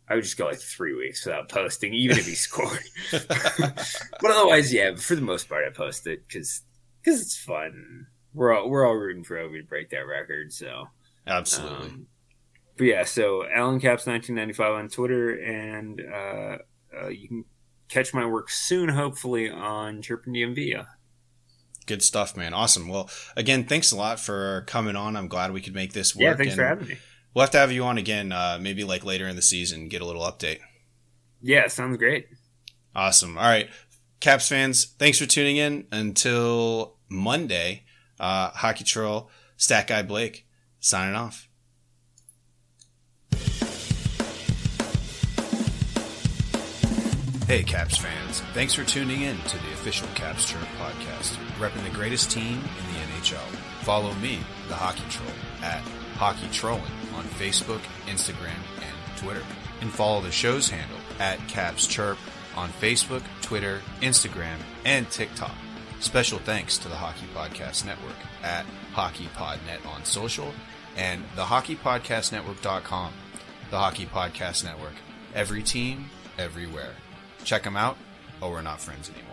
I 0.10 0.16
would 0.16 0.26
just 0.26 0.36
go 0.36 0.48
like 0.48 0.60
three 0.60 0.94
weeks 0.94 1.26
without 1.26 1.48
posting, 1.48 1.94
even 1.94 2.18
if 2.18 2.26
he 2.26 2.36
scored. 2.36 2.84
but 3.12 4.26
otherwise, 4.26 4.74
yeah, 4.74 4.94
for 4.96 5.16
the 5.16 5.22
most 5.22 5.48
part, 5.48 5.64
I 5.66 5.70
post 5.70 6.06
it 6.06 6.28
because 6.28 6.64
because 7.02 7.22
it's 7.22 7.38
fun. 7.38 8.08
We're 8.34 8.54
all 8.54 8.70
we're 8.70 8.86
all 8.86 8.96
rooting 8.96 9.24
for 9.24 9.38
Ovi 9.38 9.62
to 9.62 9.64
break 9.66 9.90
that 9.92 10.06
record. 10.08 10.52
So 10.52 10.90
absolutely. 11.26 11.88
Um, 11.88 12.08
but 12.78 12.84
yeah, 12.86 13.04
so 13.04 13.46
Allen 13.54 13.80
Caps 13.80 14.06
1995 14.08 14.74
on 14.74 14.90
Twitter, 14.90 15.30
and 15.40 16.02
uh, 16.02 16.58
uh, 17.00 17.08
you 17.10 17.28
can 17.28 17.46
catch 17.92 18.14
my 18.14 18.26
work 18.26 18.50
soon, 18.50 18.90
hopefully, 18.90 19.50
on 19.50 20.02
Chirpin 20.02 20.34
DMV. 20.34 20.86
Good 21.86 22.02
stuff, 22.02 22.38
man. 22.38 22.54
Awesome. 22.54 22.88
Well, 22.88 23.10
again, 23.36 23.66
thanks 23.66 23.92
a 23.92 23.98
lot 23.98 24.20
for 24.20 24.64
coming 24.68 24.96
on. 24.96 25.16
I'm 25.16 25.28
glad 25.28 25.52
we 25.52 25.62
could 25.62 25.76
make 25.76 25.94
this 25.94 26.16
work. 26.16 26.22
Yeah, 26.24 26.36
thanks 26.36 26.56
for 26.56 26.66
having 26.66 26.88
me. 26.88 26.98
We'll 27.34 27.44
have 27.44 27.52
to 27.52 27.60
have 27.60 27.72
you 27.72 27.84
on 27.84 27.98
again, 27.98 28.32
uh, 28.32 28.60
maybe 28.62 28.84
like 28.84 29.06
later 29.06 29.28
in 29.28 29.36
the 29.36 29.42
season, 29.42 29.88
get 29.88 30.02
a 30.02 30.06
little 30.06 30.24
update. 30.24 30.60
Yeah, 31.42 31.68
sounds 31.68 31.98
great. 31.98 32.28
Awesome. 32.96 33.38
All 33.38 33.44
right, 33.46 33.70
Caps 34.20 34.50
fans, 34.50 34.86
thanks 35.00 35.18
for 35.18 35.26
tuning 35.26 35.58
in. 35.58 35.88
Until 35.92 36.98
Monday, 37.10 37.84
uh, 38.20 38.50
Hockey 38.50 38.84
Troll, 38.84 39.30
Stat 39.58 39.88
Guy 39.88 40.04
Blake, 40.04 40.46
signing 40.80 41.16
off. 41.16 41.48
Hey, 47.52 47.64
Caps 47.64 47.98
fans. 47.98 48.40
Thanks 48.54 48.74
for 48.74 48.86
tuning 48.86 49.24
in 49.24 49.38
to 49.38 49.58
the 49.58 49.74
official 49.74 50.08
Caps 50.16 50.46
Chirp 50.46 50.62
podcast, 50.80 51.36
repping 51.60 51.84
the 51.84 51.90
greatest 51.90 52.32
team 52.32 52.54
in 52.54 52.94
the 52.94 53.00
NHL. 53.00 53.46
Follow 53.82 54.14
me, 54.14 54.40
the 54.70 54.74
Hockey 54.74 55.04
Troll, 55.10 55.28
at 55.62 55.82
Hockey 56.16 56.48
Trolling 56.54 56.82
on 57.14 57.26
Facebook, 57.26 57.82
Instagram, 58.06 58.56
and 58.78 59.18
Twitter. 59.18 59.44
And 59.82 59.92
follow 59.92 60.22
the 60.22 60.32
show's 60.32 60.70
handle 60.70 60.98
at 61.20 61.46
Caps 61.50 61.88
Chirp 61.88 62.18
on 62.56 62.70
Facebook, 62.70 63.22
Twitter, 63.42 63.82
Instagram, 64.00 64.56
and 64.86 65.12
TikTok. 65.12 65.52
Special 66.00 66.40
thanks 66.40 66.78
to 66.78 66.88
the 66.88 66.96
Hockey 66.96 67.28
Podcast 67.36 67.86
Network 67.86 68.16
at 68.44 68.66
HockeyPodNet 68.94 69.86
on 69.94 70.06
social 70.06 70.54
and 70.96 71.22
the 71.36 71.44
HockeyPodcastNetwork.com. 71.44 73.12
The 73.72 73.78
Hockey 73.78 74.06
Podcast 74.06 74.64
Network. 74.64 74.96
Every 75.36 75.62
team, 75.62 76.06
everywhere. 76.38 76.94
Check 77.44 77.64
them 77.64 77.76
out, 77.76 77.98
or 78.42 78.52
we're 78.52 78.62
not 78.62 78.80
friends 78.80 79.10
anymore. 79.10 79.31